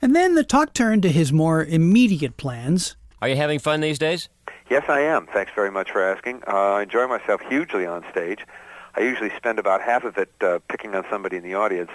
And 0.01 0.15
then 0.15 0.35
the 0.35 0.43
talk 0.43 0.73
turned 0.73 1.01
to 1.03 1.09
his 1.11 1.33
more 1.33 1.63
immediate 1.63 2.37
plans. 2.37 2.95
Are 3.21 3.27
you 3.29 3.35
having 3.35 3.59
fun 3.59 3.81
these 3.81 3.97
days? 3.97 4.29
Yes, 4.69 4.83
I 4.87 4.99
am. 4.99 5.25
Thanks 5.27 5.51
very 5.55 5.71
much 5.71 5.91
for 5.91 6.01
asking. 6.03 6.43
Uh, 6.47 6.51
I 6.73 6.81
enjoy 6.83 7.07
myself 7.07 7.41
hugely 7.49 7.85
on 7.85 8.03
stage. 8.11 8.39
I 8.95 9.01
usually 9.01 9.31
spend 9.35 9.57
about 9.57 9.81
half 9.81 10.03
of 10.03 10.17
it 10.17 10.31
uh, 10.41 10.59
picking 10.69 10.93
on 10.95 11.05
somebody 11.09 11.37
in 11.37 11.43
the 11.43 11.55
audience. 11.55 11.91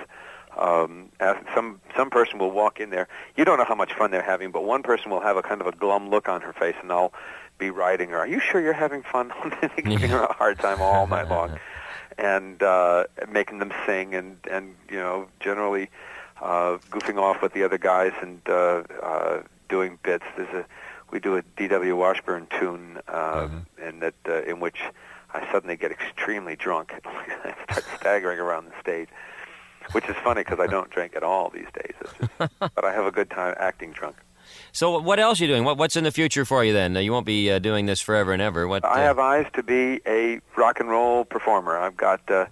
Um, 0.58 1.10
as 1.20 1.36
some 1.54 1.80
some 1.96 2.10
person 2.10 2.38
will 2.40 2.50
walk 2.50 2.80
in 2.80 2.90
there. 2.90 3.06
You 3.36 3.44
don't 3.44 3.58
know 3.58 3.64
how 3.64 3.76
much 3.76 3.92
fun 3.94 4.10
they're 4.10 4.20
having, 4.22 4.50
but 4.50 4.64
one 4.64 4.82
person 4.82 5.10
will 5.10 5.20
have 5.20 5.36
a 5.36 5.42
kind 5.42 5.60
of 5.60 5.68
a 5.68 5.72
glum 5.72 6.10
look 6.10 6.28
on 6.28 6.40
her 6.40 6.52
face, 6.52 6.74
and 6.82 6.90
I'll 6.90 7.12
be 7.60 7.70
writing 7.70 8.08
her. 8.10 8.18
Are 8.18 8.26
you 8.26 8.40
sure 8.40 8.60
you're 8.60 8.72
having 8.72 9.02
fun? 9.02 9.32
Giving 9.76 10.10
her 10.10 10.24
a 10.24 10.32
hard 10.32 10.58
time 10.58 10.80
all 10.80 11.06
night 11.06 11.28
long, 11.28 11.60
and 12.18 12.60
uh, 12.62 13.04
making 13.28 13.58
them 13.60 13.72
sing, 13.86 14.14
and 14.14 14.38
and 14.50 14.74
you 14.90 14.96
know 14.96 15.28
generally 15.38 15.90
uh, 16.40 16.78
goofing 16.90 17.18
off 17.18 17.42
with 17.42 17.52
the 17.52 17.62
other 17.62 17.78
guys 17.78 18.12
and 18.20 18.40
uh, 18.48 18.82
uh, 19.02 19.42
doing 19.68 19.98
bits. 20.02 20.24
There's 20.36 20.52
a 20.54 20.66
we 21.12 21.20
do 21.20 21.36
a 21.36 21.42
D.W. 21.56 21.94
Washburn 21.96 22.46
tune, 22.58 23.00
uh, 23.08 23.48
and 23.80 24.02
that 24.02 24.14
uh, 24.28 24.42
in 24.42 24.60
which 24.60 24.80
I 25.32 25.50
suddenly 25.52 25.76
get 25.76 25.90
extremely 25.92 26.56
drunk 26.56 26.92
and 27.04 27.54
start 27.70 27.84
staggering 27.98 28.38
around 28.38 28.66
the 28.66 28.80
stage, 28.80 29.08
which 29.92 30.08
is 30.08 30.16
funny 30.24 30.42
because 30.42 30.60
I 30.60 30.66
don't 30.66 30.90
drink 30.90 31.14
at 31.14 31.22
all 31.22 31.50
these 31.50 31.68
days. 31.74 31.94
It's 32.00 32.12
just, 32.18 32.58
but 32.58 32.84
I 32.84 32.92
have 32.92 33.06
a 33.06 33.12
good 33.12 33.30
time 33.30 33.54
acting 33.58 33.92
drunk. 33.92 34.16
So 34.72 34.98
what 35.00 35.18
else 35.18 35.40
are 35.40 35.44
you 35.44 35.48
doing? 35.48 35.64
What, 35.64 35.78
what's 35.78 35.96
in 35.96 36.04
the 36.04 36.12
future 36.12 36.44
for 36.44 36.64
you 36.64 36.72
then? 36.72 36.96
Uh, 36.96 37.00
You 37.00 37.12
won't 37.12 37.26
be 37.26 37.50
uh, 37.50 37.58
doing 37.58 37.86
this 37.86 38.00
forever 38.00 38.32
and 38.32 38.40
ever. 38.42 38.68
What? 38.68 38.84
I 38.84 39.00
uh, 39.02 39.04
have 39.04 39.18
eyes 39.18 39.46
to 39.54 39.62
be 39.62 40.00
a 40.06 40.40
rock 40.56 40.80
and 40.80 40.88
roll 40.88 41.24
performer. 41.24 41.76
I've 41.76 41.96
got. 41.96 42.20
Uh, 42.30 42.46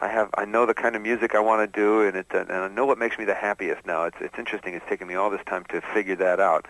I 0.00 0.08
have. 0.08 0.30
I 0.36 0.44
know 0.44 0.66
the 0.66 0.74
kind 0.74 0.96
of 0.96 1.02
music 1.02 1.34
I 1.34 1.40
want 1.40 1.60
to 1.72 1.80
do, 1.80 2.02
and 2.02 2.16
it. 2.16 2.26
Uh, 2.32 2.40
and 2.40 2.52
I 2.52 2.68
know 2.68 2.86
what 2.86 2.98
makes 2.98 3.18
me 3.18 3.24
the 3.24 3.34
happiest. 3.34 3.86
Now 3.86 4.04
it's. 4.04 4.16
It's 4.20 4.38
interesting. 4.38 4.74
It's 4.74 4.86
taken 4.88 5.08
me 5.08 5.14
all 5.14 5.30
this 5.30 5.44
time 5.46 5.64
to 5.70 5.80
figure 5.92 6.16
that 6.16 6.40
out, 6.40 6.66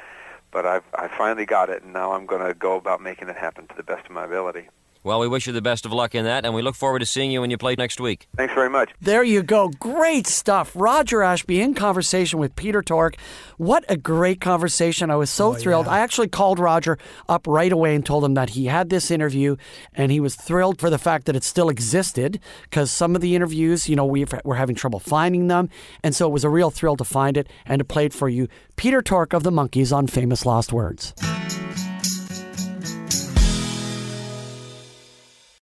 but 0.51 0.67
I've. 0.67 0.85
I 0.95 1.09
finally 1.09 1.47
got 1.47 1.71
it, 1.71 1.83
and 1.83 1.93
now 1.93 2.13
I'm 2.13 2.27
going 2.27 2.47
to 2.47 2.55
go 2.55 2.77
about 2.77 3.01
making 3.01 3.29
it 3.29 3.37
happen 3.37 3.67
to 3.67 3.75
the 3.77 3.83
best 3.83 4.07
of 4.07 4.13
my 4.13 4.25
ability. 4.25 4.69
Well, 5.05 5.21
we 5.21 5.29
wish 5.29 5.47
you 5.47 5.53
the 5.53 5.61
best 5.61 5.85
of 5.85 5.93
luck 5.93 6.15
in 6.15 6.25
that, 6.25 6.47
and 6.47 6.55
we 6.55 6.63
look 6.63 6.75
forward 6.75 7.01
to 7.01 7.07
seeing 7.07 7.31
you 7.31 7.43
when 7.43 7.51
you 7.51 7.59
play 7.59 7.75
next 7.77 8.01
week. 8.01 8.27
Thanks 8.39 8.55
very 8.55 8.71
much. 8.71 8.91
There 9.03 9.23
you 9.23 9.43
go. 9.43 9.69
Great 9.69 10.27
stuff. 10.27 10.73
Roger 10.75 11.23
Ashby 11.23 11.61
in 11.61 11.75
conversation 11.75 12.39
with 12.39 12.57
Peter 12.57 12.81
Tork. 12.81 13.17
What 13.59 13.85
a 13.87 13.99
great 13.99 14.41
conversation. 14.41 15.11
I 15.11 15.17
was 15.17 15.29
so 15.29 15.51
oh, 15.51 15.55
thrilled. 15.55 15.89
I 15.89 15.99
actually 15.99 16.29
called 16.29 16.59
Roger 16.59 16.99
up 17.29 17.47
right 17.47 17.71
away 17.71 17.95
and 17.95 18.05
told 18.05 18.25
him 18.25 18.33
that 18.33 18.51
he 18.51 18.65
had 18.65 18.89
this 18.89 19.11
interview 19.11 19.57
and 19.93 20.11
he 20.11 20.21
was 20.21 20.37
thrilled 20.37 20.81
for 20.81 20.89
the 20.89 20.99
fact 20.99 21.27
that 21.27 21.37
it 21.37 21.45
still 21.45 21.69
existed 21.69 22.41
because 22.63 22.91
some 22.91 23.15
of 23.15 23.21
the 23.21 23.37
interviews, 23.37 23.91
you 23.91 23.97
know, 23.97 24.07
we 24.07 24.25
were 24.43 24.57
having 24.57 24.75
trouble 24.75 25.01
finding 25.01 25.49
them. 25.49 25.69
And 26.03 26.15
so 26.15 26.27
it 26.27 26.33
was 26.33 26.45
a 26.45 26.49
real 26.49 26.71
thrill 26.71 26.97
to 26.97 27.05
find 27.05 27.37
it 27.37 27.47
and 27.67 27.79
to 27.79 27.85
play 27.85 28.07
it 28.07 28.15
for 28.15 28.31
you. 28.31 28.49
Peter 28.77 29.03
Tork 29.03 29.35
of 29.35 29.43
the 29.43 29.53
Monkees 29.53 29.95
on 29.95 30.07
Famous 30.07 30.47
Lost 30.47 30.73
Words. 30.73 31.13